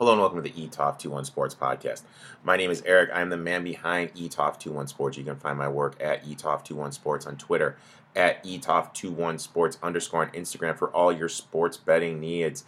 Hello 0.00 0.12
and 0.12 0.20
welcome 0.22 0.42
to 0.42 0.50
the 0.50 0.66
ETOF21 0.66 1.26
Sports 1.26 1.54
Podcast. 1.54 2.04
My 2.42 2.56
name 2.56 2.70
is 2.70 2.82
Eric. 2.86 3.10
I'm 3.12 3.28
the 3.28 3.36
man 3.36 3.62
behind 3.62 4.14
ETOF21 4.14 4.88
Sports. 4.88 5.18
You 5.18 5.24
can 5.24 5.36
find 5.36 5.58
my 5.58 5.68
work 5.68 5.94
at 6.00 6.24
ETOF21 6.24 6.94
Sports 6.94 7.26
on 7.26 7.36
Twitter, 7.36 7.76
at 8.16 8.42
ETOF21 8.42 9.38
Sports 9.38 9.76
underscore 9.82 10.22
on 10.22 10.30
Instagram 10.30 10.78
for 10.78 10.88
all 10.92 11.12
your 11.12 11.28
sports 11.28 11.76
betting 11.76 12.18
needs, 12.18 12.64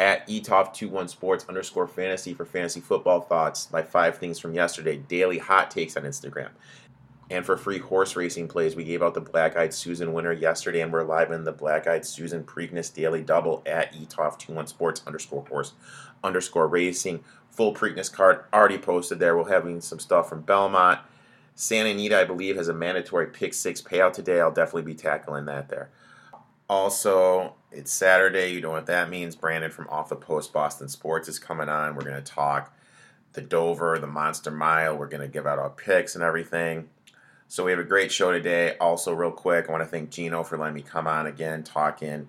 at 0.00 0.26
ETOF21 0.26 1.08
Sports 1.08 1.44
underscore 1.48 1.86
fantasy 1.86 2.34
for 2.34 2.44
fantasy 2.44 2.80
football 2.80 3.20
thoughts, 3.20 3.70
my 3.70 3.82
five 3.82 4.18
things 4.18 4.40
from 4.40 4.52
yesterday, 4.52 4.96
daily 4.96 5.38
hot 5.38 5.70
takes 5.70 5.96
on 5.96 6.02
Instagram. 6.02 6.48
And 7.30 7.46
for 7.46 7.56
free 7.56 7.78
horse 7.78 8.16
racing 8.16 8.48
plays, 8.48 8.74
we 8.74 8.82
gave 8.82 9.02
out 9.02 9.14
the 9.14 9.20
Black 9.20 9.56
Eyed 9.56 9.72
Susan 9.72 10.12
winner 10.12 10.32
yesterday, 10.32 10.80
and 10.80 10.92
we're 10.92 11.04
live 11.04 11.30
in 11.30 11.44
the 11.44 11.52
Black 11.52 11.86
Eyed 11.86 12.04
Susan 12.04 12.42
Preakness 12.42 12.92
Daily 12.92 13.22
Double 13.22 13.62
at 13.64 13.94
ETOF21 13.94 14.68
Sports 14.68 15.02
underscore 15.06 15.44
horse 15.48 15.72
underscore 16.22 16.68
racing. 16.68 17.24
Full 17.50 17.74
Preakness 17.74 18.12
card 18.12 18.44
already 18.52 18.78
posted 18.78 19.18
there. 19.18 19.36
We're 19.36 19.50
having 19.50 19.80
some 19.80 19.98
stuff 19.98 20.28
from 20.28 20.42
Belmont. 20.42 21.00
Santa 21.54 21.90
Anita, 21.90 22.18
I 22.18 22.24
believe, 22.24 22.56
has 22.56 22.68
a 22.68 22.74
mandatory 22.74 23.26
pick 23.26 23.52
six 23.52 23.82
payout 23.82 24.14
today. 24.14 24.40
I'll 24.40 24.50
definitely 24.50 24.82
be 24.82 24.94
tackling 24.94 25.44
that 25.46 25.68
there. 25.68 25.90
Also, 26.68 27.54
it's 27.70 27.92
Saturday. 27.92 28.52
You 28.52 28.62
know 28.62 28.70
what 28.70 28.86
that 28.86 29.10
means. 29.10 29.36
Brandon 29.36 29.70
from 29.70 29.88
Off 29.88 30.08
the 30.08 30.16
Post 30.16 30.52
Boston 30.52 30.88
Sports 30.88 31.28
is 31.28 31.38
coming 31.38 31.68
on. 31.68 31.94
We're 31.94 32.04
going 32.04 32.22
to 32.22 32.22
talk 32.22 32.74
the 33.34 33.42
Dover, 33.42 33.98
the 33.98 34.06
Monster 34.06 34.50
Mile. 34.50 34.96
We're 34.96 35.08
going 35.08 35.20
to 35.20 35.28
give 35.28 35.46
out 35.46 35.58
our 35.58 35.70
picks 35.70 36.14
and 36.14 36.24
everything. 36.24 36.88
So 37.48 37.64
we 37.64 37.70
have 37.70 37.80
a 37.80 37.84
great 37.84 38.10
show 38.10 38.32
today. 38.32 38.76
Also, 38.78 39.12
real 39.12 39.30
quick, 39.30 39.68
I 39.68 39.72
want 39.72 39.82
to 39.82 39.88
thank 39.88 40.08
Gino 40.08 40.42
for 40.42 40.56
letting 40.56 40.74
me 40.74 40.80
come 40.80 41.06
on 41.06 41.26
again 41.26 41.62
talking 41.62 42.28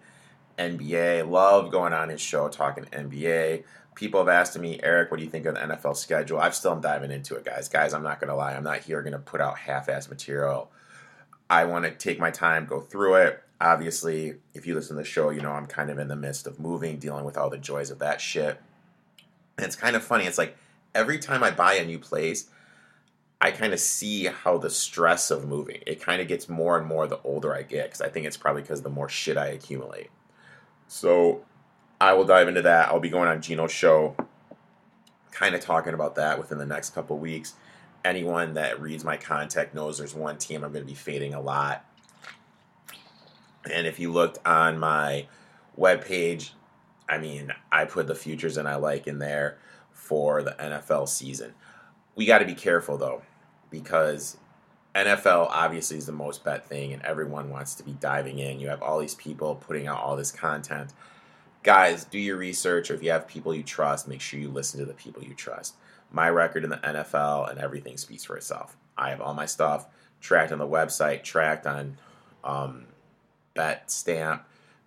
NBA. 0.57 1.29
Love 1.29 1.71
going 1.71 1.93
on 1.93 2.09
his 2.09 2.19
show 2.19 2.49
talking 2.49 2.83
NBA 2.85 3.63
people 3.95 4.19
have 4.19 4.27
asked 4.27 4.57
me, 4.57 4.79
Eric, 4.81 5.11
what 5.11 5.17
do 5.17 5.23
you 5.23 5.29
think 5.29 5.45
of 5.45 5.55
the 5.55 5.61
NFL 5.61 5.95
schedule? 5.95 6.39
I'm 6.39 6.51
still 6.51 6.75
diving 6.75 7.11
into 7.11 7.35
it, 7.35 7.45
guys. 7.45 7.69
Guys, 7.69 7.93
I'm 7.93 8.03
not 8.03 8.19
going 8.19 8.29
to 8.29 8.35
lie. 8.35 8.53
I'm 8.53 8.63
not 8.63 8.79
here 8.79 9.01
going 9.01 9.13
to 9.13 9.19
put 9.19 9.41
out 9.41 9.57
half 9.57 9.89
ass 9.89 10.09
material. 10.09 10.71
I 11.49 11.65
want 11.65 11.85
to 11.85 11.91
take 11.91 12.19
my 12.19 12.31
time, 12.31 12.65
go 12.65 12.79
through 12.79 13.15
it. 13.15 13.43
Obviously, 13.61 14.35
if 14.53 14.65
you 14.65 14.75
listen 14.75 14.95
to 14.95 15.03
the 15.03 15.07
show, 15.07 15.29
you 15.29 15.41
know 15.41 15.51
I'm 15.51 15.67
kind 15.67 15.89
of 15.89 15.99
in 15.99 16.07
the 16.07 16.15
midst 16.15 16.47
of 16.47 16.59
moving, 16.59 16.97
dealing 16.97 17.25
with 17.25 17.37
all 17.37 17.49
the 17.49 17.57
joys 17.57 17.91
of 17.91 17.99
that 17.99 18.19
shit. 18.19 18.59
And 19.57 19.65
it's 19.65 19.75
kind 19.75 19.95
of 19.95 20.03
funny. 20.03 20.25
It's 20.25 20.37
like 20.37 20.57
every 20.95 21.19
time 21.19 21.43
I 21.43 21.51
buy 21.51 21.75
a 21.75 21.85
new 21.85 21.99
place, 21.99 22.49
I 23.39 23.51
kind 23.51 23.73
of 23.73 23.79
see 23.79 24.25
how 24.25 24.57
the 24.57 24.69
stress 24.69 25.29
of 25.29 25.45
moving, 25.45 25.81
it 25.85 26.01
kind 26.01 26.21
of 26.21 26.27
gets 26.27 26.47
more 26.47 26.77
and 26.77 26.87
more 26.87 27.07
the 27.07 27.19
older 27.23 27.53
I 27.53 27.63
get 27.63 27.85
because 27.85 28.01
I 28.01 28.07
think 28.07 28.25
it's 28.25 28.37
probably 28.37 28.61
because 28.61 28.81
the 28.81 28.89
more 28.89 29.09
shit 29.09 29.37
I 29.37 29.47
accumulate. 29.47 30.09
So 30.87 31.43
I 32.03 32.11
will 32.11 32.25
dive 32.25 32.49
into 32.49 32.63
that. 32.63 32.89
I'll 32.89 32.99
be 32.99 33.07
going 33.07 33.29
on 33.29 33.41
Gino's 33.41 33.71
show, 33.71 34.17
kind 35.31 35.55
of 35.55 35.61
talking 35.61 35.93
about 35.93 36.15
that 36.15 36.37
within 36.37 36.57
the 36.57 36.65
next 36.65 36.89
couple 36.89 37.17
weeks. 37.17 37.53
Anyone 38.03 38.55
that 38.55 38.81
reads 38.81 39.05
my 39.05 39.15
content 39.15 39.73
knows 39.73 39.99
there's 39.99 40.13
one 40.13 40.37
team 40.37 40.65
I'm 40.65 40.73
going 40.73 40.83
to 40.83 40.91
be 40.91 40.97
fading 40.97 41.33
a 41.33 41.39
lot. 41.39 41.85
And 43.71 43.87
if 43.87 44.01
you 44.01 44.11
looked 44.11 44.45
on 44.45 44.77
my 44.77 45.27
webpage, 45.79 46.49
I 47.07 47.19
mean, 47.19 47.53
I 47.71 47.85
put 47.85 48.07
the 48.07 48.15
futures 48.15 48.57
and 48.57 48.67
I 48.67 48.75
like 48.75 49.07
in 49.07 49.19
there 49.19 49.57
for 49.93 50.43
the 50.43 50.57
NFL 50.59 51.07
season. 51.07 51.53
We 52.15 52.25
got 52.25 52.39
to 52.39 52.45
be 52.45 52.53
careful 52.53 52.97
though, 52.97 53.21
because 53.71 54.35
NFL 54.93 55.47
obviously 55.49 55.99
is 55.99 56.05
the 56.05 56.11
most 56.11 56.43
bet 56.43 56.67
thing, 56.67 56.91
and 56.91 57.01
everyone 57.03 57.49
wants 57.49 57.75
to 57.75 57.83
be 57.83 57.93
diving 57.93 58.39
in. 58.39 58.59
You 58.59 58.67
have 58.67 58.81
all 58.81 58.99
these 58.99 59.15
people 59.15 59.55
putting 59.55 59.87
out 59.87 60.01
all 60.01 60.17
this 60.17 60.33
content 60.33 60.91
guys, 61.63 62.05
do 62.05 62.19
your 62.19 62.37
research, 62.37 62.91
or 62.91 62.93
if 62.93 63.01
you 63.01 63.11
have 63.11 63.27
people 63.27 63.55
you 63.55 63.63
trust, 63.63 64.07
make 64.07 64.21
sure 64.21 64.39
you 64.39 64.49
listen 64.49 64.79
to 64.79 64.85
the 64.85 64.93
people 64.93 65.23
you 65.23 65.33
trust. 65.33 65.75
My 66.11 66.29
record 66.29 66.63
in 66.63 66.69
the 66.69 66.77
NFL 66.77 67.49
and 67.49 67.59
everything 67.59 67.97
speaks 67.97 68.23
for 68.23 68.37
itself. 68.37 68.77
I 68.97 69.09
have 69.09 69.21
all 69.21 69.33
my 69.33 69.45
stuff 69.45 69.87
tracked 70.21 70.51
on 70.51 70.59
the 70.59 70.67
website, 70.67 71.23
tracked 71.23 71.65
on 71.65 71.97
um, 72.43 72.85
BetStamp, 73.55 74.41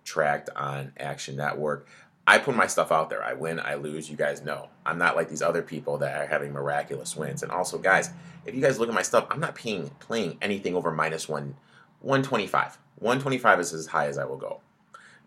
tracked 0.05 0.49
on 0.55 0.93
Action 0.97 1.35
Network. 1.35 1.87
I 2.25 2.37
put 2.37 2.55
my 2.55 2.67
stuff 2.67 2.91
out 2.91 3.09
there. 3.09 3.23
I 3.23 3.33
win, 3.33 3.59
I 3.59 3.75
lose. 3.75 4.09
You 4.09 4.17
guys 4.17 4.43
know. 4.43 4.69
I'm 4.85 4.97
not 4.97 5.15
like 5.15 5.29
these 5.29 5.41
other 5.41 5.61
people 5.61 5.97
that 5.99 6.15
are 6.21 6.27
having 6.27 6.51
miraculous 6.51 7.15
wins. 7.15 7.43
And 7.43 7.51
also, 7.51 7.77
guys, 7.77 8.09
if 8.45 8.53
you 8.53 8.61
guys 8.61 8.79
look 8.79 8.89
at 8.89 8.95
my 8.95 9.01
stuff, 9.01 9.27
I'm 9.29 9.39
not 9.39 9.55
paying, 9.55 9.89
playing 9.99 10.37
anything 10.41 10.75
over 10.75 10.91
minus 10.91 11.27
one, 11.29 11.55
125. 12.01 12.77
125 12.99 13.59
is 13.59 13.73
as 13.73 13.87
high 13.87 14.07
as 14.07 14.17
I 14.17 14.25
will 14.25 14.37
go. 14.37 14.59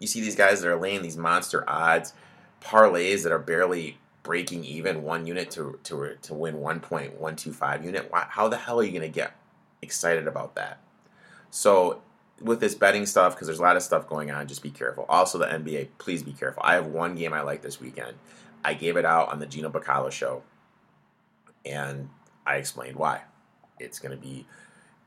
You 0.01 0.09
see 0.09 0.21
these 0.21 0.35
guys 0.35 0.61
that 0.61 0.69
are 0.69 0.81
laying 0.81 1.03
these 1.03 1.17
monster 1.17 1.69
odds, 1.69 2.13
parlays 2.61 3.23
that 3.23 3.31
are 3.31 3.39
barely 3.39 3.99
breaking 4.23 4.65
even 4.65 5.03
one 5.03 5.27
unit 5.27 5.51
to 5.53 5.79
to 5.85 6.17
to 6.23 6.35
win 6.35 6.57
1.125 6.57 7.85
unit. 7.85 8.11
How 8.13 8.49
the 8.49 8.57
hell 8.57 8.81
are 8.81 8.83
you 8.83 8.91
going 8.91 9.03
to 9.03 9.09
get 9.09 9.37
excited 9.83 10.27
about 10.27 10.57
that? 10.57 10.81
So 11.51 12.03
with 12.41 12.61
this 12.61 12.75
betting 12.75 13.07
stuff, 13.07 13.35
because 13.35 13.47
there's 13.47 13.59
a 13.59 13.63
lot 13.63 13.77
of 13.77 13.83
stuff 13.83 14.09
going 14.09 14.31
on, 14.31 14.49
just 14.49 14.63
be 14.63 14.71
careful. 14.71 15.05
Also, 15.09 15.39
the 15.39 15.47
NBA, 15.47 15.89
please 15.99 16.23
be 16.23 16.33
careful. 16.33 16.63
I 16.65 16.75
have 16.75 16.87
one 16.87 17.15
game 17.15 17.33
I 17.33 17.43
like 17.43 17.63
this 17.63 17.81
weekend. 17.81 18.17
I 18.65 18.75
gave 18.75 18.97
it 18.97 19.05
out 19.05 19.31
on 19.31 19.39
the 19.39 19.47
Gino 19.47 19.71
Bacala 19.71 20.11
show, 20.11 20.43
and 21.65 22.09
I 22.47 22.57
explained 22.57 22.97
why. 22.97 23.23
It's 23.79 23.99
going 23.99 24.17
to 24.17 24.23
be 24.23 24.47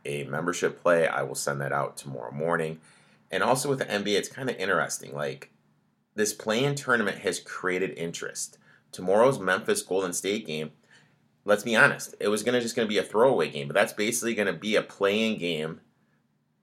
a 0.05 0.23
membership 0.25 0.81
play. 0.81 1.07
I 1.07 1.23
will 1.23 1.35
send 1.35 1.61
that 1.61 1.71
out 1.71 1.97
tomorrow 1.97 2.31
morning. 2.31 2.79
And 3.33 3.41
also 3.41 3.67
with 3.67 3.79
the 3.79 3.85
NBA, 3.85 4.15
it's 4.15 4.29
kind 4.29 4.47
of 4.47 4.55
interesting. 4.57 5.11
Like 5.11 5.49
this 6.13 6.33
play-in 6.33 6.75
tournament 6.75 7.17
has 7.19 7.39
created 7.39 7.97
interest. 7.97 8.59
Tomorrow's 8.91 9.39
Memphis 9.39 9.81
Golden 9.81 10.13
State 10.13 10.45
game, 10.45 10.69
let's 11.43 11.63
be 11.63 11.75
honest, 11.75 12.13
it 12.19 12.27
was 12.27 12.43
gonna 12.43 12.61
just 12.61 12.75
gonna 12.75 12.87
be 12.87 12.99
a 12.99 13.03
throwaway 13.03 13.49
game, 13.49 13.67
but 13.67 13.73
that's 13.73 13.91
basically 13.91 14.35
gonna 14.35 14.53
be 14.53 14.75
a 14.75 14.83
play-in 14.83 15.39
game 15.39 15.81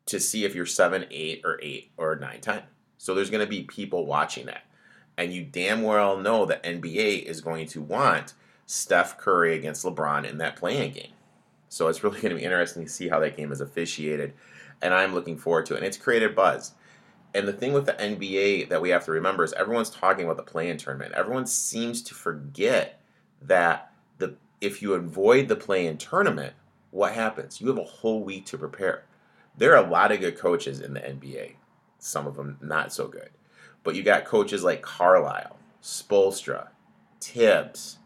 to 0.07 0.21
see 0.21 0.45
if 0.45 0.55
you're 0.55 0.65
seven, 0.65 1.07
eight, 1.11 1.41
or 1.45 1.59
eight 1.61 1.91
or 1.97 2.15
nine, 2.15 2.41
ten. 2.41 2.63
So 2.99 3.17
there's 3.17 3.31
gonna 3.31 3.49
be 3.49 3.65
people 3.65 4.07
watching 4.07 4.47
that. 4.47 4.63
And 5.19 5.33
you 5.33 5.43
damn 5.43 5.83
well 5.83 6.19
know 6.19 6.47
that 6.47 6.63
NBA 6.63 7.25
is 7.25 7.41
going 7.41 7.67
to 7.67 7.83
want 7.83 8.35
Steph 8.67 9.19
Curry 9.19 9.57
against 9.57 9.85
LeBron 9.85 10.25
in 10.25 10.39
that 10.39 10.55
play-in 10.55 10.93
game. 10.93 11.13
So 11.69 11.89
it's 11.89 12.05
really 12.05 12.21
going 12.21 12.31
to 12.31 12.39
be 12.39 12.45
interesting 12.45 12.85
to 12.85 12.91
see 12.91 13.09
how 13.09 13.21
that 13.21 13.37
game 13.37 13.53
is 13.53 13.61
officiated 13.61 14.35
and 14.83 14.95
I'm 14.95 15.15
looking 15.15 15.37
forward 15.37 15.67
to 15.67 15.75
it. 15.75 15.79
And 15.79 15.87
it's 15.87 15.97
created 15.97 16.35
buzz. 16.35 16.73
And 17.35 17.47
the 17.47 17.53
thing 17.53 17.73
with 17.73 17.87
the 17.87 17.93
NBA 17.93 18.69
that 18.71 18.83
we 18.83 18.91
have 18.91 19.05
to 19.05 19.13
remember 19.13 19.45
is 19.45 19.53
everyone's 19.53 19.91
talking 19.91 20.25
about 20.25 20.37
the 20.37 20.43
play-in 20.43 20.79
tournament. 20.79 21.13
Everyone 21.15 21.47
seems 21.47 22.03
to 22.03 22.15
forget 22.15 23.01
that 23.43 23.93
the 24.19 24.37
if 24.61 24.83
you 24.83 24.95
avoid 24.95 25.49
the 25.49 25.57
play-in 25.57 25.97
tournament, 25.97 26.55
what 26.91 27.13
happens? 27.13 27.61
You 27.61 27.69
have 27.69 27.79
a 27.79 27.85
whole 27.85 28.25
week 28.25 28.47
to 28.47 28.59
prepare. 28.59 29.05
There 29.57 29.75
are 29.75 29.85
a 29.85 29.89
lot 29.89 30.13
of 30.13 30.21
good 30.21 30.39
coaches 30.39 30.81
in 30.81 30.95
the 30.95 31.01
NBA. 31.01 31.55
Some 31.99 32.27
of 32.27 32.37
them 32.37 32.59
not 32.61 32.93
so 32.93 33.07
good. 33.07 33.31
But 33.85 33.95
you 33.95 34.03
got 34.03 34.25
coaches 34.25 34.65
like 34.65 34.83
Carlisle, 34.83 35.57
Spoelstra, 35.83 36.69
Thibs, 37.21 37.99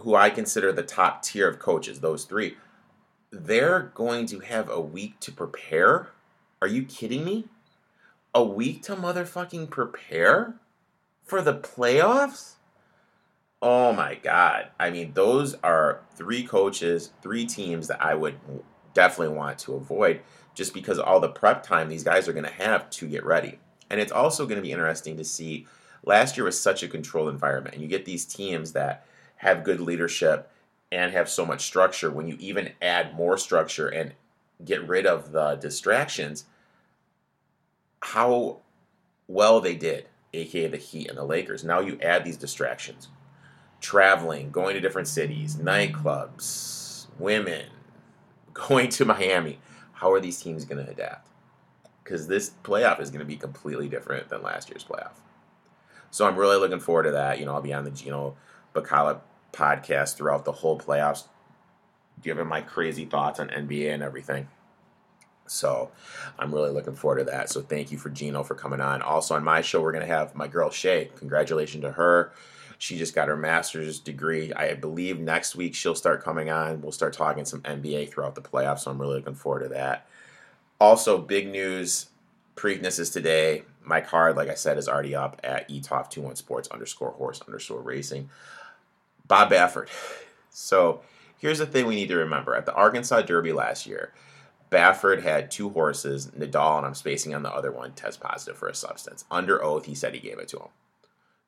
who 0.00 0.14
I 0.14 0.30
consider 0.30 0.72
the 0.72 0.82
top 0.82 1.22
tier 1.22 1.48
of 1.48 1.58
coaches, 1.58 2.00
those 2.00 2.24
three 2.24 2.56
they're 3.30 3.92
going 3.94 4.26
to 4.26 4.40
have 4.40 4.68
a 4.68 4.80
week 4.80 5.20
to 5.20 5.32
prepare? 5.32 6.08
Are 6.60 6.68
you 6.68 6.84
kidding 6.84 7.24
me? 7.24 7.46
A 8.34 8.42
week 8.42 8.82
to 8.84 8.96
motherfucking 8.96 9.70
prepare 9.70 10.54
for 11.24 11.42
the 11.42 11.54
playoffs? 11.54 12.54
Oh 13.60 13.92
my 13.92 14.14
god. 14.14 14.68
I 14.78 14.90
mean, 14.90 15.12
those 15.14 15.54
are 15.64 16.00
three 16.14 16.44
coaches, 16.44 17.10
three 17.22 17.44
teams 17.44 17.88
that 17.88 18.02
I 18.04 18.14
would 18.14 18.38
definitely 18.94 19.36
want 19.36 19.58
to 19.60 19.74
avoid 19.74 20.20
just 20.54 20.74
because 20.74 20.98
all 20.98 21.20
the 21.20 21.28
prep 21.28 21.62
time 21.62 21.88
these 21.88 22.04
guys 22.04 22.28
are 22.28 22.32
going 22.32 22.44
to 22.44 22.52
have 22.52 22.88
to 22.90 23.06
get 23.06 23.24
ready. 23.24 23.58
And 23.90 24.00
it's 24.00 24.12
also 24.12 24.44
going 24.44 24.56
to 24.56 24.62
be 24.62 24.72
interesting 24.72 25.16
to 25.16 25.24
see 25.24 25.66
last 26.04 26.36
year 26.36 26.44
was 26.44 26.60
such 26.60 26.82
a 26.82 26.88
controlled 26.88 27.28
environment 27.28 27.74
and 27.74 27.82
you 27.82 27.88
get 27.88 28.04
these 28.04 28.24
teams 28.24 28.72
that 28.72 29.06
have 29.36 29.64
good 29.64 29.80
leadership 29.80 30.50
and 30.90 31.12
have 31.12 31.28
so 31.28 31.44
much 31.44 31.64
structure, 31.64 32.10
when 32.10 32.28
you 32.28 32.36
even 32.40 32.72
add 32.80 33.14
more 33.14 33.36
structure 33.36 33.88
and 33.88 34.12
get 34.64 34.86
rid 34.86 35.06
of 35.06 35.32
the 35.32 35.56
distractions, 35.56 36.44
how 38.00 38.58
well 39.26 39.60
they 39.60 39.74
did, 39.74 40.06
aka 40.32 40.66
the 40.68 40.76
Heat 40.76 41.08
and 41.08 41.18
the 41.18 41.24
Lakers. 41.24 41.64
Now 41.64 41.80
you 41.80 41.98
add 42.00 42.24
these 42.24 42.36
distractions 42.36 43.08
traveling, 43.80 44.50
going 44.50 44.74
to 44.74 44.80
different 44.80 45.08
cities, 45.08 45.56
nightclubs, 45.56 47.06
women, 47.18 47.66
going 48.54 48.88
to 48.90 49.04
Miami. 49.04 49.58
How 49.92 50.12
are 50.12 50.20
these 50.20 50.40
teams 50.40 50.64
going 50.64 50.84
to 50.84 50.90
adapt? 50.90 51.28
Because 52.02 52.28
this 52.28 52.52
playoff 52.64 53.00
is 53.00 53.10
going 53.10 53.20
to 53.20 53.26
be 53.26 53.36
completely 53.36 53.88
different 53.88 54.28
than 54.28 54.42
last 54.42 54.68
year's 54.70 54.84
playoff. 54.84 55.12
So 56.10 56.26
I'm 56.26 56.36
really 56.36 56.56
looking 56.56 56.80
forward 56.80 57.04
to 57.04 57.10
that. 57.12 57.38
You 57.38 57.44
know, 57.44 57.54
I'll 57.54 57.60
be 57.60 57.74
on 57.74 57.84
the 57.84 57.90
Gino 57.90 58.36
Bacala 58.74 59.20
podcast 59.52 60.16
throughout 60.16 60.44
the 60.44 60.52
whole 60.52 60.78
playoffs, 60.78 61.24
giving 62.22 62.46
my 62.46 62.60
crazy 62.60 63.04
thoughts 63.04 63.40
on 63.40 63.48
NBA 63.48 63.92
and 63.92 64.02
everything. 64.02 64.48
So 65.46 65.90
I'm 66.38 66.52
really 66.52 66.70
looking 66.70 66.94
forward 66.94 67.18
to 67.18 67.24
that. 67.24 67.48
So 67.50 67.62
thank 67.62 67.90
you 67.90 67.98
for 67.98 68.10
Gino 68.10 68.42
for 68.42 68.54
coming 68.54 68.80
on. 68.80 69.02
Also 69.02 69.34
on 69.34 69.44
my 69.44 69.62
show, 69.62 69.80
we're 69.80 69.92
gonna 69.92 70.06
have 70.06 70.34
my 70.34 70.46
girl 70.46 70.70
Shay. 70.70 71.10
Congratulations 71.16 71.82
to 71.82 71.92
her. 71.92 72.32
She 72.76 72.96
just 72.96 73.14
got 73.14 73.28
her 73.28 73.36
master's 73.36 73.98
degree. 73.98 74.52
I 74.52 74.74
believe 74.74 75.18
next 75.18 75.56
week 75.56 75.74
she'll 75.74 75.96
start 75.96 76.22
coming 76.22 76.48
on. 76.50 76.80
We'll 76.80 76.92
start 76.92 77.12
talking 77.12 77.44
some 77.44 77.62
NBA 77.62 78.10
throughout 78.10 78.36
the 78.36 78.40
playoffs, 78.40 78.80
so 78.80 78.90
I'm 78.90 79.00
really 79.00 79.16
looking 79.16 79.34
forward 79.34 79.64
to 79.64 79.68
that. 79.70 80.06
Also, 80.80 81.18
big 81.18 81.48
news 81.48 82.06
Preakness 82.58 82.98
is 82.98 83.10
today. 83.10 83.62
My 83.84 84.00
card, 84.00 84.34
like 84.34 84.48
I 84.48 84.54
said, 84.54 84.78
is 84.78 84.88
already 84.88 85.14
up 85.14 85.40
at 85.44 85.68
etop21 85.68 86.36
sports 86.36 86.68
underscore 86.68 87.12
horse 87.12 87.40
underscore 87.46 87.80
racing. 87.80 88.30
Bob 89.28 89.50
Baffert. 89.50 89.88
So 90.50 91.02
here's 91.38 91.58
the 91.58 91.66
thing 91.66 91.86
we 91.86 91.94
need 91.94 92.08
to 92.08 92.16
remember. 92.16 92.54
At 92.54 92.66
the 92.66 92.74
Arkansas 92.74 93.22
Derby 93.22 93.52
last 93.52 93.86
year, 93.86 94.12
Baffert 94.70 95.22
had 95.22 95.50
two 95.50 95.70
horses, 95.70 96.28
Nadal, 96.36 96.78
and 96.78 96.86
I'm 96.86 96.94
spacing 96.94 97.34
on 97.34 97.42
the 97.42 97.52
other 97.52 97.70
one, 97.70 97.92
test 97.92 98.20
positive 98.20 98.58
for 98.58 98.68
a 98.68 98.74
substance. 98.74 99.24
Under 99.30 99.62
oath, 99.62 99.86
he 99.86 99.94
said 99.94 100.14
he 100.14 100.20
gave 100.20 100.38
it 100.38 100.48
to 100.48 100.58
him. 100.58 100.68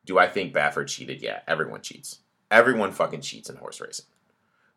Do 0.05 0.19
I 0.19 0.29
think 0.29 0.55
Baffert 0.55 0.89
cheated? 0.89 1.21
Yeah, 1.21 1.41
everyone 1.47 1.83
cheats. 1.83 2.21
Everyone 2.51 2.93
fucking 2.93 3.21
cheats 3.21 3.51
in 3.51 3.57
horse 3.57 3.81
racing. 3.81 4.07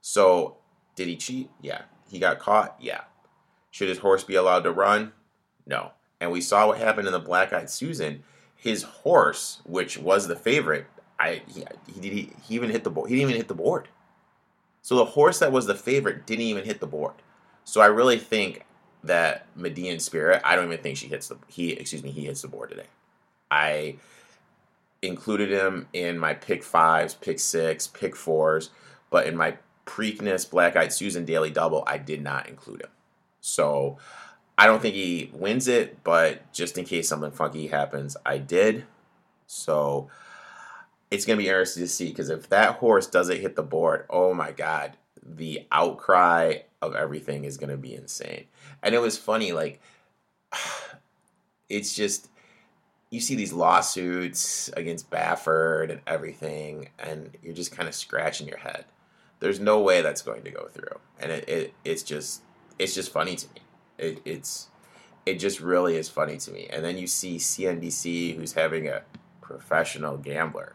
So, 0.01 0.57
did 0.95 1.07
he 1.07 1.15
cheat? 1.15 1.49
Yeah. 1.61 1.83
He 2.09 2.19
got 2.19 2.39
caught? 2.39 2.75
Yeah. 2.79 3.01
Should 3.71 3.89
his 3.89 3.99
horse 3.99 4.23
be 4.23 4.35
allowed 4.35 4.63
to 4.63 4.71
run? 4.71 5.13
No. 5.65 5.91
And 6.19 6.31
we 6.31 6.41
saw 6.41 6.67
what 6.67 6.77
happened 6.77 7.07
in 7.07 7.13
the 7.13 7.19
Black 7.19 7.53
Eyed 7.53 7.69
Susan. 7.69 8.23
His 8.55 8.83
horse, 8.83 9.61
which 9.65 9.97
was 9.97 10.27
the 10.27 10.35
favorite, 10.35 10.85
I 11.23 11.41
he, 11.47 11.63
he, 12.01 12.09
he, 12.09 12.29
he 12.47 12.55
even 12.55 12.69
hit 12.69 12.83
the 12.83 12.89
board. 12.89 13.09
He 13.09 13.15
didn't 13.15 13.29
even 13.29 13.39
hit 13.39 13.47
the 13.47 13.53
board. 13.55 13.87
So 14.81 14.95
the 14.95 15.05
horse 15.05 15.39
that 15.39 15.51
was 15.51 15.65
the 15.65 15.75
favorite 15.75 16.25
didn't 16.25 16.45
even 16.45 16.65
hit 16.65 16.79
the 16.79 16.87
board. 16.87 17.13
So 17.63 17.81
I 17.81 17.85
really 17.85 18.17
think 18.17 18.65
that 19.03 19.47
Medina 19.55 19.99
Spirit, 19.99 20.41
I 20.43 20.55
don't 20.55 20.65
even 20.65 20.79
think 20.79 20.97
she 20.97 21.07
hits 21.07 21.27
the 21.27 21.37
he 21.47 21.71
excuse 21.71 22.03
me, 22.03 22.11
he 22.11 22.25
hits 22.25 22.41
the 22.41 22.47
board 22.47 22.69
today. 22.69 22.87
I 23.49 23.95
included 25.01 25.49
him 25.49 25.87
in 25.93 26.17
my 26.17 26.33
pick 26.33 26.63
fives, 26.63 27.13
pick 27.13 27.39
six, 27.39 27.87
pick 27.87 28.15
fours, 28.15 28.69
but 29.09 29.27
in 29.27 29.35
my 29.35 29.57
Preakness 29.85 30.49
Black 30.49 30.75
Eyed 30.75 30.93
Susan 30.93 31.25
Daily 31.25 31.51
Double, 31.51 31.83
I 31.85 31.97
did 31.97 32.21
not 32.21 32.47
include 32.47 32.81
him. 32.81 32.89
So 33.41 33.97
I 34.57 34.65
don't 34.65 34.81
think 34.81 34.95
he 34.95 35.29
wins 35.33 35.67
it, 35.67 36.03
but 36.03 36.51
just 36.53 36.77
in 36.77 36.85
case 36.85 37.09
something 37.09 37.31
funky 37.31 37.67
happens, 37.67 38.15
I 38.25 38.37
did. 38.37 38.85
So 39.47 40.09
it's 41.13 41.25
going 41.25 41.37
to 41.37 41.43
be 41.43 41.47
interesting 41.47 41.83
to 41.83 41.87
see 41.87 42.09
because 42.09 42.31
if 42.31 42.49
that 42.49 42.77
horse 42.77 43.05
doesn't 43.05 43.39
hit 43.39 43.55
the 43.55 43.61
board, 43.61 44.07
oh 44.09 44.33
my 44.33 44.51
God, 44.51 44.97
the 45.21 45.67
outcry 45.71 46.57
of 46.81 46.95
everything 46.95 47.45
is 47.45 47.55
going 47.55 47.69
to 47.69 47.77
be 47.77 47.93
insane. 47.93 48.45
And 48.81 48.95
it 48.95 48.99
was 48.99 49.15
funny, 49.15 49.51
like, 49.51 49.79
it's 51.69 51.93
just, 51.93 52.29
you 53.11 53.19
see 53.19 53.35
these 53.35 53.53
lawsuits 53.53 54.71
against 54.75 55.11
Baffert 55.11 55.91
and 55.91 56.01
everything, 56.07 56.89
and 56.97 57.37
you're 57.43 57.53
just 57.53 57.71
kind 57.71 57.87
of 57.87 57.93
scratching 57.93 58.47
your 58.47 58.57
head. 58.57 58.85
There's 59.39 59.59
no 59.59 59.81
way 59.81 60.01
that's 60.01 60.23
going 60.23 60.41
to 60.45 60.51
go 60.51 60.67
through. 60.67 60.99
And 61.19 61.31
it, 61.31 61.47
it 61.47 61.73
it's 61.85 62.01
just, 62.01 62.41
it's 62.79 62.95
just 62.95 63.11
funny 63.11 63.35
to 63.35 63.47
me. 63.49 63.61
It, 63.99 64.21
it's, 64.25 64.69
it 65.27 65.35
just 65.35 65.61
really 65.61 65.95
is 65.95 66.09
funny 66.09 66.37
to 66.37 66.49
me. 66.49 66.67
And 66.71 66.83
then 66.83 66.97
you 66.97 67.05
see 67.05 67.35
CNBC, 67.35 68.35
who's 68.35 68.53
having 68.53 68.87
a 68.87 69.03
professional 69.41 70.17
gambler. 70.17 70.73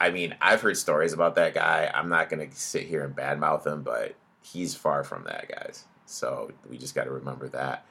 I 0.00 0.10
mean, 0.10 0.34
I've 0.40 0.60
heard 0.60 0.76
stories 0.76 1.12
about 1.12 1.36
that 1.36 1.54
guy. 1.54 1.90
I'm 1.92 2.08
not 2.08 2.28
going 2.28 2.48
to 2.48 2.56
sit 2.56 2.86
here 2.86 3.04
and 3.04 3.14
badmouth 3.14 3.66
him, 3.66 3.82
but 3.82 4.14
he's 4.42 4.74
far 4.74 5.04
from 5.04 5.24
that, 5.24 5.48
guys. 5.48 5.84
So 6.06 6.52
we 6.68 6.76
just 6.76 6.94
got 6.94 7.04
to 7.04 7.10
remember 7.10 7.48
that. 7.50 7.86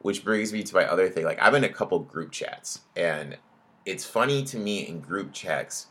Which 0.00 0.24
brings 0.24 0.52
me 0.52 0.62
to 0.62 0.74
my 0.74 0.84
other 0.84 1.08
thing. 1.08 1.24
Like, 1.24 1.40
I'm 1.42 1.56
in 1.56 1.64
a 1.64 1.68
couple 1.68 1.98
group 1.98 2.30
chats, 2.30 2.82
and 2.96 3.36
it's 3.84 4.04
funny 4.04 4.44
to 4.44 4.56
me 4.56 4.86
in 4.86 5.00
group 5.00 5.32
chats 5.32 5.86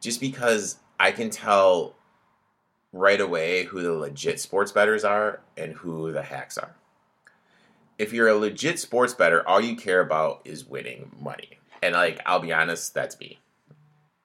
just 0.00 0.20
because 0.20 0.76
I 1.00 1.12
can 1.12 1.30
tell 1.30 1.94
right 2.92 3.20
away 3.20 3.64
who 3.64 3.82
the 3.82 3.92
legit 3.92 4.38
sports 4.40 4.70
bettors 4.70 5.04
are 5.04 5.40
and 5.56 5.72
who 5.72 6.12
the 6.12 6.22
hacks 6.22 6.58
are. 6.58 6.74
If 7.98 8.12
you're 8.12 8.28
a 8.28 8.34
legit 8.34 8.78
sports 8.78 9.14
better, 9.14 9.46
all 9.48 9.60
you 9.60 9.76
care 9.76 10.00
about 10.00 10.42
is 10.44 10.66
winning 10.66 11.10
money. 11.18 11.58
And, 11.82 11.94
like, 11.94 12.20
I'll 12.26 12.40
be 12.40 12.52
honest, 12.52 12.92
that's 12.92 13.18
me. 13.18 13.38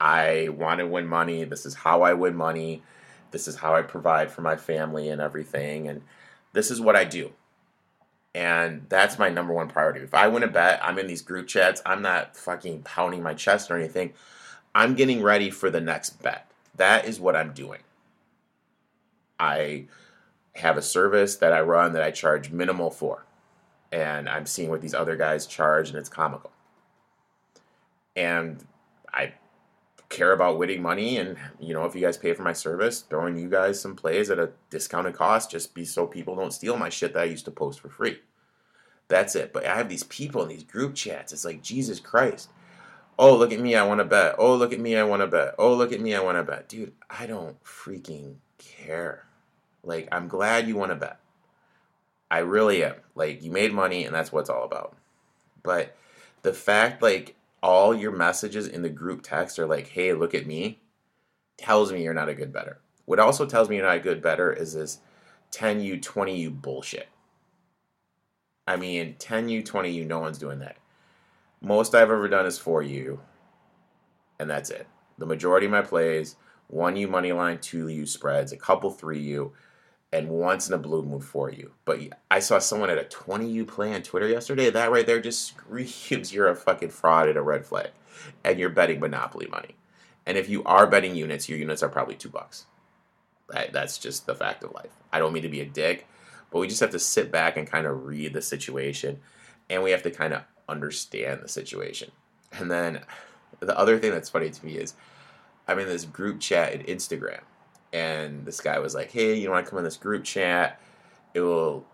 I 0.04 0.50
want 0.50 0.80
to 0.80 0.86
win 0.86 1.08
money. 1.08 1.46
This 1.46 1.66
is 1.66 1.74
how 1.74 2.02
I 2.02 2.14
win 2.14 2.36
money. 2.36 2.84
This 3.32 3.48
is 3.48 3.56
how 3.56 3.74
I 3.74 3.84
provide 3.84 4.30
for 4.30 4.42
my 4.42 4.58
family 4.58 5.08
and 5.08 5.22
everything. 5.22 5.88
And 5.88 6.02
this 6.52 6.70
is 6.70 6.82
what 6.82 6.98
I 6.98 7.06
do. 7.06 7.32
And 8.36 8.86
that's 8.90 9.18
my 9.18 9.30
number 9.30 9.54
one 9.54 9.70
priority. 9.70 10.02
If 10.02 10.14
I 10.14 10.28
win 10.28 10.44
a 10.44 10.48
bet, 10.48 10.82
I'm 10.84 11.00
in 11.00 11.08
these 11.08 11.22
group 11.22 11.48
chats. 11.48 11.82
I'm 11.86 12.02
not 12.02 12.36
fucking 12.36 12.82
pounding 12.84 13.24
my 13.24 13.34
chest 13.34 13.72
or 13.72 13.78
anything. 13.78 14.12
I'm 14.76 14.96
getting 14.96 15.24
ready 15.24 15.50
for 15.50 15.70
the 15.70 15.80
next 15.80 16.22
bet. 16.22 16.52
That 16.76 17.06
is 17.06 17.22
what 17.22 17.38
I'm 17.38 17.54
doing. 17.54 17.80
I 19.40 19.86
have 20.56 20.76
a 20.76 20.82
service 20.82 21.38
that 21.38 21.54
I 21.54 21.62
run 21.62 21.94
that 21.94 22.04
I 22.04 22.12
charge 22.12 22.52
minimal 22.52 22.90
for. 22.90 23.26
And 23.90 24.28
I'm 24.28 24.48
seeing 24.48 24.70
what 24.70 24.82
these 24.82 24.96
other 24.96 25.16
guys 25.16 25.46
charge, 25.46 25.88
and 25.88 25.98
it's 25.98 26.10
comical. 26.10 26.52
And 28.18 28.66
care 30.14 30.32
about 30.32 30.60
winning 30.60 30.82
money 30.82 31.18
and 31.18 31.38
you 31.60 31.74
know 31.74 31.86
if 31.86 31.96
you 31.96 32.02
guys 32.02 32.18
pay 32.18 32.34
for 32.34 32.44
my 32.44 32.54
service 32.54 33.02
throwing 33.02 33.36
you 33.36 33.50
guys 33.50 33.82
some 33.82 33.96
plays 33.96 34.30
at 34.30 34.38
a 34.38 34.52
discounted 34.70 35.16
cost 35.16 35.50
just 35.50 35.74
be 35.74 35.84
so 35.84 36.06
people 36.06 36.36
don't 36.36 36.54
steal 36.54 36.78
my 36.78 36.90
shit 36.90 37.14
that 37.14 37.24
i 37.24 37.26
used 37.26 37.46
to 37.46 37.52
post 37.52 37.80
for 37.80 37.90
free. 37.90 38.20
That's 39.08 39.36
it. 39.36 39.52
But 39.52 39.66
i 39.66 39.76
have 39.76 39.90
these 39.90 40.04
people 40.04 40.44
in 40.44 40.50
these 40.50 40.64
group 40.64 40.96
chats. 40.96 41.34
It's 41.34 41.46
like 41.46 41.62
jesus 41.62 42.00
christ. 42.00 42.50
Oh 43.18 43.36
look 43.36 43.52
at 43.52 43.60
me. 43.60 43.76
I 43.76 43.86
want 43.86 44.00
to 44.00 44.06
bet. 44.06 44.36
Oh 44.38 44.56
look 44.56 44.74
at 44.74 44.80
me. 44.80 44.96
I 44.96 45.04
want 45.04 45.22
to 45.22 45.28
bet. 45.28 45.56
Oh 45.60 45.74
look 45.74 45.92
at 45.92 46.02
me. 46.02 46.16
I 46.16 46.22
want 46.22 46.38
to 46.38 46.44
bet. 46.44 46.70
Dude 46.70 46.94
i 47.10 47.26
don't 47.26 47.62
freaking 47.64 48.36
care. 48.58 49.26
Like 49.84 50.08
i'm 50.12 50.28
glad 50.28 50.68
you 50.68 50.76
want 50.76 50.92
to 50.92 50.96
bet. 50.96 51.20
I 52.32 52.40
really 52.40 52.84
am. 52.84 52.96
Like 53.16 53.44
you 53.44 53.52
made 53.52 53.74
money 53.74 54.06
and 54.06 54.16
that's 54.16 54.32
what 54.32 54.42
it's 54.42 54.50
all 54.50 54.64
about. 54.64 54.96
But 55.62 55.96
the 56.44 56.54
fact 56.54 57.02
like 57.02 57.36
all 57.64 57.96
your 57.96 58.12
messages 58.12 58.68
in 58.68 58.82
the 58.82 58.90
group 58.90 59.22
text 59.24 59.58
are 59.58 59.66
like, 59.66 59.88
hey, 59.88 60.12
look 60.12 60.36
at 60.36 60.46
me, 60.46 60.82
tells 61.58 61.94
me 61.94 62.04
you're 62.04 62.14
not 62.14 62.28
a 62.28 62.36
good 62.36 62.52
better. 62.52 62.82
What 63.06 63.20
also 63.20 63.46
tells 63.46 63.70
me 63.70 63.78
you're 63.78 63.86
not 63.86 63.96
a 63.96 64.02
good 64.02 64.22
better 64.22 64.52
is 64.52 64.74
this 64.74 65.00
10U, 65.52 66.02
20U 66.02 66.62
bullshit. 66.62 67.08
I 68.68 68.76
mean, 68.76 69.16
10U, 69.18 69.66
20U, 69.66 70.06
no 70.06 70.20
one's 70.20 70.38
doing 70.38 70.60
that. 70.60 70.76
Most 71.62 71.96
I've 71.96 72.12
ever 72.12 72.28
done 72.28 72.46
is 72.46 72.60
4U, 72.60 73.20
and 74.40 74.50
that's 74.50 74.70
it. 74.70 74.86
The 75.18 75.26
majority 75.26 75.66
of 75.66 75.72
my 75.72 75.84
plays, 75.84 76.36
1U 76.74 77.10
money 77.10 77.32
line, 77.32 77.60
2U 77.60 78.08
spreads, 78.10 78.52
a 78.52 78.58
couple 78.58 78.92
3U, 78.92 79.52
and 80.14 80.30
once 80.30 80.68
in 80.68 80.76
a 80.76 80.78
blue 80.78 81.02
moon 81.02 81.20
for 81.20 81.50
you. 81.50 81.72
But 81.86 82.00
I 82.30 82.40
saw 82.40 82.60
someone 82.60 82.92
at 82.92 83.00
a 83.00 83.04
20U 83.04 83.68
play 83.68 83.94
on 83.96 84.04
Twitter 84.04 84.28
yesterday. 84.28 84.70
That 84.70 84.92
right 84.92 85.08
there 85.08 85.20
just 85.20 85.48
screams 85.48 86.32
you're 86.32 86.48
a 86.48 86.56
fucking 86.56 86.92
fraud 86.92 87.28
and 87.28 87.38
a 87.38 87.42
red 87.42 87.66
flag. 87.66 87.90
And 88.44 88.60
you're 88.60 88.70
betting 88.70 89.00
Monopoly 89.00 89.48
money. 89.48 89.76
And 90.26 90.38
if 90.38 90.48
you 90.48 90.64
are 90.66 90.86
betting 90.86 91.16
units, 91.16 91.50
your 91.50 91.58
units 91.58 91.82
are 91.82 91.90
probably 91.90 92.16
two 92.16 92.30
bucks. 92.30 92.68
That, 93.50 93.74
that's 93.74 93.98
just 93.98 94.28
the 94.28 94.36
fact 94.36 94.64
of 94.64 94.72
life. 94.74 94.92
I 95.12 95.18
don't 95.18 95.34
mean 95.34 95.44
to 95.44 95.50
be 95.50 95.62
a 95.62 95.66
dick, 95.66 96.08
but 96.52 96.60
we 96.60 96.68
just 96.68 96.80
have 96.80 96.92
to 96.92 97.00
sit 97.00 97.32
back 97.32 97.58
and 97.58 97.68
kind 97.68 97.88
of 97.88 98.06
read 98.06 98.34
the 98.34 98.42
situation. 98.42 99.20
And 99.70 99.82
we 99.82 99.92
have 99.92 100.04
to 100.04 100.12
kind 100.12 100.34
of 100.34 100.44
understand 100.70 101.42
the 101.42 101.50
situation. 101.50 102.12
And 102.52 102.70
then 102.70 103.02
the 103.60 103.78
other 103.78 103.98
thing 103.98 104.12
that's 104.12 104.30
funny 104.30 104.52
to 104.52 104.66
me 104.66 104.74
is 104.74 104.94
I'm 105.68 105.80
in 105.80 105.88
this 105.88 106.06
group 106.06 106.40
chat 106.40 106.72
in 106.72 106.84
Instagram 106.84 107.42
and 107.94 108.46
this 108.46 108.60
guy 108.60 108.80
was 108.80 108.96
like, 108.96 109.12
"Hey, 109.12 109.36
you 109.36 109.50
want 109.52 109.66
to 109.66 109.70
come 109.70 109.78
in 109.80 109.86
this 109.86 109.98
group 109.98 110.24
chat? 110.24 110.80
It 111.34 111.42
will 111.42 111.86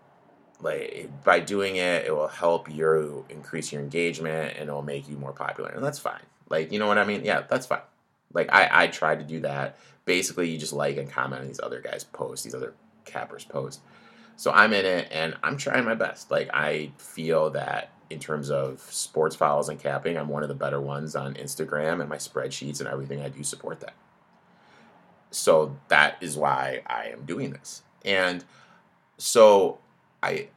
like 0.60 1.10
by 1.24 1.40
doing 1.40 1.76
it, 1.76 2.06
it 2.06 2.14
will 2.14 2.28
help 2.28 2.70
you 2.70 3.24
increase 3.28 3.72
your 3.72 3.82
engagement 3.82 4.56
and 4.58 4.68
it 4.68 4.72
will 4.72 4.82
make 4.82 5.08
you 5.08 5.16
more 5.16 5.32
popular." 5.32 5.70
And 5.70 5.84
that's 5.84 5.98
fine. 5.98 6.22
Like, 6.48 6.72
you 6.72 6.78
know 6.78 6.86
what 6.86 6.98
I 6.98 7.04
mean? 7.04 7.24
Yeah, 7.24 7.42
that's 7.48 7.66
fine. 7.66 7.82
Like 8.32 8.48
I 8.52 8.84
I 8.84 8.86
tried 8.88 9.20
to 9.20 9.24
do 9.24 9.40
that. 9.40 9.78
Basically, 10.06 10.48
you 10.50 10.58
just 10.58 10.72
like 10.72 10.96
and 10.96 11.10
comment 11.10 11.42
on 11.42 11.46
these 11.48 11.60
other 11.62 11.80
guys' 11.80 12.04
posts, 12.04 12.44
these 12.44 12.54
other 12.54 12.74
cappers' 13.04 13.44
posts. 13.44 13.82
So 14.36 14.50
I'm 14.52 14.72
in 14.72 14.86
it 14.86 15.08
and 15.12 15.36
I'm 15.42 15.58
trying 15.58 15.84
my 15.84 15.94
best. 15.94 16.30
Like 16.30 16.48
I 16.54 16.92
feel 16.98 17.50
that 17.50 17.92
in 18.08 18.18
terms 18.18 18.50
of 18.50 18.80
sports 18.80 19.36
files 19.36 19.68
and 19.68 19.78
capping, 19.78 20.16
I'm 20.16 20.28
one 20.28 20.42
of 20.42 20.48
the 20.48 20.54
better 20.54 20.80
ones 20.80 21.14
on 21.14 21.34
Instagram 21.34 22.00
and 22.00 22.08
my 22.08 22.16
spreadsheets 22.16 22.80
and 22.80 22.88
everything 22.88 23.20
I 23.20 23.28
do 23.28 23.44
support 23.44 23.80
that 23.80 23.94
so 25.30 25.76
that 25.88 26.16
is 26.20 26.36
why 26.36 26.82
I 26.86 27.06
am 27.06 27.24
doing 27.24 27.50
this. 27.50 27.82
And 28.04 28.44
so 29.18 29.78
I 30.22 30.48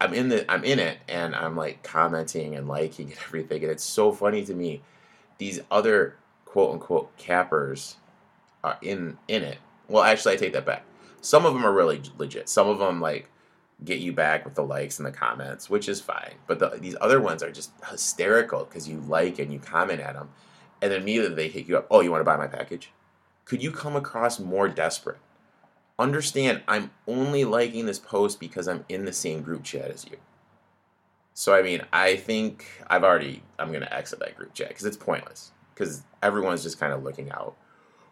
I'm 0.00 0.14
in 0.14 0.28
the 0.28 0.50
I'm 0.50 0.64
in 0.64 0.78
it 0.78 0.98
and 1.08 1.34
I'm 1.34 1.56
like 1.56 1.82
commenting 1.82 2.54
and 2.54 2.68
liking 2.68 3.06
and 3.10 3.18
everything 3.18 3.62
and 3.62 3.72
it's 3.72 3.84
so 3.84 4.12
funny 4.12 4.44
to 4.44 4.54
me 4.54 4.82
these 5.38 5.60
other 5.70 6.16
quote 6.44 6.72
unquote 6.72 7.16
cappers 7.16 7.96
are 8.64 8.78
in 8.82 9.18
in 9.28 9.42
it. 9.42 9.58
Well, 9.88 10.02
actually 10.02 10.34
I 10.34 10.36
take 10.36 10.52
that 10.52 10.66
back. 10.66 10.84
Some 11.20 11.44
of 11.44 11.54
them 11.54 11.64
are 11.64 11.72
really 11.72 12.02
legit. 12.16 12.48
Some 12.48 12.68
of 12.68 12.78
them 12.78 13.00
like 13.00 13.28
get 13.84 13.98
you 13.98 14.12
back 14.12 14.44
with 14.44 14.54
the 14.54 14.62
likes 14.64 14.98
and 14.98 15.06
the 15.06 15.12
comments, 15.12 15.70
which 15.70 15.88
is 15.88 16.00
fine. 16.00 16.34
But 16.48 16.58
the, 16.58 16.70
these 16.80 16.96
other 17.00 17.20
ones 17.20 17.42
are 17.42 17.52
just 17.52 17.70
hysterical 17.88 18.64
because 18.64 18.88
you 18.88 19.00
like 19.06 19.38
and 19.38 19.52
you 19.52 19.58
comment 19.60 20.00
at 20.00 20.14
them 20.14 20.30
and 20.80 20.92
then 20.92 21.02
immediately 21.02 21.34
they 21.34 21.48
hit 21.48 21.66
you 21.68 21.78
up. 21.78 21.86
Oh, 21.90 22.00
you 22.00 22.10
want 22.10 22.20
to 22.20 22.24
buy 22.24 22.36
my 22.36 22.46
package? 22.46 22.90
Could 23.48 23.62
you 23.62 23.72
come 23.72 23.96
across 23.96 24.38
more 24.38 24.68
desperate? 24.68 25.16
Understand, 25.98 26.62
I'm 26.68 26.90
only 27.06 27.46
liking 27.46 27.86
this 27.86 27.98
post 27.98 28.38
because 28.38 28.68
I'm 28.68 28.84
in 28.90 29.06
the 29.06 29.12
same 29.12 29.40
group 29.40 29.64
chat 29.64 29.90
as 29.90 30.04
you. 30.04 30.18
So 31.32 31.54
I 31.54 31.62
mean, 31.62 31.82
I 31.90 32.16
think 32.16 32.66
I've 32.88 33.04
already 33.04 33.42
I'm 33.58 33.72
gonna 33.72 33.88
exit 33.90 34.18
that 34.20 34.36
group 34.36 34.52
chat 34.52 34.68
because 34.68 34.84
it's 34.84 34.98
pointless. 34.98 35.52
Because 35.74 36.02
everyone's 36.22 36.62
just 36.62 36.78
kind 36.78 36.92
of 36.92 37.02
looking 37.02 37.30
out 37.30 37.56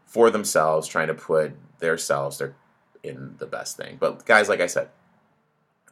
for 0.07 0.31
themselves, 0.31 0.88
trying 0.88 1.09
to 1.09 1.14
put 1.14 1.52
themselves 1.81 2.38
their 2.38 2.55
in 3.02 3.35
the 3.38 3.47
best 3.47 3.76
thing. 3.76 3.99
But 4.00 4.25
guys, 4.25 4.49
like 4.49 4.61
I 4.61 4.66
said, 4.66 4.88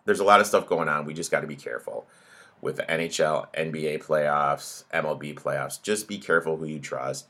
there's 0.07 0.21
a 0.21 0.25
lot 0.25 0.41
of 0.41 0.47
stuff 0.47 0.67
going 0.67 0.89
on. 0.89 1.05
We 1.05 1.13
just 1.13 1.31
got 1.31 1.41
to 1.41 1.47
be 1.47 1.57
careful 1.57 2.07
with 2.63 2.77
the 2.77 2.85
NHL, 2.85 3.53
NBA 3.55 4.03
playoffs, 4.03 4.85
MLB 4.95 5.35
playoffs. 5.35 5.83
Just 5.83 6.09
be 6.09 6.19
careful 6.19 6.57
who 6.57 6.65
you 6.65 6.79
trust 6.79 7.27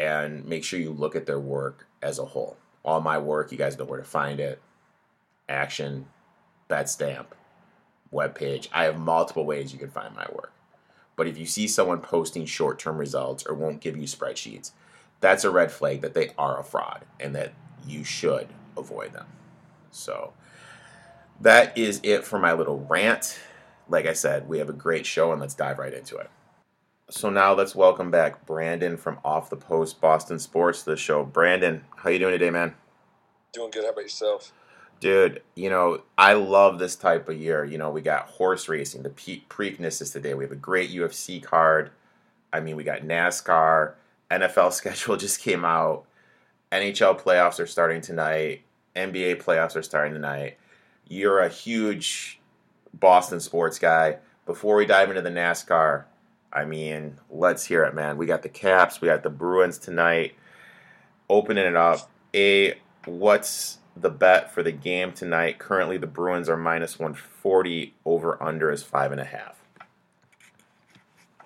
and 0.00 0.46
make 0.46 0.64
sure 0.64 0.80
you 0.80 0.92
look 0.92 1.14
at 1.14 1.26
their 1.26 1.38
work 1.38 1.86
as 2.02 2.18
a 2.18 2.24
whole. 2.24 2.56
All 2.82 3.02
my 3.02 3.18
work, 3.18 3.52
you 3.52 3.58
guys 3.58 3.78
know 3.78 3.84
where 3.84 4.00
to 4.00 4.04
find 4.04 4.40
it. 4.40 4.60
Action, 5.46 6.06
Betstamp, 6.70 7.26
webpage. 8.10 8.68
I 8.72 8.84
have 8.84 8.98
multiple 8.98 9.44
ways 9.44 9.74
you 9.74 9.78
can 9.78 9.90
find 9.90 10.16
my 10.16 10.26
work. 10.32 10.52
But 11.16 11.26
if 11.26 11.36
you 11.36 11.44
see 11.44 11.68
someone 11.68 12.00
posting 12.00 12.46
short 12.46 12.78
term 12.78 12.96
results 12.96 13.44
or 13.44 13.54
won't 13.54 13.82
give 13.82 13.94
you 13.94 14.04
spreadsheets, 14.04 14.70
that's 15.20 15.44
a 15.44 15.50
red 15.50 15.70
flag 15.70 16.00
that 16.00 16.14
they 16.14 16.30
are 16.38 16.58
a 16.58 16.64
fraud 16.64 17.04
and 17.20 17.36
that 17.36 17.52
you 17.86 18.02
should 18.02 18.48
avoid 18.78 19.12
them. 19.12 19.26
So 19.90 20.32
that 21.42 21.76
is 21.76 22.00
it 22.02 22.24
for 22.24 22.38
my 22.38 22.54
little 22.54 22.86
rant. 22.88 23.38
Like 23.86 24.06
I 24.06 24.14
said, 24.14 24.48
we 24.48 24.60
have 24.60 24.70
a 24.70 24.74
great 24.74 25.04
show 25.04 25.30
and 25.30 25.42
let's 25.42 25.52
dive 25.52 25.78
right 25.78 25.92
into 25.92 26.16
it. 26.16 26.30
So 27.12 27.28
now 27.28 27.54
let's 27.54 27.74
welcome 27.74 28.12
back 28.12 28.46
Brandon 28.46 28.96
from 28.96 29.18
Off 29.24 29.50
the 29.50 29.56
Post 29.56 30.00
Boston 30.00 30.38
Sports 30.38 30.84
to 30.84 30.90
the 30.90 30.96
show. 30.96 31.24
Brandon, 31.24 31.82
how 31.96 32.08
you 32.08 32.20
doing 32.20 32.30
today, 32.30 32.50
man? 32.50 32.72
Doing 33.52 33.72
good. 33.72 33.82
How 33.82 33.90
about 33.90 34.02
yourself? 34.02 34.52
Dude, 35.00 35.42
you 35.56 35.70
know, 35.70 36.02
I 36.16 36.34
love 36.34 36.78
this 36.78 36.94
type 36.94 37.28
of 37.28 37.36
year. 37.36 37.64
You 37.64 37.78
know, 37.78 37.90
we 37.90 38.00
got 38.00 38.28
horse 38.28 38.68
racing, 38.68 39.02
the 39.02 39.10
Preakness 39.10 40.00
is 40.00 40.10
today. 40.10 40.34
We 40.34 40.44
have 40.44 40.52
a 40.52 40.56
great 40.56 40.92
UFC 40.92 41.42
card. 41.42 41.90
I 42.52 42.60
mean, 42.60 42.76
we 42.76 42.84
got 42.84 43.00
NASCAR. 43.00 43.94
NFL 44.30 44.72
schedule 44.72 45.16
just 45.16 45.40
came 45.40 45.64
out. 45.64 46.04
NHL 46.70 47.20
playoffs 47.20 47.58
are 47.58 47.66
starting 47.66 48.02
tonight. 48.02 48.62
NBA 48.94 49.42
playoffs 49.42 49.74
are 49.74 49.82
starting 49.82 50.14
tonight. 50.14 50.58
You're 51.08 51.40
a 51.40 51.48
huge 51.48 52.38
Boston 52.94 53.40
sports 53.40 53.80
guy. 53.80 54.18
Before 54.46 54.76
we 54.76 54.86
dive 54.86 55.08
into 55.08 55.22
the 55.22 55.30
NASCAR, 55.30 56.04
I 56.52 56.64
mean, 56.64 57.18
let's 57.30 57.64
hear 57.64 57.84
it, 57.84 57.94
man. 57.94 58.16
We 58.16 58.26
got 58.26 58.42
the 58.42 58.48
Caps, 58.48 59.00
we 59.00 59.08
got 59.08 59.22
the 59.22 59.30
Bruins 59.30 59.78
tonight. 59.78 60.34
Opening 61.28 61.64
it 61.64 61.76
up. 61.76 62.10
A, 62.34 62.74
what's 63.04 63.78
the 63.96 64.10
bet 64.10 64.52
for 64.52 64.62
the 64.62 64.72
game 64.72 65.12
tonight? 65.12 65.58
Currently, 65.58 65.96
the 65.98 66.06
Bruins 66.06 66.48
are 66.48 66.56
minus 66.56 66.98
140. 66.98 67.94
Over 68.04 68.42
under 68.42 68.70
is 68.70 68.82
five 68.82 69.12
and 69.12 69.20
a 69.20 69.24
half. 69.24 69.56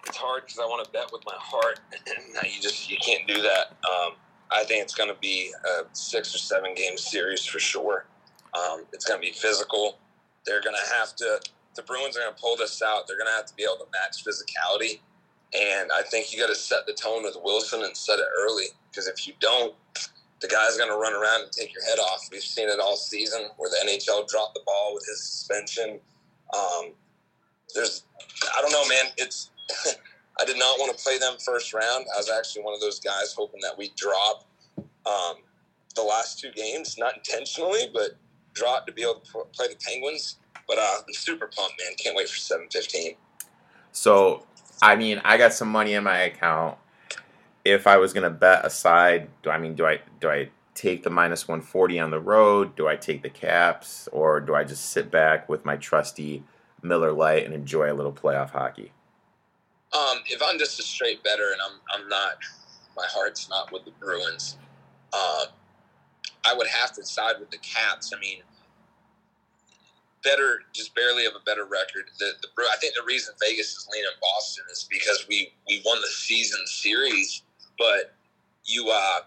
It's 0.06 0.16
hard 0.16 0.44
because 0.44 0.58
I 0.58 0.66
want 0.66 0.84
to 0.84 0.90
bet 0.90 1.10
with 1.12 1.22
my 1.26 1.36
heart. 1.36 1.80
you 2.44 2.60
just 2.62 2.90
you 2.90 2.96
can't 2.96 3.26
do 3.26 3.42
that. 3.42 3.72
Um, 3.84 4.12
I 4.50 4.64
think 4.64 4.82
it's 4.82 4.94
going 4.94 5.08
to 5.08 5.20
be 5.20 5.52
a 5.64 5.84
six 5.92 6.34
or 6.34 6.38
seven 6.38 6.74
game 6.74 6.96
series 6.96 7.44
for 7.44 7.58
sure. 7.58 8.06
Um, 8.54 8.84
it's 8.92 9.04
going 9.04 9.20
to 9.20 9.26
be 9.26 9.32
physical. 9.32 9.98
They're 10.46 10.62
going 10.62 10.76
to 10.76 10.94
have 10.94 11.16
to. 11.16 11.40
The 11.74 11.82
Bruins 11.82 12.16
are 12.16 12.20
going 12.20 12.34
to 12.34 12.40
pull 12.40 12.56
this 12.56 12.82
out. 12.82 13.06
They're 13.06 13.16
going 13.16 13.28
to 13.28 13.34
have 13.34 13.46
to 13.46 13.54
be 13.54 13.64
able 13.64 13.84
to 13.84 13.90
match 13.92 14.24
physicality, 14.24 15.00
and 15.52 15.90
I 15.92 16.02
think 16.02 16.32
you 16.32 16.38
got 16.38 16.48
to 16.48 16.54
set 16.54 16.86
the 16.86 16.92
tone 16.92 17.22
with 17.22 17.36
Wilson 17.42 17.82
and 17.82 17.96
set 17.96 18.18
it 18.18 18.26
early. 18.38 18.66
Because 18.90 19.08
if 19.08 19.26
you 19.26 19.34
don't, 19.40 19.74
the 20.40 20.48
guy's 20.48 20.76
going 20.76 20.90
to 20.90 20.96
run 20.96 21.12
around 21.12 21.42
and 21.42 21.52
take 21.52 21.72
your 21.72 21.84
head 21.84 21.98
off. 21.98 22.28
We've 22.30 22.42
seen 22.42 22.68
it 22.68 22.78
all 22.80 22.96
season 22.96 23.48
where 23.56 23.70
the 23.70 23.88
NHL 23.88 24.28
dropped 24.28 24.54
the 24.54 24.60
ball 24.64 24.92
with 24.94 25.04
his 25.06 25.20
suspension. 25.20 26.00
Um, 26.54 26.92
there's, 27.74 28.04
I 28.56 28.60
don't 28.60 28.72
know, 28.72 28.86
man. 28.88 29.12
It's 29.16 29.50
I 30.40 30.44
did 30.44 30.58
not 30.58 30.78
want 30.78 30.96
to 30.96 31.02
play 31.02 31.18
them 31.18 31.34
first 31.44 31.72
round. 31.72 32.06
I 32.12 32.18
was 32.18 32.30
actually 32.30 32.62
one 32.62 32.74
of 32.74 32.80
those 32.80 33.00
guys 33.00 33.34
hoping 33.36 33.60
that 33.62 33.76
we 33.78 33.92
drop 33.96 34.44
um, 35.06 35.36
the 35.94 36.02
last 36.02 36.40
two 36.40 36.50
games, 36.52 36.96
not 36.98 37.16
intentionally, 37.16 37.90
but 37.92 38.10
drop 38.52 38.86
to 38.86 38.92
be 38.92 39.02
able 39.02 39.20
to 39.20 39.44
play 39.52 39.68
the 39.68 39.76
Penguins. 39.76 40.36
But 40.66 40.78
uh, 40.78 40.96
I'm 41.06 41.14
super 41.14 41.46
pumped, 41.46 41.74
man. 41.82 41.94
Can't 41.96 42.16
wait 42.16 42.28
for 42.28 42.38
7:15. 42.38 43.16
So, 43.92 44.44
I 44.82 44.96
mean, 44.96 45.20
I 45.24 45.36
got 45.36 45.52
some 45.52 45.68
money 45.68 45.94
in 45.94 46.04
my 46.04 46.18
account. 46.18 46.78
If 47.64 47.86
I 47.86 47.96
was 47.96 48.12
gonna 48.12 48.30
bet 48.30 48.64
aside, 48.64 49.28
do 49.42 49.50
I 49.50 49.58
mean 49.58 49.74
do 49.74 49.86
I 49.86 50.00
do 50.20 50.28
I 50.28 50.50
take 50.74 51.02
the 51.04 51.10
minus 51.10 51.46
140 51.46 52.00
on 52.00 52.10
the 52.10 52.20
road? 52.20 52.76
Do 52.76 52.88
I 52.88 52.96
take 52.96 53.22
the 53.22 53.30
Caps, 53.30 54.08
or 54.12 54.40
do 54.40 54.54
I 54.54 54.64
just 54.64 54.86
sit 54.86 55.10
back 55.10 55.48
with 55.48 55.64
my 55.64 55.76
trusty 55.76 56.42
Miller 56.82 57.12
Lite 57.12 57.44
and 57.44 57.54
enjoy 57.54 57.92
a 57.92 57.94
little 57.94 58.12
playoff 58.12 58.50
hockey? 58.50 58.92
Um, 59.92 60.18
if 60.26 60.42
I'm 60.44 60.58
just 60.58 60.80
a 60.80 60.82
straight 60.82 61.22
better 61.22 61.52
and 61.52 61.60
I'm 61.62 62.02
I'm 62.02 62.08
not, 62.08 62.38
my 62.96 63.06
heart's 63.08 63.48
not 63.48 63.72
with 63.72 63.84
the 63.84 63.92
Bruins. 63.92 64.58
Uh, 65.12 65.46
I 66.44 66.54
would 66.54 66.66
have 66.66 66.92
to 66.92 67.04
side 67.04 67.36
with 67.38 67.50
the 67.50 67.58
Caps. 67.58 68.12
I 68.14 68.20
mean, 68.20 68.38
better, 70.24 70.62
just 70.72 70.94
barely 70.94 71.24
have 71.24 71.34
a 71.34 71.44
better 71.44 71.64
record. 71.64 72.10
The, 72.18 72.32
the 72.42 72.48
I 72.64 72.76
think 72.80 72.94
the 72.94 73.04
reason 73.06 73.34
Vegas 73.40 73.76
is 73.76 73.88
leaning 73.92 74.10
Boston 74.20 74.64
is 74.72 74.88
because 74.90 75.26
we 75.28 75.52
we 75.68 75.82
won 75.84 76.00
the 76.00 76.08
season 76.08 76.66
series, 76.66 77.42
but 77.78 78.14
you 78.64 78.90
uh 78.90 79.20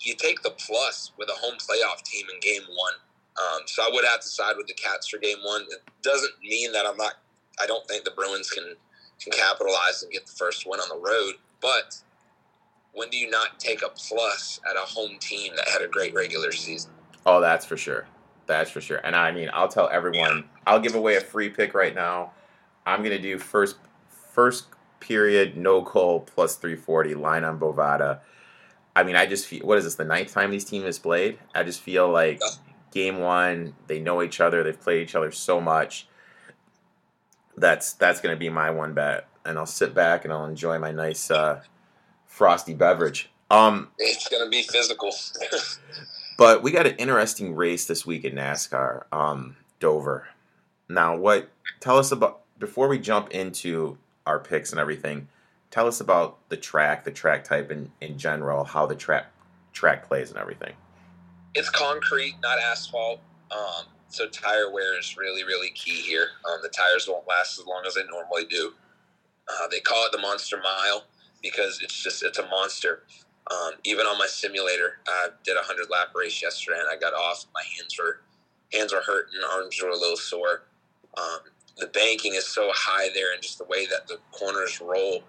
you 0.00 0.14
take 0.14 0.42
the 0.42 0.50
plus 0.50 1.12
with 1.18 1.28
a 1.28 1.34
home 1.34 1.56
playoff 1.58 2.02
team 2.02 2.26
in 2.32 2.40
game 2.40 2.66
one. 2.68 2.94
Um, 3.38 3.62
so 3.66 3.82
I 3.82 3.90
would 3.92 4.04
have 4.04 4.20
to 4.20 4.26
side 4.26 4.56
with 4.56 4.66
the 4.66 4.74
Caps 4.74 5.08
for 5.08 5.18
game 5.18 5.38
one. 5.44 5.62
It 5.70 5.82
doesn't 6.02 6.32
mean 6.42 6.72
that 6.72 6.86
I'm 6.86 6.96
not. 6.96 7.14
I 7.60 7.66
don't 7.66 7.86
think 7.86 8.04
the 8.04 8.10
Bruins 8.10 8.50
can 8.50 8.74
can 9.20 9.32
capitalize 9.32 10.02
and 10.02 10.12
get 10.12 10.26
the 10.26 10.32
first 10.32 10.66
win 10.66 10.80
on 10.80 10.88
the 10.88 10.96
road. 10.96 11.34
But 11.60 12.00
when 12.92 13.10
do 13.10 13.18
you 13.18 13.30
not 13.30 13.60
take 13.60 13.82
a 13.82 13.90
plus 13.90 14.60
at 14.68 14.76
a 14.76 14.80
home 14.80 15.18
team 15.20 15.52
that 15.56 15.68
had 15.68 15.82
a 15.82 15.88
great 15.88 16.14
regular 16.14 16.52
season? 16.52 16.90
Oh, 17.26 17.40
that's 17.40 17.66
for 17.66 17.76
sure. 17.76 18.06
That's 18.50 18.70
for 18.70 18.80
sure. 18.80 18.98
And 18.98 19.14
I 19.14 19.30
mean, 19.30 19.48
I'll 19.52 19.68
tell 19.68 19.88
everyone. 19.88 20.44
I'll 20.66 20.80
give 20.80 20.94
away 20.94 21.16
a 21.16 21.20
free 21.20 21.48
pick 21.48 21.72
right 21.72 21.94
now. 21.94 22.32
I'm 22.84 23.02
gonna 23.02 23.18
do 23.18 23.38
first 23.38 23.76
first 24.08 24.66
period 24.98 25.56
no 25.56 25.82
call 25.82 26.20
plus 26.20 26.56
340 26.56 27.14
line 27.14 27.44
on 27.44 27.58
Bovada. 27.60 28.20
I 28.96 29.04
mean, 29.04 29.16
I 29.16 29.26
just 29.26 29.46
feel 29.46 29.64
what 29.66 29.78
is 29.78 29.84
this 29.84 29.94
the 29.94 30.04
ninth 30.04 30.32
time 30.32 30.50
these 30.50 30.64
teams 30.64 30.84
have 30.84 31.02
played? 31.02 31.38
I 31.54 31.62
just 31.62 31.80
feel 31.80 32.10
like 32.10 32.40
game 32.90 33.20
one 33.20 33.74
they 33.86 34.00
know 34.00 34.20
each 34.20 34.40
other. 34.40 34.64
They've 34.64 34.80
played 34.80 35.02
each 35.02 35.14
other 35.14 35.30
so 35.30 35.60
much 35.60 36.08
that's 37.56 37.92
that's 37.92 38.20
going 38.20 38.34
to 38.34 38.38
be 38.38 38.48
my 38.48 38.70
one 38.70 38.94
bet, 38.94 39.28
and 39.44 39.58
I'll 39.58 39.66
sit 39.66 39.94
back 39.94 40.24
and 40.24 40.32
I'll 40.32 40.46
enjoy 40.46 40.78
my 40.78 40.90
nice 40.90 41.30
uh, 41.30 41.62
frosty 42.26 42.74
beverage. 42.74 43.30
Um, 43.50 43.88
it's 43.98 44.28
going 44.28 44.44
to 44.44 44.50
be 44.50 44.62
physical. 44.62 45.10
but 46.40 46.62
we 46.62 46.70
got 46.70 46.86
an 46.86 46.96
interesting 46.96 47.54
race 47.54 47.84
this 47.84 48.06
week 48.06 48.24
at 48.24 48.34
NASCAR, 48.34 49.02
um, 49.12 49.56
Dover. 49.78 50.26
Now, 50.88 51.14
what? 51.14 51.50
Tell 51.80 51.98
us 51.98 52.12
about 52.12 52.40
before 52.58 52.88
we 52.88 52.98
jump 52.98 53.28
into 53.28 53.98
our 54.26 54.38
picks 54.38 54.70
and 54.70 54.80
everything. 54.80 55.28
Tell 55.70 55.86
us 55.86 56.00
about 56.00 56.38
the 56.48 56.56
track, 56.56 57.04
the 57.04 57.10
track 57.10 57.44
type 57.44 57.70
in, 57.70 57.92
in 58.00 58.16
general, 58.16 58.64
how 58.64 58.86
the 58.86 58.94
track 58.94 59.26
track 59.74 60.08
plays 60.08 60.30
and 60.30 60.38
everything. 60.38 60.72
It's 61.54 61.68
concrete, 61.68 62.36
not 62.42 62.58
asphalt. 62.58 63.20
Um, 63.50 63.84
so 64.08 64.26
tire 64.26 64.72
wear 64.72 64.98
is 64.98 65.18
really, 65.18 65.44
really 65.44 65.68
key 65.68 66.00
here. 66.00 66.28
Um, 66.50 66.60
the 66.62 66.70
tires 66.70 67.06
won't 67.06 67.28
last 67.28 67.58
as 67.58 67.66
long 67.66 67.82
as 67.86 67.96
they 67.96 68.04
normally 68.04 68.46
do. 68.46 68.72
Uh, 69.46 69.68
they 69.70 69.80
call 69.80 70.06
it 70.06 70.12
the 70.12 70.18
monster 70.18 70.56
mile 70.56 71.04
because 71.42 71.80
it's 71.82 72.02
just 72.02 72.22
it's 72.22 72.38
a 72.38 72.46
monster. 72.46 73.02
Um, 73.50 73.72
even 73.84 74.06
on 74.06 74.18
my 74.18 74.26
simulator, 74.26 74.98
I 75.08 75.28
did 75.44 75.56
a 75.56 75.62
hundred 75.62 75.90
lap 75.90 76.08
race 76.14 76.42
yesterday, 76.42 76.78
and 76.80 76.88
I 76.90 76.96
got 76.98 77.14
off. 77.14 77.46
My 77.54 77.62
hands 77.78 77.96
were 77.98 78.20
hands 78.72 78.92
were 78.92 79.02
hurting, 79.06 79.40
arms 79.52 79.80
were 79.82 79.90
a 79.90 79.96
little 79.98 80.16
sore. 80.16 80.62
Um, 81.18 81.40
the 81.78 81.88
banking 81.88 82.34
is 82.34 82.46
so 82.46 82.70
high 82.74 83.10
there, 83.14 83.32
and 83.34 83.42
just 83.42 83.58
the 83.58 83.64
way 83.64 83.86
that 83.86 84.08
the 84.08 84.18
corners 84.32 84.80
roll. 84.80 85.24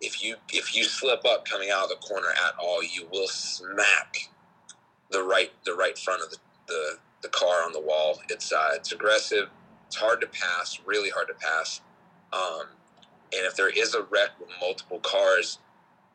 If 0.00 0.22
you 0.24 0.36
if 0.50 0.76
you 0.76 0.84
slip 0.84 1.24
up 1.26 1.46
coming 1.46 1.70
out 1.70 1.84
of 1.84 1.90
the 1.90 1.96
corner 2.06 2.28
at 2.30 2.54
all, 2.60 2.82
you 2.82 3.08
will 3.12 3.28
smack 3.28 4.16
the 5.10 5.22
right 5.24 5.52
the 5.66 5.74
right 5.74 5.98
front 5.98 6.22
of 6.24 6.30
the, 6.30 6.38
the 6.68 6.98
the 7.22 7.28
car 7.30 7.64
on 7.64 7.72
the 7.72 7.80
wall. 7.80 8.20
It's 8.30 8.52
uh, 8.52 8.70
it's 8.74 8.92
aggressive. 8.92 9.48
It's 9.88 9.96
hard 9.96 10.20
to 10.22 10.28
pass, 10.28 10.80
really 10.86 11.10
hard 11.10 11.28
to 11.28 11.34
pass. 11.34 11.82
Um, 12.32 12.68
and 13.32 13.46
if 13.46 13.56
there 13.56 13.70
is 13.70 13.94
a 13.94 14.02
wreck 14.04 14.30
with 14.40 14.50
multiple 14.60 15.00
cars, 15.00 15.58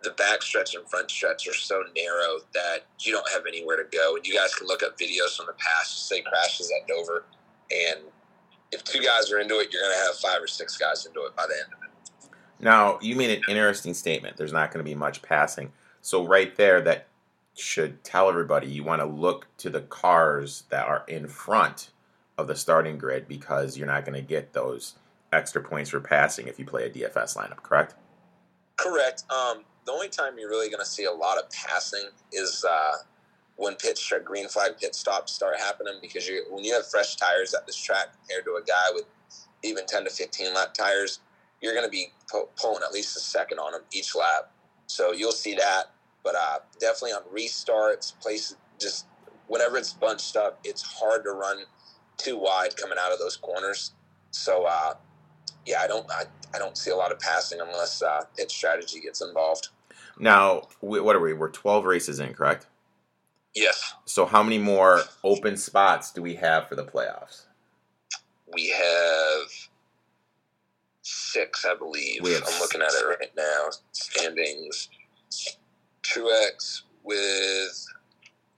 the 0.04 0.12
back 0.12 0.42
stretch 0.42 0.76
and 0.76 0.88
front 0.88 1.10
stretch 1.10 1.48
are 1.48 1.54
so 1.54 1.84
narrow 1.96 2.40
that 2.54 2.86
you 3.00 3.12
don't 3.12 3.28
have 3.30 3.44
anywhere 3.48 3.78
to 3.78 3.98
go. 3.98 4.16
And 4.16 4.26
you 4.26 4.34
guys 4.34 4.54
can 4.56 4.68
look 4.68 4.84
up 4.84 4.98
videos 4.98 5.36
from 5.36 5.48
the 5.48 5.56
past, 5.58 6.08
say 6.08 6.22
crashes 6.22 6.72
at 6.72 6.88
Dover, 6.88 7.26
and 7.72 8.02
if 8.72 8.84
two 8.84 9.02
guys 9.02 9.32
are 9.32 9.40
into 9.40 9.56
it, 9.56 9.70
you're 9.72 9.82
going 9.82 9.94
to 9.94 10.06
have 10.06 10.16
five 10.16 10.42
or 10.42 10.48
six 10.48 10.78
guys 10.78 11.06
into 11.06 11.22
it 11.26 11.36
by 11.36 11.46
the 11.48 11.54
end 11.54 11.74
of 11.74 11.84
it. 11.84 12.30
Now, 12.60 13.00
you 13.02 13.16
made 13.16 13.30
an 13.30 13.44
interesting 13.48 13.94
statement. 13.94 14.38
There's 14.38 14.54
not 14.54 14.72
going 14.72 14.84
to 14.84 14.90
be 14.90 14.96
much 14.96 15.22
passing. 15.22 15.72
So, 16.02 16.26
right 16.26 16.56
there, 16.56 16.82
that 16.82 17.08
should 17.56 18.04
tell 18.04 18.30
everybody 18.30 18.68
you 18.68 18.84
want 18.84 19.02
to 19.02 19.08
look 19.08 19.48
to 19.58 19.70
the 19.70 19.82
cars 19.82 20.64
that 20.70 20.88
are 20.88 21.04
in 21.08 21.28
front 21.28 21.92
of 22.38 22.48
the 22.48 22.56
starting 22.56 22.98
grid 22.98 23.28
because 23.28 23.78
you're 23.78 23.88
not 23.88 24.06
going 24.06 24.16
to 24.16 24.22
get 24.22 24.54
those 24.54 24.96
extra 25.34 25.62
points 25.62 25.90
for 25.90 26.00
passing 26.00 26.48
if 26.48 26.60
you 26.60 26.66
play 26.66 26.86
a 26.86 26.90
DFS 26.90 27.36
lineup, 27.36 27.64
correct? 27.64 27.96
Correct. 28.78 29.24
Um, 29.32 29.64
the 29.88 29.94
only 29.94 30.10
time 30.10 30.38
you're 30.38 30.50
really 30.50 30.70
going 30.70 30.84
to 30.84 30.86
see 30.86 31.06
a 31.06 31.12
lot 31.12 31.38
of 31.38 31.50
passing 31.50 32.10
is 32.34 32.64
uh, 32.70 32.98
when 33.56 33.74
pit 33.76 34.00
green 34.24 34.48
flag 34.50 34.74
pit 34.80 34.94
stops 34.94 35.32
start 35.34 35.58
happening 35.58 35.94
because 36.02 36.28
you 36.28 36.46
when 36.50 36.64
you 36.64 36.74
have 36.74 36.86
fresh 36.86 37.16
tires 37.16 37.54
at 37.54 37.66
this 37.66 37.78
track 37.78 38.08
compared 38.14 38.44
to 38.46 38.52
a 38.62 38.64
guy 38.64 38.94
with 38.94 39.06
even 39.64 39.86
10 39.86 40.04
to 40.04 40.10
15 40.10 40.54
lap 40.54 40.74
tires, 40.74 41.22
you're 41.62 41.74
going 41.74 41.86
to 41.86 41.90
be 41.90 42.12
pulling 42.58 42.84
at 42.84 42.92
least 42.92 43.16
a 43.16 43.20
second 43.20 43.60
on 43.60 43.72
them 43.72 43.82
each 43.92 44.14
lap. 44.14 44.52
So 44.88 45.14
you'll 45.14 45.32
see 45.32 45.56
that. 45.56 45.86
But 46.24 46.36
uh, 46.36 46.60
definitely 46.80 47.12
on 47.12 47.24
restarts, 47.34 48.20
places 48.20 48.58
just 48.80 49.06
whenever 49.48 49.78
it's 49.78 49.94
bunched 49.94 50.36
up, 50.36 50.60
it's 50.66 50.82
hard 50.82 51.24
to 51.24 51.32
run 51.32 51.60
too 52.18 52.38
wide 52.38 52.76
coming 52.76 52.98
out 53.00 53.14
of 53.14 53.20
those 53.20 53.38
corners. 53.38 53.94
So 54.32 54.66
uh, 54.66 54.96
yeah, 55.66 55.80
I 55.82 55.88
don't 55.88 56.06
I, 56.12 56.24
I 56.54 56.60
don't 56.60 56.78
see 56.78 56.92
a 56.92 56.96
lot 56.96 57.14
of 57.14 57.20
passing 57.20 57.62
unless 57.62 58.02
uh, 58.02 58.26
strategy 58.50 59.00
gets 59.00 59.22
involved. 59.22 59.70
Now, 60.20 60.68
what 60.80 61.16
are 61.16 61.20
we? 61.20 61.34
We're 61.34 61.50
12 61.50 61.86
races 61.86 62.20
in, 62.20 62.34
correct? 62.34 62.68
Yes. 63.54 63.94
So, 64.06 64.26
how 64.26 64.44
many 64.44 64.58
more 64.58 65.02
open 65.24 65.58
spots 65.58 66.12
do 66.12 66.22
we 66.22 66.36
have 66.36 66.68
for 66.68 66.76
the 66.76 66.84
playoffs? 66.84 67.46
We 68.54 68.70
have 68.70 69.50
six, 71.02 71.66
I 71.66 71.76
believe. 71.76 72.26
Have 72.28 72.44
I'm 72.48 72.60
looking 72.60 72.82
at 72.82 72.90
it 72.90 73.06
right 73.08 73.32
now. 73.36 73.70
Standings. 73.92 74.90
Truex 76.04 76.84
with 77.04 77.86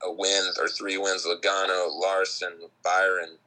a 0.04 0.12
win 0.12 0.44
or 0.60 0.68
three 0.68 0.98
wins. 0.98 1.26
Logano, 1.26 1.90
Larson, 2.00 2.54
Byron, 2.84 3.38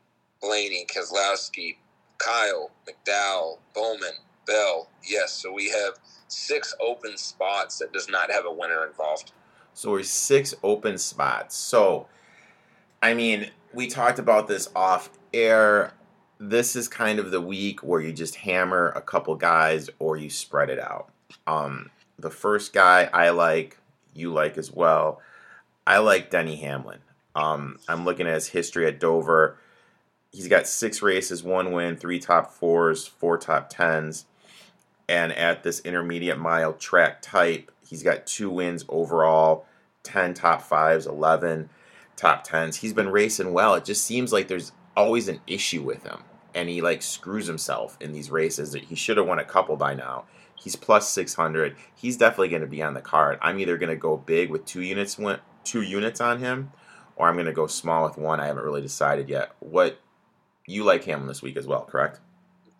Blaney, 0.40 0.86
Keselowski, 0.86 1.76
Kyle, 2.18 2.70
McDowell, 2.86 3.58
Bowman, 3.74 4.14
Bell. 4.46 4.88
Yes, 5.04 5.32
so 5.32 5.52
we 5.52 5.70
have 5.70 5.98
six 6.28 6.74
open 6.80 7.16
spots 7.16 7.78
that 7.78 7.92
does 7.92 8.08
not 8.08 8.30
have 8.30 8.44
a 8.46 8.52
winner 8.52 8.86
involved. 8.86 9.32
So 9.74 9.92
we're 9.92 10.02
six 10.02 10.54
open 10.62 10.98
spots. 10.98 11.56
So, 11.56 12.06
I 13.02 13.14
mean, 13.14 13.50
we 13.72 13.86
talked 13.86 14.18
about 14.18 14.48
this 14.48 14.68
off 14.74 15.10
air. 15.32 15.94
This 16.38 16.76
is 16.76 16.88
kind 16.88 17.18
of 17.18 17.30
the 17.30 17.40
week 17.40 17.82
where 17.82 18.00
you 18.00 18.12
just 18.12 18.36
hammer 18.36 18.88
a 18.90 19.00
couple 19.00 19.34
guys 19.36 19.88
or 19.98 20.16
you 20.16 20.28
spread 20.28 20.70
it 20.70 20.78
out. 20.78 21.10
Um, 21.46 21.90
the 22.18 22.30
first 22.30 22.72
guy 22.72 23.08
I 23.12 23.30
like, 23.30 23.78
you 24.14 24.32
like 24.32 24.58
as 24.58 24.72
well. 24.72 25.20
I 25.86 25.98
like 25.98 26.30
Denny 26.30 26.56
Hamlin. 26.56 27.00
Um, 27.34 27.78
I'm 27.88 28.04
looking 28.04 28.26
at 28.26 28.34
his 28.34 28.48
history 28.48 28.86
at 28.86 29.00
Dover. 29.00 29.58
He's 30.32 30.48
got 30.48 30.66
six 30.66 31.02
races, 31.02 31.42
one 31.42 31.72
win, 31.72 31.96
three 31.96 32.18
top 32.18 32.52
fours, 32.52 33.06
four 33.06 33.38
top 33.38 33.70
tens. 33.70 34.26
And 35.08 35.32
at 35.32 35.62
this 35.62 35.80
intermediate 35.80 36.38
mile 36.38 36.72
track 36.72 37.20
type, 37.22 37.72
He's 37.92 38.02
got 38.02 38.26
two 38.26 38.48
wins 38.48 38.86
overall, 38.88 39.66
10 40.04 40.32
top 40.32 40.62
fives, 40.62 41.06
11 41.06 41.68
top 42.16 42.42
tens. 42.42 42.76
He's 42.76 42.94
been 42.94 43.10
racing 43.10 43.52
well. 43.52 43.74
It 43.74 43.84
just 43.84 44.02
seems 44.02 44.32
like 44.32 44.48
there's 44.48 44.72
always 44.96 45.28
an 45.28 45.40
issue 45.46 45.82
with 45.82 46.02
him. 46.02 46.22
And 46.54 46.70
he 46.70 46.80
like 46.80 47.02
screws 47.02 47.46
himself 47.46 47.98
in 48.00 48.12
these 48.12 48.30
races 48.30 48.72
that 48.72 48.84
he 48.84 48.94
should 48.94 49.18
have 49.18 49.26
won 49.26 49.38
a 49.38 49.44
couple 49.44 49.76
by 49.76 49.92
now. 49.92 50.24
He's 50.54 50.74
plus 50.74 51.10
600. 51.10 51.76
He's 51.94 52.16
definitely 52.16 52.48
going 52.48 52.62
to 52.62 52.66
be 52.66 52.82
on 52.82 52.94
the 52.94 53.02
card. 53.02 53.38
I'm 53.42 53.58
either 53.58 53.76
going 53.76 53.90
to 53.90 53.96
go 53.96 54.16
big 54.16 54.48
with 54.48 54.64
two 54.64 54.80
units, 54.80 55.20
two 55.62 55.82
units 55.82 56.22
on 56.22 56.38
him, 56.38 56.72
or 57.16 57.28
I'm 57.28 57.34
going 57.34 57.44
to 57.44 57.52
go 57.52 57.66
small 57.66 58.04
with 58.04 58.16
one. 58.16 58.40
I 58.40 58.46
haven't 58.46 58.64
really 58.64 58.80
decided 58.80 59.28
yet. 59.28 59.52
What 59.60 60.00
you 60.66 60.82
like 60.82 61.04
Hamlin 61.04 61.28
this 61.28 61.42
week 61.42 61.58
as 61.58 61.66
well, 61.66 61.84
correct? 61.84 62.20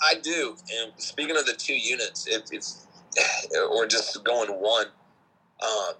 I 0.03 0.15
do. 0.15 0.57
And 0.81 0.93
speaking 0.97 1.37
of 1.37 1.47
the 1.47 1.55
two 1.55 1.75
units, 1.75 2.27
if 2.27 2.45
it's 2.53 2.87
or 3.71 3.87
just 3.87 4.23
going 4.25 4.51
one. 4.51 4.87
Um, 5.63 5.95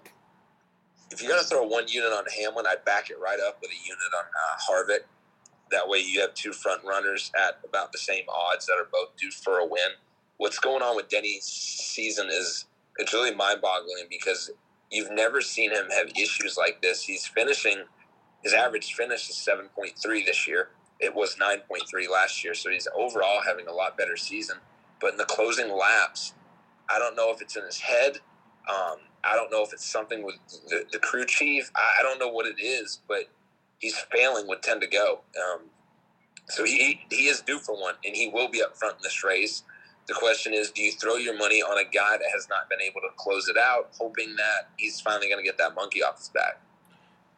if 1.11 1.21
you're 1.21 1.37
to 1.37 1.43
throw 1.43 1.65
one 1.65 1.87
unit 1.87 2.11
on 2.11 2.25
Hamlin, 2.37 2.65
I'd 2.67 2.83
back 2.85 3.09
it 3.09 3.17
right 3.21 3.39
up 3.47 3.59
with 3.61 3.71
a 3.71 3.87
unit 3.87 4.11
on 4.17 4.25
uh, 4.25 4.57
Harvick. 4.69 5.05
That 5.71 5.87
way, 5.87 5.99
you 5.99 6.21
have 6.21 6.33
two 6.33 6.51
front 6.51 6.81
runners 6.83 7.31
at 7.39 7.59
about 7.67 7.91
the 7.91 7.97
same 7.97 8.25
odds 8.29 8.65
that 8.65 8.73
are 8.73 8.87
both 8.91 9.15
due 9.17 9.31
for 9.31 9.59
a 9.59 9.65
win. 9.65 9.91
What's 10.37 10.59
going 10.59 10.81
on 10.81 10.95
with 10.95 11.09
Denny's 11.09 11.45
season 11.45 12.27
is 12.29 12.65
it's 12.97 13.13
really 13.13 13.33
mind-boggling 13.33 14.07
because 14.09 14.51
you've 14.91 15.11
never 15.11 15.41
seen 15.41 15.71
him 15.71 15.85
have 15.91 16.09
issues 16.19 16.57
like 16.57 16.81
this. 16.81 17.03
He's 17.03 17.25
finishing 17.25 17.83
his 18.43 18.53
average 18.53 18.93
finish 18.93 19.29
is 19.29 19.35
7.3 19.35 20.25
this 20.25 20.47
year. 20.47 20.69
It 21.03 21.13
was 21.13 21.35
9.3 21.35 22.09
last 22.09 22.43
year, 22.43 22.53
so 22.53 22.69
he's 22.69 22.87
overall 22.95 23.41
having 23.45 23.67
a 23.67 23.73
lot 23.73 23.97
better 23.97 24.15
season. 24.15 24.57
But 25.01 25.11
in 25.11 25.17
the 25.17 25.25
closing 25.25 25.69
laps, 25.69 26.33
I 26.89 26.97
don't 26.97 27.15
know 27.15 27.29
if 27.31 27.41
it's 27.41 27.57
in 27.57 27.65
his 27.65 27.79
head. 27.79 28.19
Um, 28.69 28.97
I 29.23 29.35
don't 29.35 29.51
know 29.51 29.63
if 29.63 29.73
it's 29.73 29.85
something 29.85 30.23
with 30.23 30.35
the, 30.69 30.85
the 30.93 30.99
crew 30.99 31.25
chief. 31.25 31.69
I, 31.75 31.99
I, 31.99 32.03
don't 32.03 32.19
know 32.19 32.29
what 32.29 32.45
it 32.45 32.61
is, 32.61 33.01
but 33.09 33.25
he's 33.79 33.97
failing 34.13 34.47
with 34.47 34.61
10 34.61 34.79
to 34.79 34.87
go. 34.87 35.21
Um, 35.37 35.63
so 36.47 36.63
he, 36.63 37.01
he 37.09 37.27
is 37.27 37.41
due 37.41 37.59
for 37.59 37.79
one, 37.79 37.95
and 38.05 38.15
he 38.15 38.29
will 38.29 38.47
be 38.47 38.63
up 38.63 38.77
front 38.77 38.95
in 38.95 39.03
this 39.03 39.23
race. 39.23 39.63
The 40.07 40.13
question 40.13 40.53
is, 40.53 40.71
do 40.71 40.81
you 40.81 40.93
throw 40.93 41.15
your 41.15 41.37
money 41.37 41.61
on 41.61 41.77
a 41.77 41.83
guy 41.83 42.17
that 42.17 42.29
has 42.33 42.47
not 42.49 42.69
been 42.69 42.81
able 42.81 43.01
to 43.01 43.09
close 43.17 43.49
it 43.49 43.57
out, 43.57 43.89
hoping 43.97 44.35
that 44.37 44.69
he's 44.77 45.01
finally 45.01 45.27
going 45.27 45.39
to 45.39 45.45
get 45.45 45.57
that 45.57 45.75
monkey 45.75 46.01
off 46.01 46.17
his 46.17 46.29
back? 46.29 46.61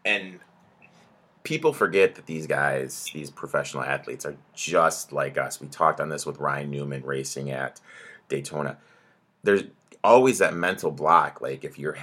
And 0.03 0.39
people 1.45 1.71
forget 1.71 2.15
that 2.15 2.25
these 2.25 2.47
guys, 2.47 3.09
these 3.13 3.29
professional 3.29 3.83
athletes, 3.83 4.25
are 4.25 4.35
just 4.53 5.13
like 5.13 5.37
us. 5.37 5.61
We 5.61 5.67
talked 5.67 6.01
on 6.01 6.09
this 6.09 6.25
with 6.25 6.39
Ryan 6.39 6.71
Newman 6.71 7.03
racing 7.03 7.51
at 7.51 7.79
Daytona. 8.27 8.77
There's 9.43 9.63
always 10.03 10.39
that 10.39 10.53
mental 10.53 10.91
block. 10.91 11.39
Like 11.39 11.63
if 11.63 11.79
you're 11.79 11.97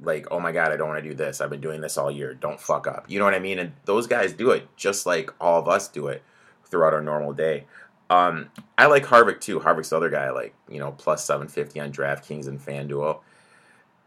like, 0.00 0.26
oh 0.30 0.40
my 0.40 0.52
god, 0.52 0.72
I 0.72 0.76
don't 0.76 0.88
want 0.88 1.02
to 1.02 1.08
do 1.08 1.14
this. 1.14 1.40
I've 1.40 1.50
been 1.50 1.60
doing 1.60 1.80
this 1.80 1.96
all 1.96 2.10
year. 2.10 2.34
Don't 2.34 2.60
fuck 2.60 2.86
up. 2.86 3.06
You 3.08 3.18
know 3.18 3.24
what 3.24 3.34
I 3.34 3.38
mean? 3.38 3.58
And 3.58 3.72
those 3.86 4.06
guys 4.06 4.32
do 4.32 4.50
it 4.50 4.68
just 4.76 5.06
like 5.06 5.30
all 5.40 5.58
of 5.60 5.68
us 5.68 5.88
do 5.88 6.08
it 6.08 6.22
throughout 6.64 6.92
our 6.92 7.00
normal 7.00 7.32
day. 7.32 7.64
Um, 8.10 8.50
I 8.76 8.86
like 8.86 9.04
Harvick 9.04 9.40
too. 9.40 9.60
Harvick's 9.60 9.90
the 9.90 9.96
other 9.96 10.10
guy, 10.10 10.30
like 10.30 10.54
you 10.68 10.80
know, 10.80 10.92
plus 10.92 11.24
seven 11.24 11.46
fifty 11.46 11.78
on 11.78 11.92
DraftKings 11.92 12.48
and 12.48 12.60
FanDuel. 12.60 13.20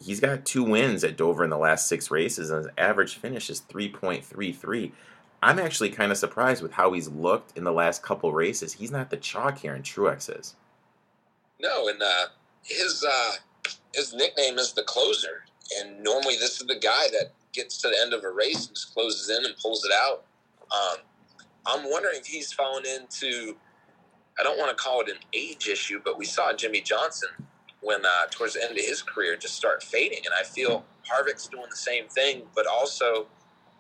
He's 0.02 0.20
got 0.20 0.46
two 0.46 0.64
wins 0.64 1.04
at 1.04 1.18
Dover 1.18 1.44
in 1.44 1.50
the 1.50 1.58
last 1.58 1.88
six 1.88 2.12
races, 2.12 2.50
and 2.50 2.66
his 2.66 2.74
average 2.78 3.16
finish 3.16 3.50
is 3.50 3.60
three 3.62 3.90
point 3.90 4.26
three 4.26 4.52
three. 4.52 4.92
I'm 5.42 5.60
actually 5.60 5.90
kind 5.90 6.12
of 6.12 6.18
surprised 6.18 6.62
with 6.64 6.72
how 6.72 6.94
he's 6.94 7.10
looked 7.10 7.58
in 7.58 7.64
the 7.64 7.72
last 7.72 8.02
couple 8.02 8.32
races. 8.32 8.74
He's 8.74 8.92
not 8.92 9.10
the 9.10 9.18
chalk 9.18 9.60
here, 9.60 9.74
and 9.74 9.84
Truex 9.84 10.40
is. 10.40 10.56
No, 11.60 11.90
and 11.90 12.02
uh, 12.02 12.26
his 12.64 13.06
uh, 13.08 13.32
his 13.94 14.14
nickname 14.14 14.58
is 14.58 14.74
the 14.74 14.84
closer, 14.84 15.46
and 15.80 16.04
normally 16.04 16.36
this 16.36 16.62
is 16.62 16.68
the 16.68 16.80
guy 16.80 17.08
that 17.12 17.32
gets 17.54 17.78
to 17.82 17.90
the 17.90 17.98
end 18.02 18.14
of 18.14 18.24
a 18.24 18.32
race 18.32 18.68
and 18.68 18.76
just 18.76 18.94
closes 18.94 19.30
in 19.30 19.46
and 19.46 19.56
pulls 19.58 19.86
it 19.86 19.92
out. 19.94 20.24
Um, 20.72 20.98
I'm 21.66 21.90
wondering 21.90 22.18
if 22.20 22.26
he's 22.26 22.52
fallen 22.52 22.84
into 22.86 23.56
I 24.40 24.44
don't 24.44 24.58
want 24.58 24.76
to 24.76 24.84
call 24.84 25.02
it 25.02 25.10
an 25.10 25.18
age 25.34 25.68
issue, 25.68 26.02
but 26.04 26.18
we 26.18 26.26
saw 26.26 26.54
Jimmie 26.54 26.82
Johnson 26.82 27.30
when 27.84 28.06
uh, 28.06 28.26
towards 28.32 28.54
the 28.54 28.64
end 28.64 28.78
of 28.78 28.84
his 28.84 29.02
career 29.02 29.36
just 29.36 29.56
start 29.56 29.84
fading, 29.84 30.20
and 30.26 30.34
I 30.40 30.44
feel 30.44 30.86
Harvick's 31.10 31.48
doing 31.48 31.68
the 31.70 31.76
same 31.76 32.08
thing, 32.08 32.44
but 32.56 32.66
also 32.66 33.28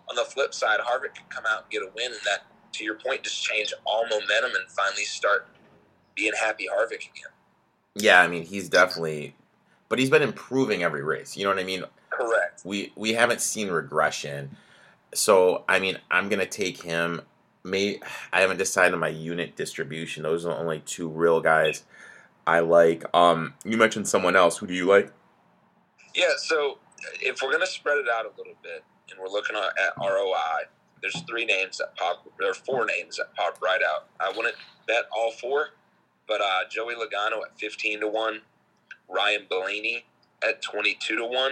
on 0.10 0.16
the 0.16 0.26
flip 0.26 0.54
side, 0.54 0.80
Harvick 0.80 1.16
can 1.16 1.26
come 1.30 1.46
out 1.50 1.64
and 1.64 1.72
get 1.72 1.82
a 1.82 1.90
win, 1.96 2.12
and 2.12 2.22
that, 2.26 2.46
to 2.74 2.84
your 2.84 2.96
point, 2.96 3.24
just 3.24 3.44
change 3.44 3.74
all 3.86 4.04
momentum 4.04 4.52
and 4.60 4.70
finally 4.70 5.04
start 5.04 5.48
being 6.16 6.34
happy 6.40 6.68
Harvick 6.68 7.10
again. 7.10 7.32
Yeah, 7.96 8.22
I 8.22 8.28
mean 8.28 8.44
he's 8.44 8.70
definitely, 8.70 9.36
but 9.90 10.00
he's 10.00 10.10
been 10.10 10.22
improving 10.22 10.84
every 10.84 11.04
race. 11.04 11.38
You 11.38 11.44
know 11.44 11.52
what 11.52 11.60
I 11.60 11.64
mean? 11.64 11.84
Correct. 12.10 12.62
We 12.66 12.92
we 12.96 13.14
haven't 13.14 13.42
seen 13.42 13.70
regression, 13.70 14.58
so 15.14 15.64
I 15.68 15.80
mean 15.80 15.98
I'm 16.10 16.30
gonna 16.30 16.46
take 16.46 16.82
him. 16.82 17.22
May 17.64 18.00
I 18.32 18.42
haven't 18.42 18.58
decided 18.58 18.98
my 18.98 19.08
unit 19.08 19.56
distribution. 19.56 20.24
Those 20.24 20.46
are 20.46 20.50
the 20.50 20.60
only 20.60 20.80
two 20.86 21.08
real 21.08 21.40
guys 21.40 21.84
I 22.46 22.60
like. 22.60 23.06
Um, 23.16 23.54
you 23.64 23.78
mentioned 23.78 24.08
someone 24.08 24.36
else. 24.36 24.58
Who 24.58 24.68
do 24.68 24.74
you 24.74 24.86
like? 24.86 25.12
Yeah. 26.16 26.34
So 26.38 26.80
if 27.22 27.42
we're 27.42 27.52
gonna 27.52 27.66
spread 27.66 27.98
it 27.98 28.08
out 28.08 28.26
a 28.26 28.32
little 28.38 28.56
bit, 28.62 28.84
and 29.10 29.20
we're 29.20 29.30
looking 29.30 29.56
at 29.56 29.94
ROI, 29.98 30.68
there's 31.02 31.22
three 31.22 31.46
names 31.46 31.78
that 31.78 31.96
pop. 31.96 32.28
There 32.40 32.50
are 32.50 32.54
four 32.56 32.86
names 32.86 33.18
that 33.18 33.34
pop 33.36 33.62
right 33.62 33.82
out. 33.82 34.08
I 34.20 34.32
wouldn't 34.36 34.56
bet 34.88 35.06
all 35.16 35.32
four 35.32 35.70
but 36.28 36.42
uh, 36.42 36.68
Joey 36.70 36.96
Logano 36.96 37.44
at 37.44 37.58
15 37.60 38.02
to 38.02 38.08
1, 38.08 38.42
Ryan 39.10 39.46
Blaney 39.50 40.06
at 40.48 40.62
22 40.62 41.18
to 41.18 41.26
1. 41.26 41.52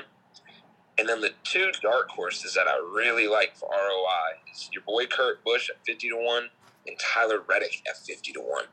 And 0.97 1.09
then 1.09 1.21
the 1.21 1.31
two 1.43 1.71
dark 1.81 2.09
horses 2.09 2.53
that 2.53 2.67
I 2.67 2.77
really 2.93 3.27
like 3.27 3.55
for 3.55 3.69
ROI 3.69 4.51
is 4.51 4.69
your 4.71 4.83
boy 4.83 5.05
Kurt 5.05 5.43
Busch 5.43 5.69
at 5.69 5.77
50 5.85 6.09
to 6.09 6.15
1 6.15 6.43
and 6.87 6.97
Tyler 6.99 7.41
Reddick 7.47 7.81
at 7.89 7.97
50 7.97 8.33
to 8.33 8.39
1. 8.39 8.63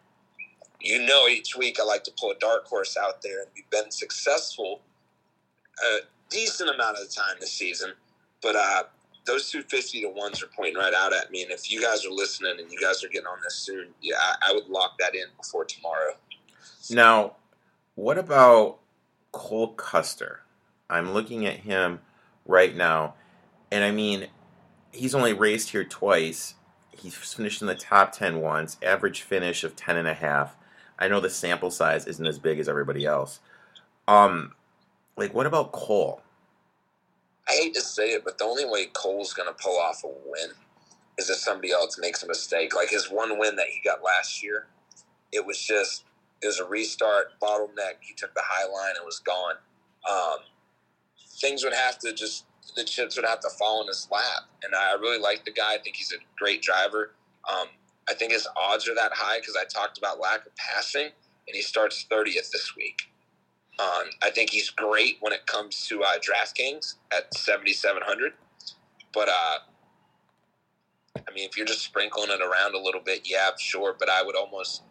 You 0.81 1.05
know, 1.07 1.27
each 1.29 1.57
week 1.57 1.79
I 1.81 1.85
like 1.85 2.05
to 2.05 2.13
pull 2.19 2.31
a 2.31 2.39
dark 2.39 2.67
horse 2.67 2.97
out 2.97 3.23
there, 3.23 3.41
and 3.41 3.51
we've 3.55 3.69
been 3.71 3.91
successful 3.91 4.81
a 5.81 5.99
decent 6.29 6.71
amount 6.71 6.99
of 6.99 7.09
the 7.09 7.15
time 7.15 7.37
this 7.41 7.53
season. 7.53 7.93
But 8.43 8.57
uh, 8.57 8.85
those 9.27 9.51
two 9.51 9.63
fifty 9.63 10.01
to 10.03 10.09
ones 10.09 10.43
are 10.43 10.49
pointing 10.49 10.77
right 10.77 10.95
out 10.95 11.13
at 11.13 11.31
me, 11.31 11.43
and 11.43 11.51
if 11.51 11.71
you 11.71 11.83
guys 11.83 12.05
are 12.07 12.11
listening 12.11 12.57
and 12.59 12.71
you 12.71 12.81
guys 12.81 13.03
are 13.03 13.09
getting 13.09 13.27
on 13.27 13.39
this 13.43 13.55
soon, 13.55 13.89
yeah, 14.01 14.17
I, 14.19 14.51
I 14.51 14.53
would 14.55 14.69
lock 14.69 14.99
that 14.99 15.15
in 15.15 15.27
before 15.37 15.65
tomorrow. 15.65 16.13
Now, 16.91 17.37
what 17.95 18.19
about 18.19 18.79
Cole 19.33 19.75
Custer? 19.75 20.43
I'm 20.89 21.13
looking 21.13 21.45
at 21.45 21.59
him 21.59 22.01
right 22.47 22.75
now, 22.75 23.15
and 23.71 23.85
I 23.85 23.91
mean, 23.91 24.29
he's 24.93 25.15
only 25.15 25.33
raced 25.33 25.71
here 25.71 25.85
twice. 25.85 26.55
He's 26.91 27.15
finished 27.15 27.61
in 27.61 27.69
the 27.69 27.75
top 27.75 28.13
10 28.13 28.41
once, 28.41 28.77
average 28.83 29.23
finish 29.23 29.63
of 29.63 29.77
10 29.77 29.97
and 29.97 30.09
a 30.09 30.15
half. 30.15 30.57
I 30.99 31.09
know 31.09 31.21
the 31.21 31.31
sample 31.31 31.71
size 31.71 32.07
isn't 32.07 32.27
as 32.27 32.39
big 32.39 32.59
as 32.59 32.69
everybody 32.69 33.07
else. 33.07 33.41
Um, 34.07 34.55
like, 35.17 35.35
what 35.35 35.47
about 35.47 35.73
Cole? 35.73 36.23
I 37.49 37.53
hate 37.53 37.75
to 37.75 37.81
say 37.81 38.11
it, 38.11 38.25
but 38.25 38.39
the 38.39 38.45
only 38.45 38.65
way 38.65 38.87
Cole's 38.87 39.33
going 39.33 39.49
to 39.49 39.55
pull 39.55 39.79
off 39.79 40.05
a 40.05 40.09
win 40.09 40.51
is 41.19 41.31
if 41.31 41.37
somebody 41.37 41.73
else 41.73 41.99
makes 41.99 42.23
a 42.23 42.27
mistake. 42.27 42.75
Like 42.75 42.91
his 42.91 43.11
one 43.11 43.39
win 43.39 43.57
that 43.57 43.67
he 43.69 43.81
got 43.85 44.03
last 44.03 44.43
year, 44.43 44.67
it 45.33 45.45
was 45.45 45.59
just 45.59 46.05
it 46.41 46.47
was 46.47 46.61
a 46.61 46.65
restart, 46.65 47.39
bottleneck. 47.41 47.97
He 48.01 48.15
took 48.15 48.35
the 48.35 48.43
high 48.45 48.65
line 48.71 48.95
and 48.97 49.05
was 49.05 49.19
gone. 49.19 49.55
Um, 50.09 50.39
things 51.41 51.65
would 51.65 51.75
have 51.75 51.99
to 52.01 52.13
just 52.13 52.45
the 52.77 52.85
chips 52.85 53.17
would 53.17 53.25
have 53.25 53.41
to 53.41 53.49
fall 53.59 53.81
in 53.83 53.89
his 53.89 54.07
lap. 54.11 54.45
And 54.63 54.75
I 54.75 54.93
really 55.01 55.19
like 55.19 55.45
the 55.45 55.51
guy. 55.51 55.75
I 55.75 55.79
think 55.79 55.97
he's 55.97 56.13
a 56.13 56.17
great 56.39 56.63
driver. 56.63 57.13
Um, 57.51 57.69
I 58.09 58.15
think 58.15 58.33
his 58.33 58.47
odds 58.57 58.89
are 58.89 58.95
that 58.95 59.13
high 59.15 59.39
because 59.39 59.57
I 59.57 59.65
talked 59.65 59.99
about 59.99 60.21
lack 60.21 60.47
of 60.47 60.55
passing, 60.57 61.07
and 61.07 61.55
he 61.55 61.63
starts 61.63 62.07
30th 62.11 62.51
this 62.51 62.75
week. 62.77 63.03
Um, 63.79 64.11
I 64.23 64.31
think 64.31 64.51
he's 64.51 64.71
great 64.71 65.19
when 65.21 65.33
it 65.33 65.47
comes 65.47 65.87
to 65.87 66.03
uh, 66.03 66.19
DraftKings 66.19 66.95
at 67.13 67.33
7,700. 67.35 68.33
But, 69.13 69.29
uh, 69.29 69.59
I 71.17 71.33
mean, 71.35 71.49
if 71.49 71.57
you're 71.57 71.67
just 71.67 71.83
sprinkling 71.83 72.31
it 72.31 72.41
around 72.41 72.75
a 72.75 72.79
little 72.79 73.01
bit, 73.01 73.23
yeah, 73.25 73.51
sure. 73.59 73.95
But 73.99 74.09
I 74.09 74.23
would 74.23 74.37
almost, 74.37 74.83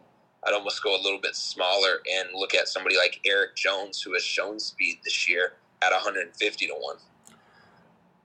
I'd 0.46 0.54
almost 0.54 0.82
go 0.82 0.94
a 0.94 1.02
little 1.02 1.20
bit 1.20 1.36
smaller 1.36 2.00
and 2.10 2.28
look 2.34 2.54
at 2.54 2.68
somebody 2.68 2.96
like 2.96 3.20
Eric 3.26 3.56
Jones, 3.56 4.00
who 4.00 4.14
has 4.14 4.24
shown 4.24 4.58
speed 4.58 4.98
this 5.04 5.28
year 5.28 5.54
at 5.82 5.92
150 5.92 6.66
to 6.66 6.72
one. 6.74 6.96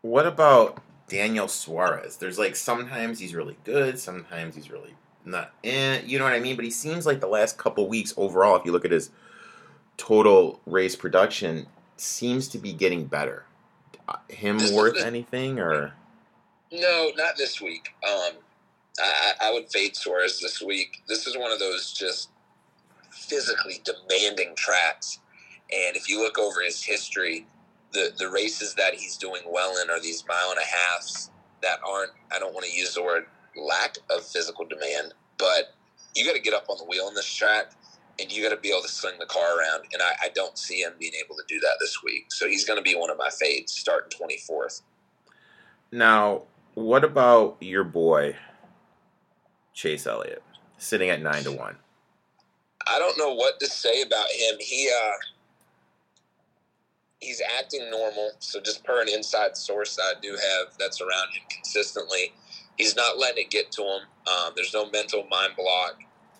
What 0.01 0.25
about 0.27 0.81
Daniel 1.07 1.47
Suarez? 1.47 2.17
There's 2.17 2.39
like 2.39 2.55
sometimes 2.55 3.19
he's 3.19 3.35
really 3.35 3.57
good, 3.63 3.99
sometimes 3.99 4.55
he's 4.55 4.69
really 4.71 4.93
not. 5.25 5.53
Eh, 5.63 6.01
you 6.05 6.17
know 6.17 6.25
what 6.25 6.33
I 6.33 6.39
mean? 6.39 6.55
But 6.55 6.65
he 6.65 6.71
seems 6.71 7.05
like 7.05 7.19
the 7.19 7.27
last 7.27 7.57
couple 7.57 7.87
weeks 7.87 8.13
overall, 8.17 8.55
if 8.55 8.65
you 8.65 8.71
look 8.71 8.85
at 8.85 8.91
his 8.91 9.09
total 9.97 10.59
race 10.65 10.95
production, 10.95 11.67
seems 11.97 12.47
to 12.49 12.57
be 12.57 12.73
getting 12.73 13.05
better. 13.05 13.45
Uh, 14.07 14.17
him 14.29 14.57
This 14.59 14.71
worth 14.73 14.95
the- 14.95 15.05
anything 15.05 15.59
or? 15.59 15.93
No, 16.71 17.11
not 17.15 17.37
this 17.37 17.61
week. 17.61 17.89
Um, 18.05 18.33
I, 18.99 19.33
I 19.41 19.53
would 19.53 19.69
fade 19.71 19.95
Suarez 19.95 20.39
this 20.39 20.61
week. 20.61 21.03
This 21.07 21.27
is 21.27 21.37
one 21.37 21.51
of 21.51 21.59
those 21.59 21.93
just 21.93 22.29
physically 23.11 23.81
demanding 23.83 24.55
tracks. 24.55 25.19
And 25.71 25.95
if 25.95 26.09
you 26.09 26.19
look 26.21 26.37
over 26.39 26.61
his 26.61 26.83
history, 26.83 27.45
the, 27.93 28.11
the 28.17 28.29
races 28.29 28.73
that 28.75 28.95
he's 28.95 29.17
doing 29.17 29.41
well 29.47 29.81
in 29.81 29.89
are 29.89 29.99
these 29.99 30.23
mile 30.27 30.49
and 30.49 30.59
a 30.59 30.65
halfs 30.65 31.29
that 31.61 31.79
aren't, 31.87 32.11
I 32.31 32.39
don't 32.39 32.53
want 32.53 32.65
to 32.65 32.71
use 32.71 32.93
the 32.93 33.03
word 33.03 33.25
lack 33.55 33.97
of 34.09 34.25
physical 34.25 34.65
demand, 34.65 35.13
but 35.37 35.75
you 36.15 36.25
got 36.25 36.33
to 36.33 36.41
get 36.41 36.53
up 36.53 36.65
on 36.69 36.77
the 36.77 36.85
wheel 36.85 37.07
in 37.07 37.13
this 37.13 37.31
track 37.31 37.71
and 38.19 38.31
you 38.31 38.43
got 38.43 38.53
to 38.53 38.61
be 38.61 38.69
able 38.69 38.81
to 38.81 38.87
sling 38.87 39.15
the 39.19 39.25
car 39.25 39.59
around. 39.59 39.83
And 39.93 40.01
I, 40.01 40.25
I 40.25 40.29
don't 40.35 40.57
see 40.57 40.81
him 40.81 40.93
being 40.99 41.13
able 41.23 41.35
to 41.35 41.43
do 41.47 41.59
that 41.59 41.77
this 41.79 42.03
week. 42.03 42.31
So 42.31 42.47
he's 42.47 42.65
going 42.65 42.77
to 42.77 42.83
be 42.83 42.95
one 42.95 43.09
of 43.09 43.17
my 43.17 43.29
fades 43.29 43.71
starting 43.71 44.17
24th. 44.19 44.81
Now, 45.91 46.43
what 46.75 47.03
about 47.03 47.57
your 47.59 47.83
boy 47.83 48.35
Chase 49.73 50.07
Elliott 50.07 50.43
sitting 50.77 51.09
at 51.09 51.21
nine 51.21 51.43
to 51.43 51.51
one? 51.51 51.77
I 52.87 52.99
don't 52.99 53.17
know 53.17 53.33
what 53.33 53.59
to 53.59 53.67
say 53.67 54.01
about 54.01 54.27
him. 54.29 54.55
He 54.59 54.89
uh 54.89 55.11
he's 57.23 57.41
acting 57.59 57.89
normal. 57.89 58.31
So 58.39 58.59
just 58.59 58.83
per 58.83 59.01
an 59.01 59.09
inside 59.09 59.57
source 59.57 59.97
I 60.01 60.13
do 60.21 60.31
have 60.31 60.77
that's 60.77 61.01
around 61.01 61.29
him 61.33 61.43
consistently, 61.49 62.33
he's 62.77 62.95
not 62.95 63.17
letting 63.17 63.45
it 63.45 63.49
get 63.51 63.71
to 63.73 63.81
him. 63.81 64.01
Um, 64.27 64.53
there's 64.55 64.73
no 64.73 64.89
mental 64.89 65.25
mind 65.29 65.53
block. 65.57 65.95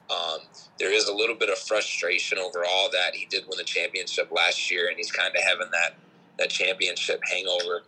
Um, 0.10 0.40
there 0.80 0.94
is 0.94 1.08
a 1.08 1.14
little 1.14 1.36
bit 1.36 1.50
of 1.50 1.58
frustration 1.58 2.38
over 2.38 2.66
all 2.66 2.90
that 2.92 3.16
he 3.16 3.26
did 3.26 3.46
win 3.48 3.58
the 3.58 3.64
championship 3.64 4.32
last 4.32 4.70
year, 4.70 4.88
and 4.90 4.98
he's 4.98 5.12
kind 5.12 5.34
of 5.36 5.42
having 5.42 5.72
that 5.72 5.96
that 6.38 6.50
championship 6.50 7.22
hangover. 7.32 7.84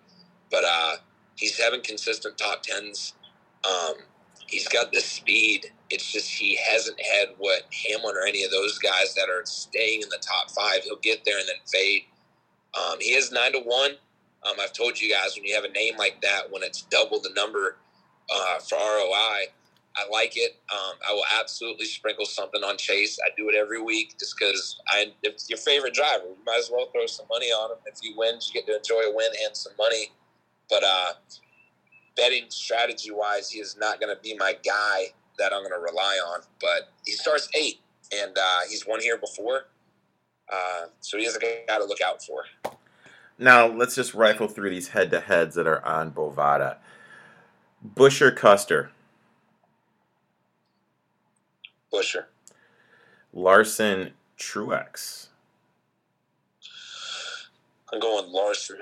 But 0.50 0.64
uh, 0.66 0.96
he's 1.36 1.60
having 1.60 1.82
consistent 1.82 2.38
top 2.38 2.64
tens. 2.64 3.14
Um, 3.68 3.96
he's 4.48 4.68
got 4.68 4.92
the 4.92 5.02
speed. 5.02 5.72
It's 5.90 6.12
just 6.12 6.30
he 6.30 6.58
hasn't 6.72 7.00
had 7.02 7.30
what 7.38 7.64
Hamlin 7.88 8.16
or 8.16 8.26
any 8.26 8.44
of 8.44 8.52
those 8.52 8.78
guys 8.80 9.14
that 9.16 9.30
are 9.30 9.46
staying 9.46 10.02
in 10.02 10.10
the 10.10 10.22
top 10.22 10.52
five. 10.52 10.84
He'll 10.84 10.98
get 10.98 11.26
there 11.26 11.38
and 11.40 11.48
then 11.48 11.56
fade. 11.72 12.04
Um, 12.76 12.98
he 13.00 13.14
is 13.14 13.32
nine 13.32 13.54
to 13.54 13.60
one. 13.60 13.92
Um, 14.48 14.56
I've 14.62 14.74
told 14.74 15.00
you 15.00 15.12
guys 15.12 15.36
when 15.36 15.46
you 15.46 15.56
have 15.56 15.64
a 15.64 15.72
name 15.72 15.98
like 15.98 16.22
that, 16.22 16.52
when 16.52 16.62
it's 16.64 16.84
double 16.84 17.20
the 17.20 17.32
number 17.36 17.78
uh, 18.34 18.60
for 18.60 18.76
ROI, 18.76 19.48
I 19.98 20.10
like 20.12 20.34
it. 20.36 20.58
Um, 20.72 20.96
I 21.10 21.14
will 21.14 21.24
absolutely 21.40 21.86
sprinkle 21.86 22.26
something 22.26 22.64
on 22.64 22.78
Chase. 22.78 23.18
I 23.26 23.30
do 23.38 23.50
it 23.50 23.56
every 23.56 23.82
week 23.82 24.16
just 24.20 24.36
because 24.38 24.78
I, 24.90 25.14
your 25.24 25.58
favorite 25.58 25.94
driver, 25.94 26.26
you 26.26 26.38
might 26.46 26.60
as 26.60 26.70
well 26.72 26.90
throw 26.92 27.06
some 27.06 27.26
money 27.30 27.48
on 27.48 27.72
him. 27.72 27.78
If 27.86 28.00
he 28.02 28.14
wins, 28.16 28.52
you 28.54 28.60
get 28.60 28.68
to 28.68 28.78
enjoy 28.78 29.10
a 29.10 29.16
win 29.16 29.32
and 29.46 29.56
some 29.56 29.74
money. 29.78 30.12
But 30.70 30.84
uh, 30.84 31.14
betting 32.18 32.46
strategy 32.50 33.12
wise, 33.12 33.50
he 33.50 33.60
is 33.60 33.78
not 33.78 34.02
going 34.02 34.14
to 34.14 34.22
be 34.22 34.36
my 34.36 34.54
guy 34.66 35.14
that 35.40 35.54
I'm 35.54 35.62
going 35.62 35.72
to 35.72 35.80
rely 35.80 36.20
on. 36.28 36.42
But 36.60 36.90
he 37.06 37.14
starts 37.14 37.50
eight, 37.56 37.80
and 38.14 38.38
uh, 38.38 38.60
he's 38.70 38.86
won 38.86 39.00
here 39.00 39.18
before. 39.18 39.66
Uh, 40.52 40.86
so 41.00 41.18
he 41.18 41.26
is 41.26 41.36
a 41.36 41.40
guy 41.40 41.78
to 41.78 41.86
look 41.86 42.02
out 42.02 42.22
for. 42.22 42.44
Now, 43.38 43.68
let's 43.68 43.96
just 43.96 44.14
rifle 44.14 44.48
through 44.48 44.70
these 44.70 44.90
head 44.90 45.12
to 45.12 45.20
heads 45.20 45.56
that 45.56 45.68
are 45.68 45.86
on 45.86 46.12
Bovada. 46.12 46.78
Busher 47.84 48.32
Custer, 48.32 48.92
Busher. 51.92 52.28
Larson 53.34 54.12
Truex, 54.40 55.28
I'm 57.92 58.00
going 58.00 58.32
Larson, 58.32 58.78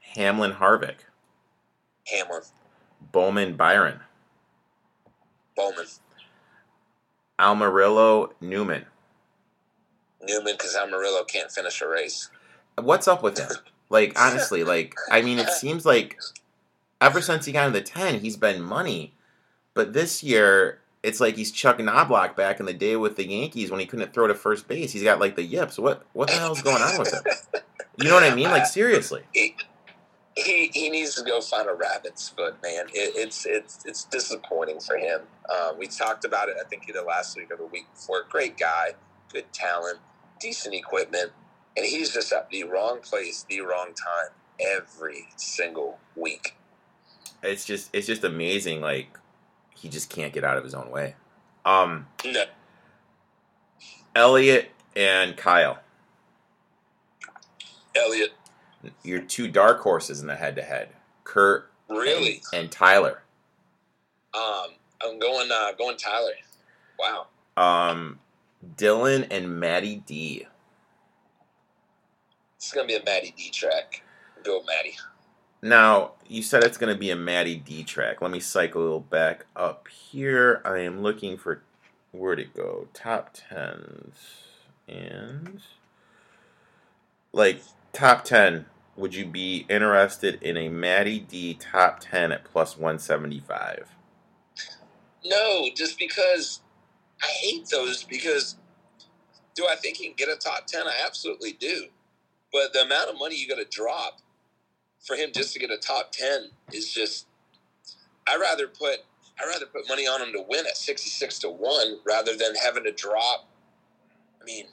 Hamlin 0.00 0.52
Harvick, 0.52 0.96
Hamlin, 2.08 2.42
Bowman 3.12 3.56
Byron, 3.56 4.00
Bowman, 5.56 5.86
Almirola 7.38 8.32
Newman. 8.40 8.84
Newman, 10.22 10.54
because 10.54 10.76
Almirola 10.76 11.26
can't 11.26 11.50
finish 11.50 11.80
a 11.80 11.88
race. 11.88 12.30
What's 12.80 13.08
up 13.08 13.22
with 13.22 13.38
him? 13.38 13.50
Like, 13.90 14.12
honestly, 14.20 14.64
like, 14.64 14.94
I 15.10 15.22
mean, 15.22 15.38
it 15.38 15.48
seems 15.50 15.84
like 15.84 16.18
ever 17.00 17.20
since 17.20 17.44
he 17.44 17.52
got 17.52 17.66
in 17.66 17.72
the 17.72 17.82
10, 17.82 18.20
he's 18.20 18.36
been 18.36 18.62
money. 18.62 19.12
But 19.74 19.92
this 19.92 20.22
year, 20.22 20.80
it's 21.02 21.20
like 21.20 21.36
he's 21.36 21.50
Chuck 21.50 21.78
Knobloch 21.78 22.36
back 22.36 22.60
in 22.60 22.66
the 22.66 22.72
day 22.72 22.96
with 22.96 23.16
the 23.16 23.28
Yankees 23.28 23.70
when 23.70 23.80
he 23.80 23.86
couldn't 23.86 24.12
throw 24.14 24.26
to 24.26 24.34
first 24.34 24.68
base. 24.68 24.92
He's 24.92 25.02
got 25.02 25.18
like 25.18 25.36
the 25.36 25.42
yips. 25.42 25.78
What 25.78 26.04
what 26.12 26.28
the 26.28 26.34
hell's 26.34 26.62
going 26.62 26.82
on 26.82 26.98
with 26.98 27.12
him? 27.12 27.22
You 27.96 28.08
know 28.08 28.14
what 28.14 28.24
I 28.24 28.34
mean? 28.34 28.50
Like 28.50 28.66
seriously. 28.66 29.22
He, 30.34 30.70
he, 30.70 30.70
he 30.72 30.88
needs 30.88 31.14
to 31.16 31.24
go 31.24 31.42
find 31.42 31.68
a 31.68 31.74
rabbit's 31.74 32.30
foot, 32.30 32.56
man. 32.62 32.86
It, 32.94 33.12
it's 33.16 33.44
it's 33.44 33.84
it's 33.84 34.04
disappointing 34.04 34.80
for 34.80 34.96
him. 34.96 35.20
Uh, 35.46 35.72
we 35.78 35.86
talked 35.86 36.24
about 36.24 36.48
it, 36.48 36.56
I 36.58 36.66
think, 36.66 36.88
either 36.88 37.02
last 37.02 37.36
week 37.36 37.50
or 37.50 37.58
the 37.58 37.66
week 37.66 37.84
before. 37.92 38.24
Great 38.30 38.56
guy, 38.56 38.92
good 39.30 39.44
talent, 39.52 39.98
decent 40.42 40.74
equipment, 40.74 41.32
and 41.76 41.86
he's 41.86 42.12
just 42.12 42.32
at 42.32 42.50
the 42.50 42.64
wrong 42.64 43.00
place, 43.00 43.46
the 43.48 43.60
wrong 43.60 43.88
time 43.88 44.30
every 44.60 45.28
single 45.36 45.98
week. 46.16 46.56
It's 47.42 47.64
just 47.64 47.90
it's 47.92 48.06
just 48.06 48.24
amazing. 48.24 48.80
Like 48.80 49.18
he 49.74 49.88
just 49.88 50.10
can't 50.10 50.32
get 50.32 50.44
out 50.44 50.56
of 50.56 50.64
his 50.64 50.74
own 50.74 50.90
way. 50.90 51.14
Um, 51.64 52.06
No, 52.24 52.44
Elliott 54.14 54.70
and 54.94 55.36
Kyle, 55.36 55.78
Elliott, 57.96 58.32
your 59.02 59.20
two 59.20 59.48
dark 59.48 59.80
horses 59.80 60.20
in 60.20 60.26
the 60.26 60.36
head 60.36 60.56
to 60.56 60.62
head. 60.62 60.88
Kurt 61.24 61.70
really? 61.88 62.42
and, 62.52 62.62
and 62.62 62.72
Tyler. 62.72 63.22
Um, 64.34 64.70
I'm 65.02 65.18
going 65.18 65.50
uh, 65.52 65.72
going 65.78 65.96
Tyler. 65.96 66.32
Wow. 66.98 67.26
Um, 67.56 68.18
Dillon 68.76 69.24
and 69.24 69.58
Matty 69.58 69.96
D. 70.06 70.46
It's 72.56 72.72
gonna 72.72 72.86
be 72.86 72.96
a 72.96 73.04
Matty 73.04 73.34
D 73.36 73.50
track. 73.50 74.02
Go 74.44 74.62
Maddie. 74.64 74.96
Now, 75.62 76.12
you 76.26 76.42
said 76.42 76.64
it's 76.64 76.76
going 76.76 76.92
to 76.92 76.98
be 76.98 77.10
a 77.10 77.16
Matty 77.16 77.54
D 77.54 77.84
track. 77.84 78.20
Let 78.20 78.32
me 78.32 78.40
cycle 78.40 78.98
back 78.98 79.46
up 79.54 79.86
here. 79.86 80.60
I 80.64 80.78
am 80.78 81.02
looking 81.02 81.38
for 81.38 81.62
where'd 82.10 82.40
it 82.40 82.54
go? 82.54 82.88
Top 82.92 83.30
tens 83.32 84.16
and 84.88 85.62
like 87.32 87.62
top 87.92 88.24
ten. 88.24 88.66
Would 88.96 89.14
you 89.14 89.24
be 89.24 89.64
interested 89.70 90.42
in 90.42 90.56
a 90.56 90.68
Matty 90.68 91.20
D 91.20 91.54
top 91.54 92.00
ten 92.00 92.32
at 92.32 92.44
plus 92.44 92.76
one 92.76 92.98
seventy 92.98 93.40
five? 93.40 93.94
No, 95.24 95.68
just 95.76 95.96
because 95.96 96.60
I 97.22 97.26
hate 97.26 97.68
those 97.70 98.04
because 98.04 98.56
do 99.54 99.66
I 99.70 99.76
think 99.76 99.98
he 99.98 100.06
can 100.06 100.14
get 100.16 100.28
a 100.28 100.36
top 100.36 100.66
10? 100.66 100.86
I 100.86 100.94
absolutely 101.04 101.52
do. 101.52 101.86
But 102.52 102.72
the 102.72 102.82
amount 102.82 103.10
of 103.10 103.18
money 103.18 103.36
you 103.36 103.48
got 103.48 103.56
to 103.56 103.64
drop 103.64 104.20
for 105.06 105.16
him 105.16 105.30
just 105.34 105.52
to 105.52 105.58
get 105.58 105.70
a 105.70 105.78
top 105.78 106.12
10 106.12 106.50
is 106.72 106.92
just 106.92 107.26
I 108.28 108.36
rather 108.36 108.66
put 108.68 108.98
I 109.40 109.46
rather 109.46 109.66
put 109.66 109.88
money 109.88 110.06
on 110.06 110.22
him 110.22 110.32
to 110.32 110.44
win 110.48 110.66
at 110.66 110.76
66 110.76 111.38
to 111.40 111.50
1 111.50 111.98
rather 112.06 112.36
than 112.36 112.54
having 112.62 112.84
to 112.84 112.92
drop 112.92 113.48
I 114.40 114.44
mean 114.44 114.66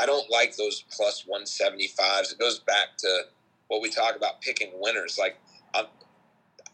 I 0.00 0.06
don't 0.06 0.30
like 0.30 0.56
those 0.56 0.84
plus 0.90 1.26
175s. 1.28 2.32
It 2.32 2.38
goes 2.38 2.60
back 2.60 2.96
to 2.98 3.22
what 3.66 3.82
we 3.82 3.90
talk 3.90 4.16
about 4.16 4.40
picking 4.40 4.70
winners. 4.74 5.18
Like 5.18 5.38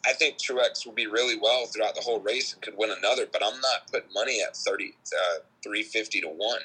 I 0.07 0.13
think 0.13 0.39
Truex 0.39 0.85
will 0.85 0.93
be 0.93 1.07
really 1.07 1.39
well 1.41 1.67
throughout 1.67 1.95
the 1.95 2.01
whole 2.01 2.21
race 2.21 2.53
and 2.53 2.63
could 2.63 2.77
win 2.77 2.91
another, 2.91 3.27
but 3.31 3.43
I'm 3.45 3.61
not 3.61 3.91
putting 3.91 4.13
money 4.13 4.41
at 4.47 4.57
30, 4.57 4.93
uh, 5.07 5.41
350 5.63 6.21
to 6.23 6.29
1, 6.29 6.59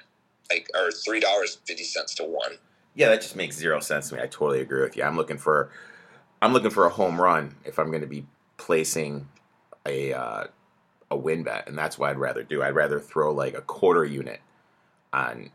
like, 0.52 0.70
or 0.76 0.90
$3.50 0.90 2.16
to 2.16 2.24
1. 2.24 2.52
Yeah, 2.96 3.10
that 3.10 3.22
just 3.22 3.36
makes 3.36 3.56
zero 3.56 3.80
sense 3.80 4.10
to 4.10 4.16
me. 4.16 4.22
I 4.22 4.28
totally 4.28 4.62
agree 4.62 4.82
with 4.82 4.98
you. 4.98 5.04
I'm 5.04 5.16
looking 5.16 5.38
for, 5.38 5.72
I'm 6.42 6.54
looking 6.54 6.72
for 6.72 6.86
a 6.86 6.90
home 6.90 7.22
run 7.22 7.56
if 7.64 7.80
I'm 7.80 7.90
going 7.90 8.02
to 8.02 8.08
be 8.08 8.26
placing 8.58 9.28
a, 9.86 10.14
uh, 10.14 10.44
a 11.12 11.18
win 11.18 11.44
bet, 11.44 11.68
and 11.68 11.78
that's 11.78 11.98
what 11.98 12.10
I'd 12.10 12.18
rather 12.18 12.44
do. 12.44 12.62
I'd 12.62 12.76
rather 12.76 13.00
throw 13.00 13.34
like 13.34 13.56
a 13.56 13.62
quarter 13.62 14.06
unit 14.06 14.42
on 15.14 15.50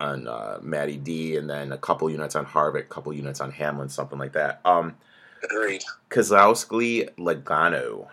on 0.00 0.26
uh, 0.26 0.58
Matty 0.60 0.96
D, 0.96 1.36
and 1.36 1.48
then 1.48 1.72
a 1.72 1.78
couple 1.78 2.10
units 2.10 2.34
on 2.34 2.44
Harvick, 2.44 2.80
a 2.80 2.84
couple 2.84 3.12
units 3.12 3.40
on 3.40 3.52
Hamlin, 3.52 3.88
something 3.88 4.18
like 4.18 4.32
that. 4.32 4.60
Um, 4.64 4.96
Agreed. 5.44 5.84
Keselowski 6.10 7.08
Logano. 7.16 8.08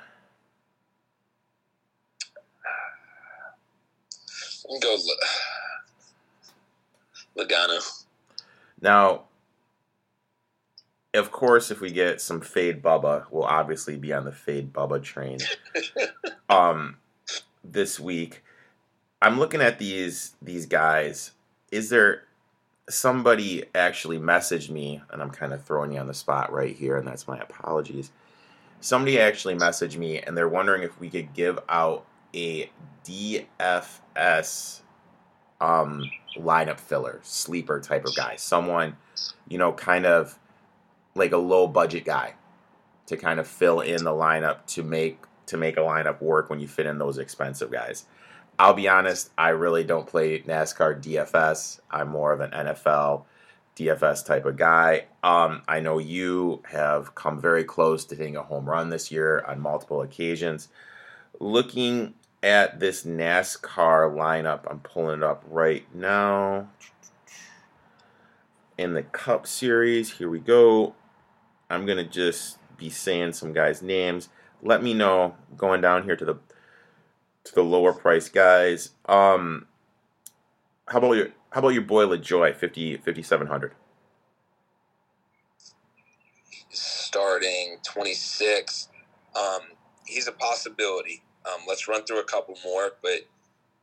Go 4.81 4.97
Logano. 7.37 8.03
Now, 8.81 9.23
of 11.13 11.31
course, 11.31 11.71
if 11.71 11.81
we 11.81 11.91
get 11.91 12.21
some 12.21 12.41
fade 12.41 12.81
Bubba, 12.81 13.25
we'll 13.29 13.43
obviously 13.43 13.97
be 13.97 14.13
on 14.13 14.25
the 14.25 14.31
fade 14.31 14.71
Bubba 14.71 15.01
train. 15.03 15.39
um, 16.49 16.97
this 17.63 17.99
week, 17.99 18.43
I'm 19.21 19.37
looking 19.39 19.61
at 19.61 19.77
these 19.77 20.35
these 20.41 20.65
guys. 20.65 21.31
Is 21.71 21.89
there 21.89 22.23
somebody 22.93 23.63
actually 23.73 24.19
messaged 24.19 24.69
me, 24.69 25.01
and 25.11 25.21
I'm 25.21 25.31
kind 25.31 25.53
of 25.53 25.63
throwing 25.63 25.93
you 25.93 25.99
on 25.99 26.07
the 26.07 26.13
spot 26.13 26.51
right 26.51 26.75
here, 26.75 26.97
and 26.97 27.07
that's 27.07 27.27
my 27.27 27.37
apologies. 27.39 28.11
Somebody 28.79 29.19
actually 29.19 29.55
messaged 29.55 29.97
me, 29.97 30.19
and 30.19 30.37
they're 30.37 30.49
wondering 30.49 30.83
if 30.83 30.99
we 30.99 31.09
could 31.09 31.33
give 31.33 31.59
out 31.69 32.05
a 32.33 32.69
DFS 33.05 34.81
um, 35.59 36.09
lineup 36.37 36.79
filler, 36.79 37.19
sleeper 37.23 37.79
type 37.79 38.05
of 38.05 38.15
guy. 38.15 38.35
Someone, 38.35 38.97
you 39.47 39.57
know, 39.57 39.71
kind 39.73 40.05
of 40.05 40.37
like 41.15 41.31
a 41.31 41.37
low 41.37 41.67
budget 41.67 42.05
guy 42.05 42.33
to 43.05 43.17
kind 43.17 43.39
of 43.39 43.47
fill 43.47 43.81
in 43.81 44.03
the 44.03 44.11
lineup 44.11 44.65
to 44.65 44.83
make 44.83 45.19
to 45.47 45.57
make 45.57 45.75
a 45.75 45.81
lineup 45.81 46.21
work 46.21 46.49
when 46.49 46.59
you 46.61 46.67
fit 46.67 46.85
in 46.85 46.97
those 46.97 47.17
expensive 47.17 47.71
guys. 47.71 48.05
I'll 48.61 48.75
be 48.75 48.87
honest, 48.87 49.31
I 49.39 49.49
really 49.49 49.83
don't 49.83 50.05
play 50.05 50.39
NASCAR 50.41 51.01
DFS. 51.01 51.79
I'm 51.89 52.09
more 52.09 52.31
of 52.31 52.41
an 52.41 52.51
NFL 52.51 53.23
DFS 53.75 54.23
type 54.23 54.45
of 54.45 54.55
guy. 54.55 55.05
Um, 55.23 55.63
I 55.67 55.79
know 55.79 55.97
you 55.97 56.61
have 56.69 57.15
come 57.15 57.41
very 57.41 57.63
close 57.63 58.05
to 58.05 58.15
hitting 58.15 58.35
a 58.35 58.43
home 58.43 58.69
run 58.69 58.89
this 58.89 59.11
year 59.11 59.43
on 59.47 59.59
multiple 59.61 60.03
occasions. 60.03 60.67
Looking 61.39 62.13
at 62.43 62.79
this 62.79 63.03
NASCAR 63.03 64.13
lineup, 64.13 64.69
I'm 64.69 64.81
pulling 64.81 65.21
it 65.21 65.23
up 65.23 65.43
right 65.49 65.83
now. 65.95 66.69
In 68.77 68.93
the 68.93 69.01
Cup 69.01 69.47
Series, 69.47 70.19
here 70.19 70.29
we 70.29 70.39
go. 70.39 70.93
I'm 71.67 71.87
going 71.87 71.97
to 71.97 72.03
just 72.03 72.59
be 72.77 72.91
saying 72.91 73.33
some 73.33 73.53
guys' 73.53 73.81
names. 73.81 74.29
Let 74.61 74.83
me 74.83 74.93
know 74.93 75.33
going 75.57 75.81
down 75.81 76.03
here 76.03 76.15
to 76.15 76.25
the 76.25 76.35
to 77.43 77.55
the 77.55 77.63
lower 77.63 77.93
price 77.93 78.29
guys. 78.29 78.91
Um, 79.05 79.67
how 80.87 80.99
about 80.99 81.13
your 81.13 81.27
how 81.51 81.59
about 81.59 81.69
your 81.69 81.83
boy 81.83 82.05
LaJoie, 82.05 82.55
50 82.55 82.97
5700? 82.97 83.73
Starting 86.69 87.77
26. 87.83 88.87
Um, 89.35 89.61
he's 90.05 90.27
a 90.27 90.31
possibility. 90.31 91.23
Um, 91.45 91.61
let's 91.67 91.87
run 91.87 92.03
through 92.03 92.19
a 92.19 92.23
couple 92.23 92.57
more, 92.63 92.91
but 93.01 93.21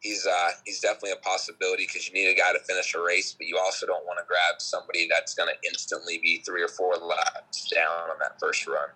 he's 0.01 0.27
uh, 0.27 0.51
he's 0.64 0.81
definitely 0.81 1.12
a 1.12 1.16
possibility 1.16 1.85
because 1.87 2.09
you 2.09 2.14
need 2.14 2.29
a 2.29 2.35
guy 2.35 2.53
to 2.53 2.61
finish 2.61 2.94
a 2.94 3.01
race, 3.03 3.35
but 3.37 3.47
you 3.47 3.59
also 3.59 3.87
don't 3.87 4.07
want 4.07 4.18
to 4.18 4.25
grab 4.27 4.61
somebody 4.61 5.09
that's 5.11 5.35
going 5.35 5.49
to 5.49 5.68
instantly 5.68 6.18
be 6.23 6.42
three 6.44 6.62
or 6.62 6.68
four 6.68 6.94
laps 6.94 7.68
down 7.68 8.11
on 8.11 8.16
that 8.21 8.38
first 8.40 8.66
run. 8.66 8.88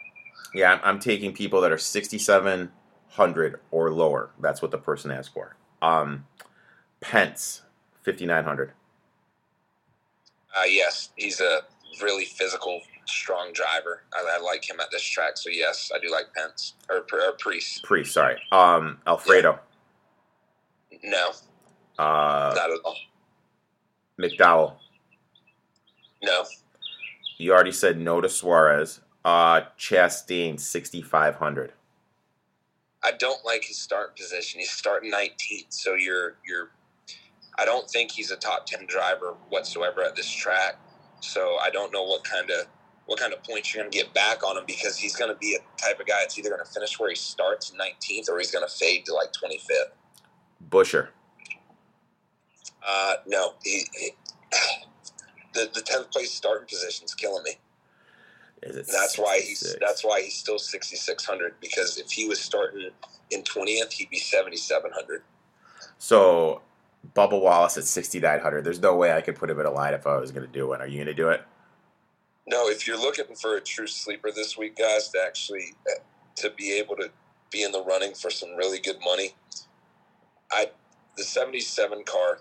Yeah, 0.55 0.72
I'm, 0.72 0.81
I'm 0.83 1.01
taking 1.01 1.33
people 1.33 1.61
that 1.62 1.72
are 1.72 1.79
67 1.79 2.70
hundred 3.12 3.61
or 3.70 3.90
lower. 3.90 4.31
That's 4.40 4.62
what 4.62 4.70
the 4.70 4.79
person 4.79 5.11
asked 5.11 5.35
for. 5.35 5.57
Um, 5.81 6.27
Pence, 7.01 7.62
fifty 8.03 8.27
nine 8.27 8.44
hundred. 8.44 8.72
Uh, 10.57 10.64
yes, 10.66 11.11
he's 11.16 11.40
a 11.40 11.61
really 12.03 12.25
physical, 12.25 12.81
strong 13.07 13.53
driver. 13.53 14.03
I, 14.14 14.38
I, 14.38 14.42
like 14.42 14.68
him 14.68 14.81
at 14.81 14.90
this 14.90 15.03
track, 15.03 15.37
so 15.37 15.51
yes, 15.51 15.90
I 15.94 15.98
do 15.98 16.11
like 16.11 16.27
Pence 16.35 16.75
or, 16.90 17.07
or 17.12 17.33
Preece. 17.38 17.81
Preece, 17.83 18.12
sorry. 18.12 18.37
Um, 18.51 18.98
Alfredo. 19.07 19.59
Yeah. 20.90 20.98
No. 21.05 21.31
Uh, 21.98 22.55
not 22.55 22.70
at 22.70 22.79
all. 22.85 22.96
McDowell. 24.20 24.77
No. 26.22 26.44
You 27.38 27.53
already 27.53 27.72
said 27.72 27.98
no 27.98 28.20
to 28.20 28.29
Suarez. 28.29 29.01
Uh, 29.25 29.62
Chastain, 29.79 30.59
sixty 30.59 31.03
five 31.03 31.37
hundred. 31.37 31.72
I 33.05 33.12
don't 33.12 33.45
like 33.45 33.65
his 33.65 33.79
start 33.79 34.17
position. 34.17 34.61
He's 34.61 34.71
starting 34.71 35.12
19th, 35.12 35.67
so 35.71 35.95
you're 35.95 36.37
you're. 36.47 36.71
I 37.59 37.65
don't 37.65 37.88
think 37.91 38.11
he's 38.11 38.31
a 38.31 38.37
top 38.37 38.65
10 38.67 38.87
driver 38.87 39.35
whatsoever 39.51 40.03
at 40.03 40.17
this 40.17 40.31
track. 40.31 40.77
So 41.21 41.59
I 41.62 41.69
don't 41.71 41.93
know 41.93 42.05
what 42.05 42.25
kind 42.25 42.51
of 42.51 42.67
what 43.07 43.19
kind 43.19 43.33
of 43.33 43.43
points 43.43 43.75
you're 43.75 43.83
going 43.83 43.91
to 43.91 43.97
get 43.97 44.15
back 44.15 44.47
on 44.47 44.57
him 44.57 44.65
because 44.67 44.97
he's 44.97 45.17
going 45.17 45.31
to 45.31 45.37
be 45.38 45.57
a 45.57 45.83
type 45.83 46.01
of 46.01 46.07
guy 46.07 46.21
that's 46.21 46.38
either 46.38 46.49
going 46.49 46.65
to 46.65 46.71
finish 46.71 46.99
where 46.99 47.11
he 47.11 47.17
starts 47.17 47.73
19th 47.73 48.31
or 48.31 48.38
he's 48.38 48.51
going 48.51 48.67
to 48.67 48.73
fade 48.73 49.05
to 49.07 49.15
like 49.15 49.33
25th. 49.33 49.93
Busher. 50.71 51.11
Uh, 52.87 53.15
no, 53.27 53.55
he, 53.65 53.83
he, 53.99 54.11
the 55.55 55.69
the 55.75 55.81
10th 55.81 56.11
place 56.11 56.33
starting 56.33 56.67
position 56.67 57.05
is 57.05 57.15
killing 57.15 57.43
me 57.43 57.59
that's 58.62 59.18
why 59.18 59.40
he's 59.40 59.77
that's 59.81 60.05
why 60.05 60.22
he's 60.22 60.35
still 60.35 60.59
6600 60.59 61.55
because 61.61 61.98
if 61.98 62.11
he 62.11 62.27
was 62.27 62.40
starting 62.40 62.90
in 63.31 63.42
20th 63.42 63.92
he'd 63.92 64.11
be 64.11 64.18
7700 64.18 65.22
so 65.98 66.62
Bubba 67.14 67.40
Wallace 67.40 67.77
at 67.77 67.85
6900 67.85 68.62
there's 68.64 68.81
no 68.81 68.94
way 68.94 69.12
I 69.12 69.20
could 69.20 69.37
put 69.37 69.51
him 69.51 69.59
in 69.59 69.66
a 69.66 69.70
line 69.70 69.94
if 69.94 70.07
I 70.07 70.16
was 70.16 70.31
going 70.31 70.46
to 70.46 70.53
do 70.53 70.68
one. 70.68 70.81
are 70.81 70.87
you 70.87 70.96
going 70.96 71.07
to 71.07 71.14
do 71.14 71.29
it? 71.29 71.42
No 72.46 72.68
if 72.68 72.87
you're 72.87 72.98
looking 72.98 73.25
for 73.40 73.57
a 73.57 73.61
true 73.61 73.87
sleeper 73.87 74.31
this 74.31 74.57
week 74.57 74.77
guys 74.77 75.09
to 75.09 75.18
actually 75.25 75.75
uh, 75.88 76.01
to 76.37 76.51
be 76.51 76.72
able 76.72 76.96
to 76.96 77.11
be 77.51 77.64
in 77.64 77.72
the 77.72 77.83
running 77.83 78.14
for 78.14 78.31
some 78.31 78.55
really 78.57 78.79
good 78.79 78.96
money 79.05 79.35
I 80.53 80.70
the 81.16 81.25
77 81.25 82.05
car 82.05 82.38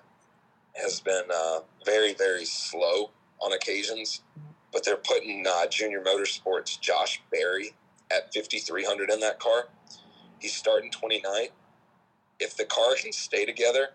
has 0.75 0.99
been 0.99 1.23
uh, 1.33 1.59
very 1.83 2.13
very 2.13 2.45
slow 2.45 3.09
on 3.41 3.53
occasions 3.53 4.21
but 4.71 4.85
they're 4.85 4.97
putting 4.97 5.45
uh, 5.47 5.67
Junior 5.67 6.01
Motorsports 6.01 6.79
Josh 6.79 7.21
Berry 7.31 7.73
at 8.11 8.33
5,300 8.33 9.09
in 9.09 9.19
that 9.19 9.39
car. 9.39 9.69
He's 10.39 10.55
starting 10.55 10.91
29th. 10.91 11.49
If 12.39 12.57
the 12.57 12.65
car 12.65 12.95
can 12.95 13.11
stay 13.11 13.45
together, 13.45 13.89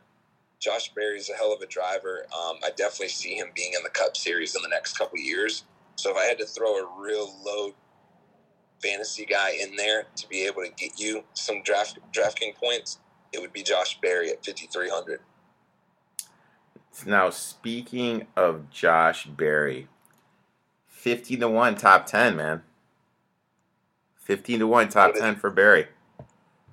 Josh 0.60 0.92
Berry's 0.94 1.28
a 1.28 1.34
hell 1.34 1.52
of 1.52 1.60
a 1.60 1.66
driver. 1.66 2.26
Um, 2.32 2.56
I 2.64 2.70
definitely 2.76 3.08
see 3.08 3.34
him 3.34 3.48
being 3.54 3.72
in 3.76 3.82
the 3.82 3.90
Cup 3.90 4.16
Series 4.16 4.54
in 4.54 4.62
the 4.62 4.68
next 4.68 4.96
couple 4.96 5.18
years. 5.18 5.64
So 5.96 6.10
if 6.10 6.16
I 6.16 6.24
had 6.24 6.38
to 6.38 6.46
throw 6.46 6.76
a 6.76 6.88
real 6.98 7.34
low 7.44 7.74
fantasy 8.82 9.24
guy 9.24 9.52
in 9.60 9.76
there 9.76 10.04
to 10.16 10.28
be 10.28 10.42
able 10.42 10.62
to 10.62 10.70
get 10.76 10.98
you 10.98 11.24
some 11.34 11.62
draft 11.62 11.98
DraftKings 12.12 12.56
points, 12.56 12.98
it 13.32 13.40
would 13.40 13.52
be 13.52 13.62
Josh 13.62 13.98
Berry 14.00 14.30
at 14.30 14.44
5,300. 14.44 15.20
Now, 17.04 17.30
speaking 17.30 18.26
of 18.36 18.70
Josh 18.70 19.26
Berry, 19.26 19.88
15 21.06 21.38
to 21.38 21.48
1 21.48 21.76
top 21.76 22.04
10, 22.04 22.34
man. 22.34 22.62
15 24.16 24.58
to 24.58 24.66
1 24.66 24.88
top 24.88 25.14
10 25.14 25.36
for 25.36 25.50
Berry. 25.50 25.86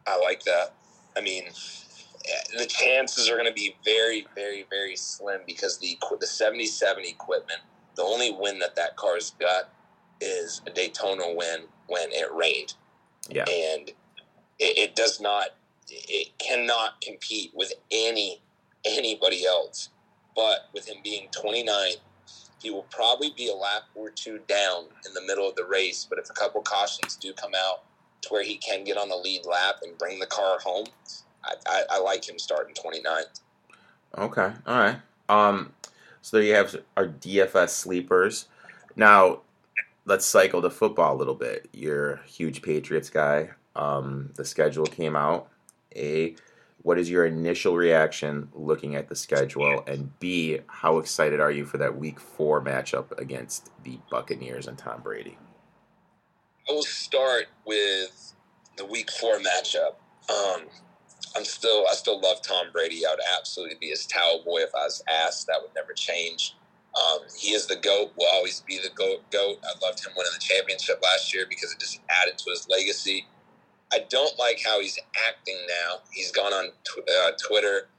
I 0.07 0.19
like 0.19 0.43
that. 0.45 0.73
I 1.15 1.21
mean, 1.21 1.43
eh, 1.45 2.57
the 2.57 2.65
chances 2.65 3.29
are 3.29 3.35
going 3.35 3.45
to 3.45 3.53
be 3.53 3.75
very, 3.85 4.25
very, 4.33 4.65
very 4.71 4.95
slim 4.95 5.41
because 5.45 5.77
the 5.77 5.99
the 6.19 6.25
77 6.25 7.03
equipment, 7.05 7.59
the 7.95 8.01
only 8.01 8.31
win 8.31 8.57
that 8.57 8.75
that 8.75 8.95
car's 8.95 9.35
got 9.39 9.69
is 10.19 10.63
a 10.65 10.71
Daytona 10.71 11.25
win 11.27 11.65
when 11.85 12.11
it 12.11 12.33
rained. 12.33 12.73
Yeah. 13.29 13.45
And 13.47 13.89
it, 14.57 14.77
it 14.79 14.95
does 14.95 15.21
not, 15.21 15.49
it 15.91 16.35
cannot 16.39 16.99
compete 17.01 17.51
with 17.53 17.71
any 17.91 18.41
anybody 18.83 19.45
else. 19.45 19.89
But 20.35 20.69
with 20.73 20.89
him 20.89 20.97
being 21.03 21.27
29, 21.29 21.97
he 22.63 22.71
will 22.71 22.87
probably 22.89 23.31
be 23.35 23.49
a 23.49 23.53
lap 23.53 23.83
or 23.93 24.09
two 24.09 24.39
down 24.47 24.85
in 25.05 25.13
the 25.13 25.21
middle 25.21 25.47
of 25.47 25.55
the 25.55 25.65
race. 25.65 26.07
But 26.09 26.17
if 26.17 26.29
a 26.29 26.33
couple 26.33 26.61
cautions 26.61 27.17
do 27.17 27.33
come 27.33 27.51
out 27.55 27.83
to 28.21 28.29
where 28.29 28.43
he 28.43 28.55
can 28.55 28.85
get 28.85 28.97
on 28.97 29.09
the 29.09 29.17
lead 29.17 29.45
lap 29.45 29.75
and 29.83 29.97
bring 29.97 30.17
the 30.17 30.25
car 30.25 30.57
home, 30.63 30.85
I, 31.43 31.55
I, 31.67 31.83
I 31.91 31.99
like 31.99 32.27
him 32.27 32.39
starting 32.39 32.73
29th. 32.73 33.41
Okay, 34.17 34.53
all 34.65 34.79
right. 34.79 34.97
Um, 35.27 35.73
so 36.21 36.37
there 36.37 36.45
you 36.45 36.55
have 36.55 36.75
our 36.95 37.07
DFS 37.07 37.69
sleepers. 37.69 38.47
Now, 38.95 39.41
let's 40.05 40.25
cycle 40.25 40.61
to 40.61 40.69
football 40.69 41.15
a 41.15 41.17
little 41.17 41.35
bit. 41.35 41.67
You're 41.73 42.13
a 42.13 42.23
huge 42.23 42.61
Patriots 42.61 43.09
guy. 43.09 43.49
Um, 43.75 44.31
the 44.35 44.45
schedule 44.45 44.85
came 44.85 45.17
out. 45.17 45.49
A, 45.95 46.35
what 46.83 46.99
is 46.99 47.09
your 47.09 47.25
initial 47.25 47.75
reaction 47.75 48.49
looking 48.53 48.95
at 48.95 49.07
the 49.07 49.15
schedule? 49.15 49.83
And 49.87 50.17
B, 50.19 50.59
how 50.67 50.99
excited 50.99 51.39
are 51.39 51.51
you 51.51 51.65
for 51.65 51.77
that 51.77 51.97
Week 51.97 52.19
Four 52.19 52.61
matchup 52.61 53.17
against 53.17 53.71
the 53.83 53.99
Buccaneers 54.11 54.67
and 54.67 54.77
Tom 54.77 55.01
Brady? 55.01 55.37
I 56.69 56.73
will 56.73 56.83
start 56.83 57.47
with 57.65 58.33
the 58.77 58.85
Week 58.85 59.09
Four 59.11 59.39
matchup. 59.39 59.95
Um, 60.29 60.67
I'm 61.35 61.45
still, 61.45 61.85
I 61.89 61.93
still 61.95 62.19
love 62.19 62.41
Tom 62.41 62.67
Brady. 62.73 63.05
I 63.05 63.11
would 63.11 63.23
absolutely 63.39 63.77
be 63.79 63.87
his 63.87 64.05
towel 64.05 64.43
boy 64.43 64.59
if 64.59 64.75
I 64.75 64.83
was 64.83 65.03
asked. 65.09 65.47
That 65.47 65.61
would 65.61 65.71
never 65.75 65.93
change. 65.93 66.55
Um, 66.95 67.21
he 67.35 67.53
is 67.53 67.65
the 67.65 67.77
GOAT, 67.77 68.11
will 68.17 68.27
always 68.33 68.61
be 68.67 68.77
the 68.77 68.89
GOAT. 68.93 69.23
GOAT. 69.31 69.57
I 69.63 69.85
loved 69.85 70.05
him 70.05 70.13
winning 70.15 70.31
the 70.33 70.39
championship 70.39 71.01
last 71.01 71.33
year 71.33 71.45
because 71.49 71.71
it 71.71 71.79
just 71.79 72.01
added 72.09 72.37
to 72.37 72.51
his 72.51 72.67
legacy. 72.69 73.25
I 73.93 74.05
don't 74.09 74.37
like 74.39 74.59
how 74.65 74.81
he's 74.81 74.97
acting 75.29 75.57
now. 75.67 75.99
He's 76.11 76.31
gone 76.31 76.51
on 76.51 76.71
tw- 76.83 77.07
uh, 77.07 77.31
Twitter 77.47 77.89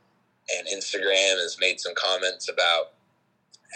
and 0.50 0.66
Instagram 0.66 1.38
has 1.40 1.56
made 1.60 1.80
some 1.80 1.94
comments 1.94 2.48
about 2.48 2.92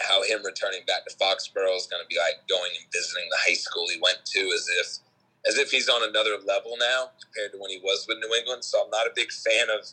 how 0.07 0.23
him 0.23 0.43
returning 0.43 0.81
back 0.85 1.05
to 1.07 1.15
Foxborough 1.15 1.75
is 1.75 1.87
going 1.87 2.03
to 2.03 2.07
be 2.09 2.17
like 2.17 2.47
going 2.47 2.71
and 2.77 2.91
visiting 2.91 3.27
the 3.29 3.37
high 3.47 3.55
school 3.55 3.87
he 3.89 3.99
went 4.01 4.19
to 4.25 4.39
as 4.53 4.67
if 4.79 4.99
as 5.47 5.57
if 5.57 5.71
he's 5.71 5.87
on 5.87 6.07
another 6.07 6.35
level 6.45 6.75
now 6.79 7.11
compared 7.23 7.53
to 7.53 7.57
when 7.57 7.71
he 7.71 7.79
was 7.79 8.05
with 8.07 8.17
New 8.19 8.35
England. 8.35 8.63
So 8.63 8.83
I'm 8.83 8.89
not 8.89 9.07
a 9.07 9.11
big 9.15 9.31
fan 9.31 9.67
of 9.69 9.85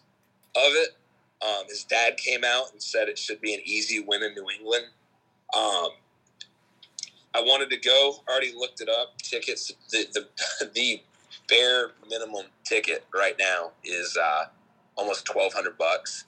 of 0.56 0.72
it. 0.74 0.96
Um, 1.46 1.66
his 1.68 1.84
dad 1.84 2.16
came 2.16 2.44
out 2.44 2.72
and 2.72 2.82
said 2.82 3.08
it 3.08 3.18
should 3.18 3.40
be 3.40 3.54
an 3.54 3.60
easy 3.64 4.00
win 4.00 4.22
in 4.22 4.34
New 4.34 4.46
England. 4.50 4.86
Um, 5.54 5.90
I 7.34 7.42
wanted 7.42 7.70
to 7.70 7.76
go. 7.76 8.16
Already 8.28 8.52
looked 8.56 8.80
it 8.80 8.88
up. 8.88 9.18
Tickets. 9.18 9.72
The 9.90 10.06
the, 10.12 10.66
the 10.74 11.00
bare 11.48 11.92
minimum 12.08 12.46
ticket 12.64 13.04
right 13.14 13.36
now 13.38 13.72
is 13.84 14.16
uh, 14.16 14.46
almost 14.96 15.24
twelve 15.24 15.52
hundred 15.52 15.78
bucks. 15.78 16.24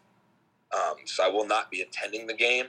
Um, 0.74 0.96
so 1.06 1.24
I 1.24 1.28
will 1.28 1.46
not 1.46 1.70
be 1.70 1.80
attending 1.80 2.26
the 2.26 2.34
game. 2.34 2.66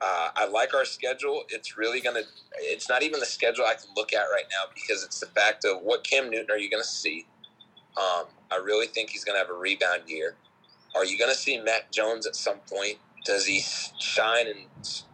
Uh, 0.00 0.28
I 0.36 0.46
like 0.46 0.74
our 0.74 0.84
schedule. 0.84 1.44
It's 1.48 1.76
really 1.76 2.00
gonna. 2.00 2.22
It's 2.58 2.88
not 2.88 3.02
even 3.02 3.20
the 3.20 3.26
schedule 3.26 3.64
I 3.64 3.74
can 3.74 3.90
look 3.96 4.12
at 4.12 4.24
right 4.32 4.44
now 4.50 4.70
because 4.74 5.04
it's 5.04 5.20
the 5.20 5.26
fact 5.26 5.64
of 5.64 5.82
what 5.82 6.04
Cam 6.04 6.30
Newton 6.30 6.50
are 6.50 6.58
you 6.58 6.70
to 6.82 6.88
see. 6.88 7.26
Um, 7.96 8.26
I 8.50 8.56
really 8.56 8.86
think 8.86 9.10
he's 9.10 9.24
to 9.34 9.40
have 9.44 9.50
a 9.50 9.58
rebound 9.58 10.02
year. 10.06 10.36
Are 10.94 11.04
you 11.04 11.18
to 11.30 11.36
see 11.36 11.60
Mac 11.60 11.90
Jones 11.90 12.26
at 12.26 12.36
some 12.36 12.58
point? 12.72 12.98
Does 13.24 13.44
he 13.46 13.60
shine 13.98 14.46
in 14.46 14.56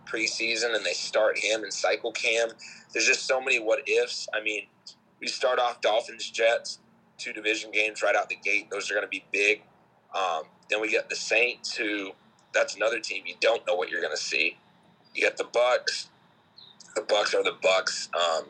preseason 0.06 0.76
and 0.76 0.84
they 0.84 0.92
start 0.92 1.38
him 1.38 1.62
and 1.62 1.72
cycle 1.72 2.12
Cam? 2.12 2.50
There's 2.92 3.06
just 3.06 3.26
so 3.26 3.40
many 3.40 3.58
what 3.58 3.88
ifs. 3.88 4.28
I 4.34 4.42
mean, 4.42 4.66
we 5.20 5.26
start 5.26 5.58
off 5.58 5.80
Dolphins 5.80 6.30
Jets, 6.30 6.78
two 7.18 7.32
division 7.32 7.70
games 7.70 8.02
right 8.02 8.14
out 8.14 8.28
the 8.28 8.36
gate. 8.36 8.70
Those 8.70 8.90
are 8.90 8.94
going 8.94 9.06
to 9.06 9.10
be 9.10 9.24
big. 9.32 9.62
Um, 10.14 10.42
then 10.70 10.80
we 10.80 10.90
get 10.90 11.08
the 11.08 11.16
Saints, 11.16 11.76
who 11.76 12.12
that's 12.52 12.76
another 12.76 13.00
team 13.00 13.24
you 13.26 13.34
don't 13.40 13.66
know 13.66 13.74
what 13.74 13.90
you're 13.90 14.00
going 14.00 14.16
to 14.16 14.22
see. 14.22 14.56
You 15.14 15.22
get 15.22 15.36
the 15.36 15.44
Bucks. 15.44 16.08
The 16.94 17.02
Bucks 17.02 17.34
are 17.34 17.42
the 17.42 17.56
Bucks. 17.62 18.08
Um, 18.14 18.44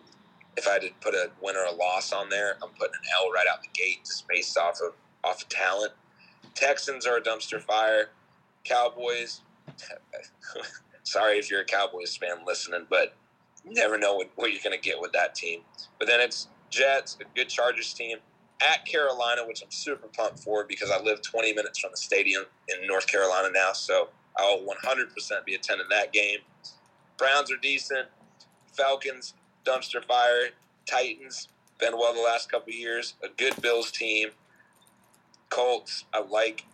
if 0.56 0.68
I 0.68 0.72
had 0.72 0.82
to 0.82 0.90
put 1.00 1.14
a 1.14 1.30
win 1.42 1.56
or 1.56 1.64
a 1.64 1.74
loss 1.74 2.12
on 2.12 2.28
there, 2.28 2.56
I'm 2.62 2.70
putting 2.70 2.94
an 2.94 3.08
L 3.22 3.30
right 3.32 3.46
out 3.50 3.62
the 3.62 3.68
gate, 3.72 4.04
just 4.04 4.28
based 4.28 4.56
off 4.56 4.78
of 4.80 4.94
off 5.22 5.42
of 5.42 5.48
talent. 5.48 5.92
Texans 6.54 7.06
are 7.06 7.16
a 7.16 7.20
dumpster 7.20 7.60
fire. 7.60 8.10
Cowboys. 8.64 9.40
sorry 11.04 11.38
if 11.38 11.50
you're 11.50 11.60
a 11.60 11.64
Cowboys 11.64 12.16
fan 12.16 12.38
listening, 12.46 12.86
but 12.90 13.14
you 13.64 13.72
never 13.74 13.96
know 13.96 14.14
what, 14.14 14.30
what 14.36 14.52
you're 14.52 14.62
going 14.62 14.78
to 14.78 14.82
get 14.82 15.00
with 15.00 15.12
that 15.12 15.34
team. 15.34 15.60
But 15.98 16.08
then 16.08 16.20
it's 16.20 16.48
Jets, 16.74 17.16
a 17.20 17.24
good 17.36 17.48
Chargers 17.48 17.94
team 17.94 18.18
at 18.62 18.84
Carolina, 18.84 19.42
which 19.46 19.62
I'm 19.62 19.70
super 19.70 20.08
pumped 20.08 20.40
for 20.40 20.64
because 20.64 20.90
I 20.90 21.00
live 21.00 21.22
20 21.22 21.52
minutes 21.54 21.78
from 21.78 21.90
the 21.90 21.96
stadium 21.96 22.44
in 22.68 22.86
North 22.86 23.06
Carolina 23.06 23.48
now, 23.52 23.72
so 23.72 24.08
I'll 24.36 24.60
100% 24.60 25.44
be 25.44 25.54
attending 25.54 25.86
that 25.90 26.12
game. 26.12 26.38
Browns 27.16 27.50
are 27.52 27.56
decent. 27.56 28.08
Falcons, 28.72 29.34
dumpster 29.64 30.04
fire. 30.04 30.48
Titans, 30.86 31.48
been 31.78 31.96
well 31.96 32.12
the 32.12 32.20
last 32.20 32.50
couple 32.50 32.72
years. 32.72 33.14
A 33.22 33.28
good 33.28 33.60
Bills 33.62 33.90
team. 33.90 34.30
Colts, 35.50 36.04
I 36.12 36.20
like. 36.20 36.64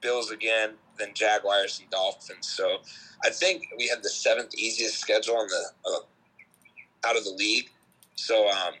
Bills 0.00 0.30
again, 0.30 0.74
then 0.96 1.08
Jaguars 1.12 1.80
and 1.80 1.90
Dolphins. 1.90 2.48
So 2.48 2.78
I 3.24 3.30
think 3.30 3.64
we 3.76 3.88
had 3.88 4.02
the 4.02 4.08
seventh 4.08 4.54
easiest 4.54 4.98
schedule 4.98 5.36
on 5.36 5.48
the 5.48 5.64
uh, 5.84 7.08
out 7.08 7.16
of 7.16 7.24
the 7.24 7.32
league. 7.32 7.70
So 8.18 8.48
um, 8.48 8.74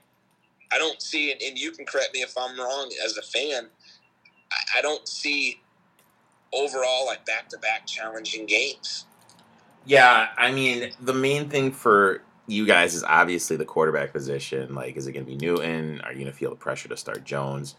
I 0.72 0.78
don't 0.78 1.00
see, 1.00 1.32
and 1.32 1.56
you 1.56 1.70
can 1.70 1.86
correct 1.86 2.12
me 2.12 2.20
if 2.20 2.34
I'm 2.36 2.58
wrong 2.58 2.92
as 3.04 3.16
a 3.16 3.22
fan. 3.22 3.68
I 4.76 4.82
don't 4.82 5.06
see 5.06 5.60
overall 6.52 7.06
like 7.06 7.24
back 7.24 7.48
to 7.50 7.58
back 7.58 7.86
challenging 7.86 8.46
games. 8.46 9.06
Yeah, 9.86 10.28
I 10.36 10.50
mean, 10.50 10.90
the 11.00 11.14
main 11.14 11.48
thing 11.48 11.70
for 11.70 12.22
you 12.48 12.66
guys 12.66 12.94
is 12.94 13.04
obviously 13.04 13.56
the 13.56 13.64
quarterback 13.64 14.12
position. 14.12 14.74
Like, 14.74 14.96
is 14.96 15.06
it 15.06 15.12
going 15.12 15.24
to 15.24 15.30
be 15.30 15.36
Newton? 15.38 16.00
Are 16.00 16.12
you 16.12 16.18
going 16.18 16.32
to 16.32 16.36
feel 16.36 16.50
the 16.50 16.56
pressure 16.56 16.88
to 16.88 16.96
start 16.96 17.24
Jones? 17.24 17.76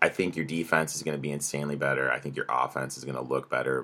I 0.00 0.08
think 0.08 0.36
your 0.36 0.44
defense 0.44 0.94
is 0.94 1.02
going 1.02 1.16
to 1.16 1.20
be 1.20 1.32
insanely 1.32 1.76
better. 1.76 2.12
I 2.12 2.20
think 2.20 2.36
your 2.36 2.46
offense 2.48 2.96
is 2.96 3.04
going 3.04 3.16
to 3.16 3.22
look 3.22 3.50
better. 3.50 3.82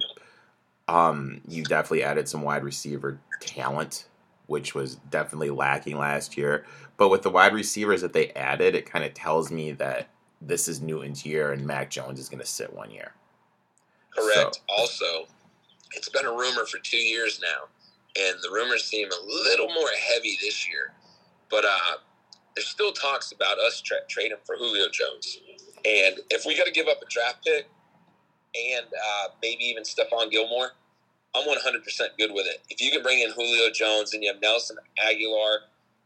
Um, 0.86 1.40
you 1.48 1.64
definitely 1.64 2.04
added 2.04 2.28
some 2.28 2.42
wide 2.42 2.62
receiver 2.62 3.18
talent, 3.40 4.06
which 4.52 4.74
was 4.74 4.96
definitely 5.10 5.48
lacking 5.48 5.96
last 5.96 6.36
year. 6.36 6.66
But 6.98 7.08
with 7.08 7.22
the 7.22 7.30
wide 7.30 7.54
receivers 7.54 8.02
that 8.02 8.12
they 8.12 8.28
added, 8.32 8.74
it 8.74 8.84
kind 8.84 9.02
of 9.02 9.14
tells 9.14 9.50
me 9.50 9.72
that 9.72 10.08
this 10.42 10.68
is 10.68 10.82
Newton's 10.82 11.24
year 11.24 11.52
and 11.52 11.66
Mac 11.66 11.88
Jones 11.88 12.20
is 12.20 12.28
going 12.28 12.40
to 12.40 12.46
sit 12.46 12.70
one 12.70 12.90
year. 12.90 13.12
Correct. 14.14 14.56
So. 14.56 14.60
Also, 14.68 15.26
it's 15.94 16.10
been 16.10 16.26
a 16.26 16.30
rumor 16.30 16.66
for 16.66 16.78
two 16.82 16.98
years 16.98 17.40
now, 17.42 17.68
and 18.22 18.36
the 18.42 18.50
rumors 18.50 18.84
seem 18.84 19.08
a 19.08 19.26
little 19.26 19.68
more 19.68 19.88
heavy 20.12 20.36
this 20.42 20.68
year. 20.68 20.92
But 21.50 21.64
uh, 21.64 21.96
there's 22.54 22.68
still 22.68 22.92
talks 22.92 23.32
about 23.32 23.58
us 23.58 23.80
tra- 23.80 24.06
trading 24.10 24.36
for 24.44 24.56
Julio 24.58 24.84
Jones. 24.92 25.38
And 25.86 26.16
if 26.28 26.44
we 26.44 26.58
got 26.58 26.66
to 26.66 26.72
give 26.72 26.88
up 26.88 26.98
a 27.00 27.06
draft 27.08 27.42
pick 27.42 27.66
and 28.54 28.84
uh, 28.86 29.28
maybe 29.40 29.64
even 29.64 29.82
Stephon 29.82 30.30
Gilmore, 30.30 30.72
I'm 31.34 31.48
100% 31.48 31.82
good 32.18 32.32
with 32.32 32.46
it. 32.46 32.60
If 32.68 32.80
you 32.80 32.90
can 32.90 33.02
bring 33.02 33.20
in 33.20 33.30
Julio 33.30 33.70
Jones 33.70 34.12
and 34.12 34.22
you 34.22 34.32
have 34.32 34.42
Nelson 34.42 34.76
Agholor, 35.02 35.58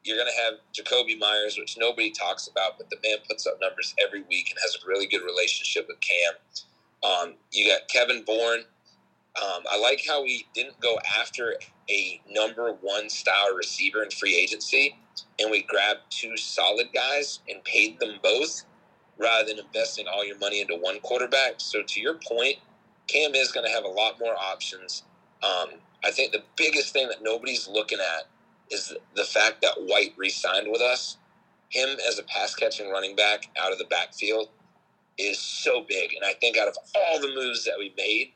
you're 0.04 0.16
going 0.16 0.30
to 0.30 0.42
have 0.42 0.54
Jakobi 0.72 1.18
Meyers, 1.18 1.58
which 1.58 1.76
nobody 1.76 2.10
talks 2.10 2.46
about, 2.46 2.78
but 2.78 2.88
the 2.90 2.96
man 3.02 3.18
puts 3.28 3.46
up 3.46 3.58
numbers 3.60 3.94
every 4.04 4.22
week 4.22 4.50
and 4.50 4.58
has 4.62 4.76
a 4.76 4.86
really 4.86 5.06
good 5.06 5.24
relationship 5.24 5.86
with 5.88 5.98
Cam. 6.00 6.34
Um, 7.02 7.34
you 7.52 7.68
got 7.68 7.88
Kevin 7.88 8.22
Bourne. 8.24 8.62
Um, 9.40 9.64
I 9.70 9.78
like 9.78 10.02
how 10.08 10.22
we 10.22 10.46
didn't 10.54 10.80
go 10.80 10.96
after 11.18 11.56
a 11.90 12.20
number 12.30 12.72
one 12.80 13.10
style 13.10 13.54
receiver 13.54 14.02
in 14.02 14.10
free 14.10 14.36
agency, 14.36 14.96
and 15.40 15.50
we 15.50 15.62
grabbed 15.62 16.00
two 16.10 16.36
solid 16.36 16.88
guys 16.94 17.40
and 17.48 17.62
paid 17.64 17.98
them 17.98 18.18
both 18.22 18.62
rather 19.18 19.46
than 19.48 19.58
investing 19.58 20.06
all 20.06 20.24
your 20.24 20.38
money 20.38 20.60
into 20.60 20.76
one 20.76 21.00
quarterback. 21.00 21.54
So, 21.58 21.82
to 21.82 22.00
your 22.00 22.14
point, 22.14 22.56
Cam 23.08 23.34
is 23.34 23.52
going 23.52 23.66
to 23.66 23.72
have 23.72 23.84
a 23.84 23.88
lot 23.88 24.18
more 24.18 24.34
options. 24.36 25.02
Um, 25.42 25.70
I 26.04 26.10
think 26.10 26.32
the 26.32 26.42
biggest 26.56 26.92
thing 26.92 27.08
that 27.08 27.22
nobody's 27.22 27.68
looking 27.68 27.98
at 27.98 28.28
is 28.70 28.94
the 29.14 29.24
fact 29.24 29.62
that 29.62 29.74
White 29.78 30.14
re 30.16 30.28
signed 30.28 30.70
with 30.70 30.80
us. 30.80 31.18
Him 31.68 31.96
as 32.08 32.18
a 32.18 32.22
pass 32.22 32.54
catching 32.54 32.90
running 32.90 33.16
back 33.16 33.48
out 33.60 33.72
of 33.72 33.78
the 33.78 33.84
backfield 33.86 34.48
is 35.18 35.38
so 35.38 35.84
big. 35.88 36.12
And 36.14 36.24
I 36.24 36.32
think 36.34 36.56
out 36.56 36.68
of 36.68 36.76
all 36.94 37.20
the 37.20 37.34
moves 37.34 37.64
that 37.64 37.74
we 37.78 37.92
made, 37.96 38.32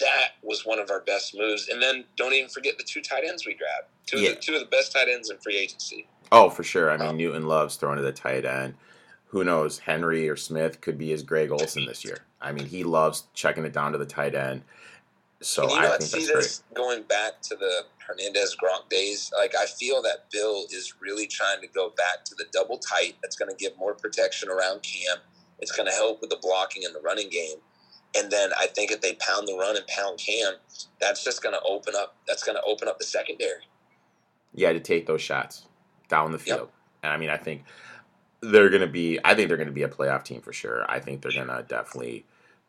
that 0.00 0.32
was 0.42 0.66
one 0.66 0.78
of 0.78 0.90
our 0.90 1.00
best 1.00 1.36
moves. 1.36 1.68
And 1.68 1.82
then 1.82 2.04
don't 2.16 2.34
even 2.34 2.48
forget 2.48 2.76
the 2.76 2.84
two 2.84 3.00
tight 3.00 3.24
ends 3.26 3.46
we 3.46 3.54
grabbed. 3.54 3.86
Two, 4.06 4.20
yeah. 4.20 4.30
of, 4.30 4.36
the, 4.36 4.42
two 4.42 4.54
of 4.54 4.60
the 4.60 4.66
best 4.66 4.92
tight 4.92 5.08
ends 5.08 5.30
in 5.30 5.38
free 5.38 5.56
agency. 5.56 6.06
Oh, 6.30 6.50
for 6.50 6.62
sure. 6.62 6.90
I 6.90 6.98
mean, 6.98 7.08
um, 7.08 7.16
Newton 7.16 7.46
loves 7.46 7.76
throwing 7.76 7.96
to 7.96 8.02
the 8.02 8.12
tight 8.12 8.44
end. 8.44 8.74
Who 9.28 9.44
knows? 9.44 9.78
Henry 9.78 10.28
or 10.28 10.36
Smith 10.36 10.80
could 10.80 10.98
be 10.98 11.10
his 11.10 11.22
Greg 11.22 11.50
Olsen 11.50 11.86
this 11.86 12.04
year. 12.04 12.18
I 12.40 12.52
mean, 12.52 12.66
he 12.66 12.84
loves 12.84 13.24
checking 13.34 13.64
it 13.64 13.72
down 13.72 13.92
to 13.92 13.98
the 13.98 14.06
tight 14.06 14.34
end. 14.34 14.62
So 15.40 15.68
Can 15.68 15.70
you 15.70 15.76
I 15.78 15.88
not 15.88 15.98
think 16.00 16.10
see 16.10 16.20
that's 16.20 16.30
great. 16.32 16.44
this 16.44 16.62
going 16.74 17.02
back 17.04 17.42
to 17.42 17.56
the 17.56 17.84
Hernandez 18.06 18.56
Gronk 18.62 18.88
days? 18.90 19.30
Like 19.38 19.54
I 19.58 19.66
feel 19.66 20.02
that 20.02 20.30
Bill 20.32 20.64
is 20.70 20.94
really 21.00 21.26
trying 21.28 21.60
to 21.60 21.68
go 21.68 21.90
back 21.90 22.24
to 22.26 22.34
the 22.36 22.46
double 22.52 22.78
tight. 22.78 23.14
That's 23.22 23.36
going 23.36 23.50
to 23.50 23.56
give 23.56 23.76
more 23.78 23.94
protection 23.94 24.48
around 24.48 24.82
Cam. 24.82 25.18
It's 25.60 25.72
going 25.72 25.86
to 25.88 25.94
help 25.94 26.20
with 26.20 26.30
the 26.30 26.38
blocking 26.42 26.82
in 26.84 26.92
the 26.92 27.00
running 27.00 27.30
game. 27.30 27.58
And 28.16 28.30
then 28.32 28.50
I 28.58 28.66
think 28.66 28.90
if 28.90 29.00
they 29.00 29.14
pound 29.14 29.46
the 29.48 29.56
run 29.56 29.76
and 29.76 29.86
pound 29.86 30.18
Cam, 30.18 30.54
that's 31.00 31.22
just 31.24 31.42
going 31.42 31.54
to 31.54 31.62
open 31.62 31.94
up. 31.96 32.16
That's 32.26 32.42
going 32.42 32.56
to 32.56 32.62
open 32.62 32.88
up 32.88 32.98
the 32.98 33.04
secondary. 33.04 33.62
Yeah, 34.54 34.72
to 34.72 34.80
take 34.80 35.06
those 35.06 35.22
shots 35.22 35.66
down 36.08 36.32
the 36.32 36.38
Yep. 36.44 36.58
field. 36.58 36.70
And 37.02 37.12
I 37.12 37.16
mean, 37.16 37.30
I 37.30 37.36
think 37.36 37.64
they're 38.40 38.70
going 38.70 38.82
to 38.82 38.88
be. 38.88 39.18
I 39.24 39.34
think 39.34 39.48
they're 39.48 39.56
going 39.58 39.68
to 39.68 39.72
be 39.74 39.84
a 39.84 39.88
playoff 39.88 40.24
team 40.24 40.40
for 40.42 40.52
sure. 40.52 40.84
I 40.90 41.00
think 41.00 41.22
they're 41.22 41.32
going 41.32 41.48
to 41.48 41.64
definitely 41.68 42.26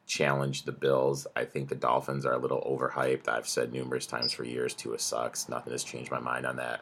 challenge 0.10 0.64
the 0.64 0.72
Bills. 0.74 1.28
I 1.36 1.46
think 1.46 1.70
the 1.70 1.76
Dolphins 1.76 2.26
are 2.26 2.34
a 2.34 2.38
little 2.40 2.62
overhyped. 2.62 3.30
I've 3.30 3.48
said 3.48 3.72
numerous 3.72 4.08
times 4.08 4.34
for 4.34 4.44
years 4.44 4.74
Tua 4.74 5.00
sucks. 5.00 5.48
Nothing 5.48 5.72
has 5.72 5.84
changed 5.86 6.12
my 6.12 6.20
mind 6.20 6.46
on 6.48 6.58
that. 6.58 6.82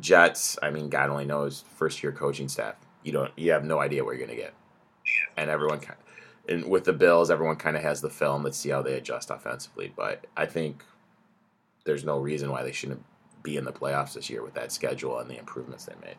Jets. 0.00 0.58
I 0.62 0.70
mean, 0.70 0.88
God 0.88 1.10
only 1.10 1.26
knows. 1.26 1.64
First 1.76 2.02
year 2.02 2.12
coaching 2.12 2.48
staff. 2.48 2.76
You 3.04 3.12
don't. 3.12 3.32
You 3.38 3.52
have 3.52 3.64
no 3.64 3.78
idea 3.78 4.04
what 4.04 4.16
you're 4.16 4.26
going 4.26 4.36
to 4.36 4.42
get. 4.42 4.54
And 5.36 5.50
everyone. 5.50 5.80
ki- 5.80 5.88
And 6.48 6.64
with 6.70 6.84
the 6.84 6.94
Bills, 6.94 7.30
everyone 7.30 7.56
kind 7.56 7.76
of 7.76 7.82
has 7.82 8.00
the 8.00 8.10
film. 8.10 8.42
Let's 8.42 8.58
see 8.58 8.70
how 8.70 8.82
they 8.82 8.94
adjust 8.94 9.30
offensively. 9.30 9.92
But 9.94 10.26
I 10.36 10.46
think 10.46 10.82
there's 11.84 12.04
no 12.04 12.18
reason 12.18 12.50
why 12.50 12.62
they 12.62 12.72
shouldn't 12.72 13.04
be 13.42 13.56
in 13.56 13.64
the 13.64 13.72
playoffs 13.72 14.14
this 14.14 14.30
year 14.30 14.42
with 14.42 14.54
that 14.54 14.72
schedule 14.72 15.18
and 15.18 15.30
the 15.30 15.38
improvements 15.38 15.84
they 15.84 15.94
made. 16.04 16.16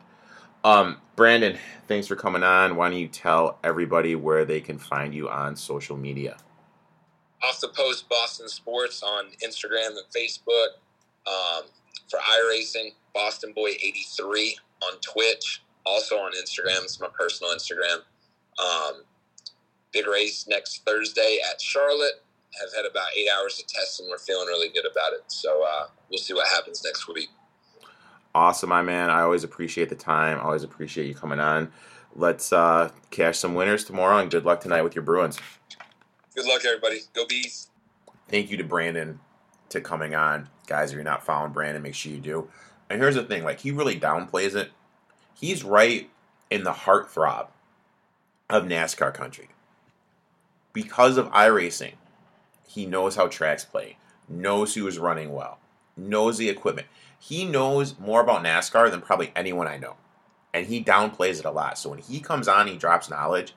Um, 0.64 0.98
Brandon, 1.16 1.58
thanks 1.86 2.06
for 2.06 2.16
coming 2.16 2.42
on. 2.42 2.76
Why 2.76 2.90
don't 2.90 2.98
you 2.98 3.08
tell 3.08 3.58
everybody 3.62 4.14
where 4.14 4.44
they 4.44 4.60
can 4.60 4.78
find 4.78 5.14
you 5.14 5.28
on 5.28 5.56
social 5.56 5.96
media? 5.96 6.36
Off 7.42 7.60
the 7.60 7.68
post 7.68 8.08
Boston 8.08 8.48
Sports 8.48 9.02
on 9.02 9.26
Instagram 9.44 9.90
and 9.90 10.06
Facebook. 10.14 10.68
Um, 11.26 11.64
for 12.08 12.18
iRacing, 12.18 12.94
Boston 13.14 13.52
Boy 13.52 13.70
83 13.70 14.56
on 14.82 14.98
Twitch. 15.00 15.62
Also 15.84 16.16
on 16.16 16.32
Instagram. 16.32 16.82
It's 16.82 17.00
my 17.00 17.08
personal 17.18 17.54
Instagram. 17.54 17.98
Um, 18.58 19.02
big 19.92 20.06
race 20.06 20.46
next 20.48 20.84
Thursday 20.84 21.38
at 21.50 21.60
Charlotte. 21.60 22.22
Have 22.60 22.74
had 22.74 22.90
about 22.90 23.08
eight 23.16 23.28
hours 23.36 23.60
of 23.60 23.66
tests 23.66 24.00
and 24.00 24.08
we're 24.08 24.18
feeling 24.18 24.46
really 24.48 24.68
good 24.68 24.86
about 24.90 25.12
it. 25.12 25.22
So 25.28 25.62
uh, 25.62 25.86
we'll 26.10 26.18
see 26.18 26.34
what 26.34 26.48
happens 26.48 26.82
next 26.84 27.06
week. 27.08 27.28
Awesome, 28.38 28.68
my 28.68 28.82
man. 28.82 29.10
I 29.10 29.22
always 29.22 29.42
appreciate 29.42 29.88
the 29.88 29.96
time. 29.96 30.38
I 30.38 30.42
always 30.42 30.62
appreciate 30.62 31.08
you 31.08 31.14
coming 31.14 31.40
on. 31.40 31.72
Let's 32.14 32.52
uh, 32.52 32.92
cash 33.10 33.36
some 33.36 33.56
winners 33.56 33.82
tomorrow, 33.82 34.18
and 34.18 34.30
good 34.30 34.44
luck 34.44 34.60
tonight 34.60 34.82
with 34.82 34.94
your 34.94 35.02
Bruins. 35.02 35.40
Good 36.36 36.46
luck, 36.46 36.64
everybody. 36.64 37.00
Go 37.14 37.26
Bees. 37.26 37.68
thank 38.28 38.48
you 38.52 38.56
to 38.56 38.62
Brandon 38.62 39.18
to 39.70 39.80
coming 39.80 40.14
on. 40.14 40.48
Guys, 40.68 40.90
if 40.90 40.94
you're 40.94 41.02
not 41.02 41.26
following 41.26 41.52
Brandon, 41.52 41.82
make 41.82 41.96
sure 41.96 42.12
you 42.12 42.20
do. 42.20 42.48
And 42.88 43.02
here's 43.02 43.16
the 43.16 43.24
thing, 43.24 43.42
like 43.42 43.58
he 43.58 43.72
really 43.72 43.98
downplays 43.98 44.54
it. 44.54 44.70
He's 45.34 45.64
right 45.64 46.08
in 46.48 46.62
the 46.62 46.70
heartthrob 46.70 47.48
of 48.48 48.62
NASCAR 48.62 49.12
country. 49.12 49.48
Because 50.72 51.16
of 51.16 51.26
iRacing, 51.32 51.94
he 52.68 52.86
knows 52.86 53.16
how 53.16 53.26
tracks 53.26 53.64
play, 53.64 53.96
knows 54.28 54.76
who 54.76 54.86
is 54.86 54.96
running 54.96 55.32
well, 55.32 55.58
knows 55.96 56.38
the 56.38 56.48
equipment. 56.48 56.86
He 57.18 57.44
knows 57.44 57.98
more 57.98 58.20
about 58.20 58.44
NASCAR 58.44 58.90
than 58.90 59.00
probably 59.00 59.32
anyone 59.34 59.66
I 59.66 59.78
know. 59.78 59.96
And 60.54 60.66
he 60.66 60.82
downplays 60.82 61.38
it 61.38 61.44
a 61.44 61.50
lot. 61.50 61.78
So 61.78 61.90
when 61.90 61.98
he 61.98 62.20
comes 62.20 62.48
on, 62.48 62.66
he 62.66 62.76
drops 62.76 63.10
knowledge. 63.10 63.54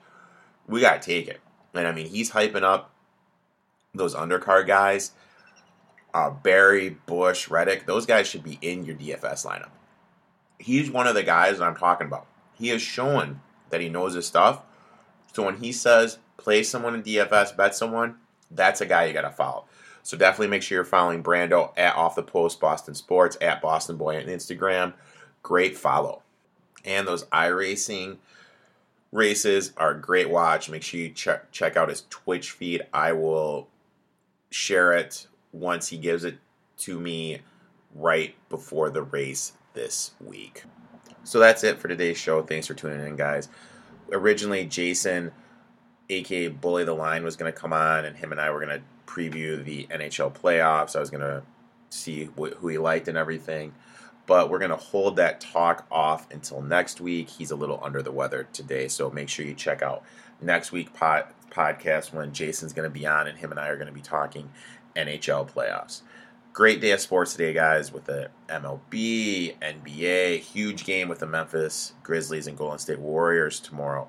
We 0.66 0.80
got 0.80 1.00
to 1.00 1.06
take 1.06 1.28
it. 1.28 1.40
And 1.74 1.86
I 1.86 1.92
mean, 1.92 2.06
he's 2.06 2.32
hyping 2.32 2.62
up 2.62 2.90
those 3.94 4.14
undercard 4.14 4.66
guys, 4.66 5.12
uh, 6.14 6.30
Berry, 6.30 6.90
Busch, 7.06 7.48
Reddick, 7.48 7.86
those 7.86 8.06
guys 8.06 8.26
should 8.26 8.42
be 8.42 8.58
in 8.60 8.84
your 8.84 8.96
DFS 8.96 9.46
lineup. 9.46 9.70
He's 10.58 10.90
one 10.90 11.06
of 11.06 11.14
the 11.14 11.22
guys 11.22 11.58
that 11.58 11.64
I'm 11.64 11.76
talking 11.76 12.06
about. 12.06 12.26
He 12.54 12.68
has 12.68 12.82
shown 12.82 13.40
that 13.70 13.80
he 13.80 13.88
knows 13.88 14.14
his 14.14 14.26
stuff. 14.26 14.62
So 15.32 15.44
when 15.44 15.56
he 15.56 15.72
says 15.72 16.18
play 16.36 16.62
someone 16.62 16.94
in 16.94 17.02
DFS, 17.02 17.56
bet 17.56 17.74
someone, 17.74 18.16
that's 18.50 18.80
a 18.80 18.86
guy 18.86 19.06
you 19.06 19.12
got 19.12 19.22
to 19.22 19.30
follow. 19.30 19.64
So 20.02 20.16
definitely 20.16 20.48
make 20.48 20.62
sure 20.62 20.76
you're 20.76 20.84
following 20.84 21.22
Brando 21.22 21.72
at 21.76 21.94
Off 21.94 22.16
the 22.16 22.22
Post 22.22 22.60
Boston 22.60 22.94
Sports 22.94 23.36
at 23.40 23.62
Boston 23.62 23.96
Boy 23.96 24.16
on 24.16 24.24
Instagram. 24.24 24.94
Great 25.42 25.76
follow. 25.76 26.22
And 26.84 27.06
those 27.06 27.24
iRacing 27.26 28.16
races 29.12 29.72
are 29.76 29.92
a 29.92 30.00
great 30.00 30.28
watch. 30.28 30.68
Make 30.68 30.82
sure 30.82 30.98
you 30.98 31.10
check 31.10 31.52
check 31.52 31.76
out 31.76 31.88
his 31.88 32.04
Twitch 32.10 32.50
feed. 32.50 32.82
I 32.92 33.12
will 33.12 33.68
share 34.50 34.92
it 34.92 35.28
once 35.52 35.88
he 35.88 35.98
gives 35.98 36.24
it 36.24 36.38
to 36.78 36.98
me 36.98 37.40
right 37.94 38.34
before 38.48 38.90
the 38.90 39.02
race 39.02 39.52
this 39.74 40.12
week. 40.20 40.64
So 41.24 41.38
that's 41.38 41.62
it 41.62 41.78
for 41.78 41.88
today's 41.88 42.18
show. 42.18 42.42
Thanks 42.42 42.66
for 42.66 42.74
tuning 42.74 43.06
in, 43.06 43.16
guys. 43.16 43.48
Originally, 44.10 44.64
Jason, 44.64 45.30
aka 46.10 46.48
Bully 46.48 46.84
the 46.84 46.94
Line, 46.94 47.22
was 47.22 47.36
going 47.36 47.52
to 47.52 47.58
come 47.58 47.72
on, 47.72 48.04
and 48.04 48.16
him 48.16 48.32
and 48.32 48.40
I 48.40 48.50
were 48.50 48.64
going 48.64 48.80
to 48.80 48.84
preview 49.12 49.62
the 49.62 49.86
NHL 49.90 50.34
playoffs. 50.34 50.96
I 50.96 51.00
was 51.00 51.10
going 51.10 51.20
to 51.20 51.42
see 51.90 52.24
wh- 52.38 52.54
who 52.56 52.68
he 52.68 52.78
liked 52.78 53.08
and 53.08 53.18
everything. 53.18 53.74
But 54.26 54.50
we're 54.50 54.60
going 54.60 54.70
to 54.70 54.76
hold 54.76 55.16
that 55.16 55.40
talk 55.40 55.86
off 55.90 56.30
until 56.30 56.62
next 56.62 57.00
week. 57.00 57.28
He's 57.28 57.50
a 57.50 57.56
little 57.56 57.80
under 57.82 58.02
the 58.02 58.12
weather 58.12 58.48
today, 58.52 58.88
so 58.88 59.10
make 59.10 59.28
sure 59.28 59.44
you 59.44 59.54
check 59.54 59.82
out 59.82 60.04
next 60.40 60.72
week 60.72 60.94
pod, 60.94 61.26
podcast 61.50 62.12
when 62.12 62.32
Jason's 62.32 62.72
going 62.72 62.88
to 62.88 62.98
be 62.98 63.06
on 63.06 63.26
and 63.26 63.38
him 63.38 63.50
and 63.50 63.60
I 63.60 63.68
are 63.68 63.76
going 63.76 63.88
to 63.88 63.92
be 63.92 64.00
talking 64.00 64.50
NHL 64.96 65.50
playoffs. 65.50 66.02
Great 66.52 66.80
day 66.80 66.92
of 66.92 67.00
sports 67.00 67.32
today, 67.32 67.52
guys, 67.52 67.92
with 67.92 68.04
the 68.04 68.30
MLB, 68.48 69.56
NBA, 69.58 70.38
huge 70.38 70.84
game 70.84 71.08
with 71.08 71.18
the 71.18 71.26
Memphis 71.26 71.94
Grizzlies 72.02 72.46
and 72.46 72.56
Golden 72.58 72.78
State 72.78 73.00
Warriors 73.00 73.58
tomorrow. 73.58 74.08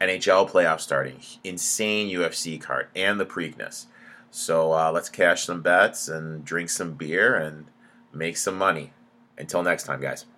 NHL 0.00 0.50
playoffs 0.50 0.80
starting, 0.80 1.20
insane 1.44 2.10
UFC 2.10 2.60
card, 2.60 2.88
and 2.94 3.18
the 3.18 3.24
Preakness. 3.24 3.86
So 4.30 4.72
uh, 4.72 4.92
let's 4.92 5.08
cash 5.08 5.44
some 5.44 5.62
bets 5.62 6.08
and 6.08 6.44
drink 6.44 6.68
some 6.70 6.94
beer 6.94 7.34
and 7.34 7.66
make 8.12 8.36
some 8.36 8.56
money. 8.56 8.92
Until 9.38 9.62
next 9.62 9.84
time, 9.84 10.00
guys. 10.00 10.26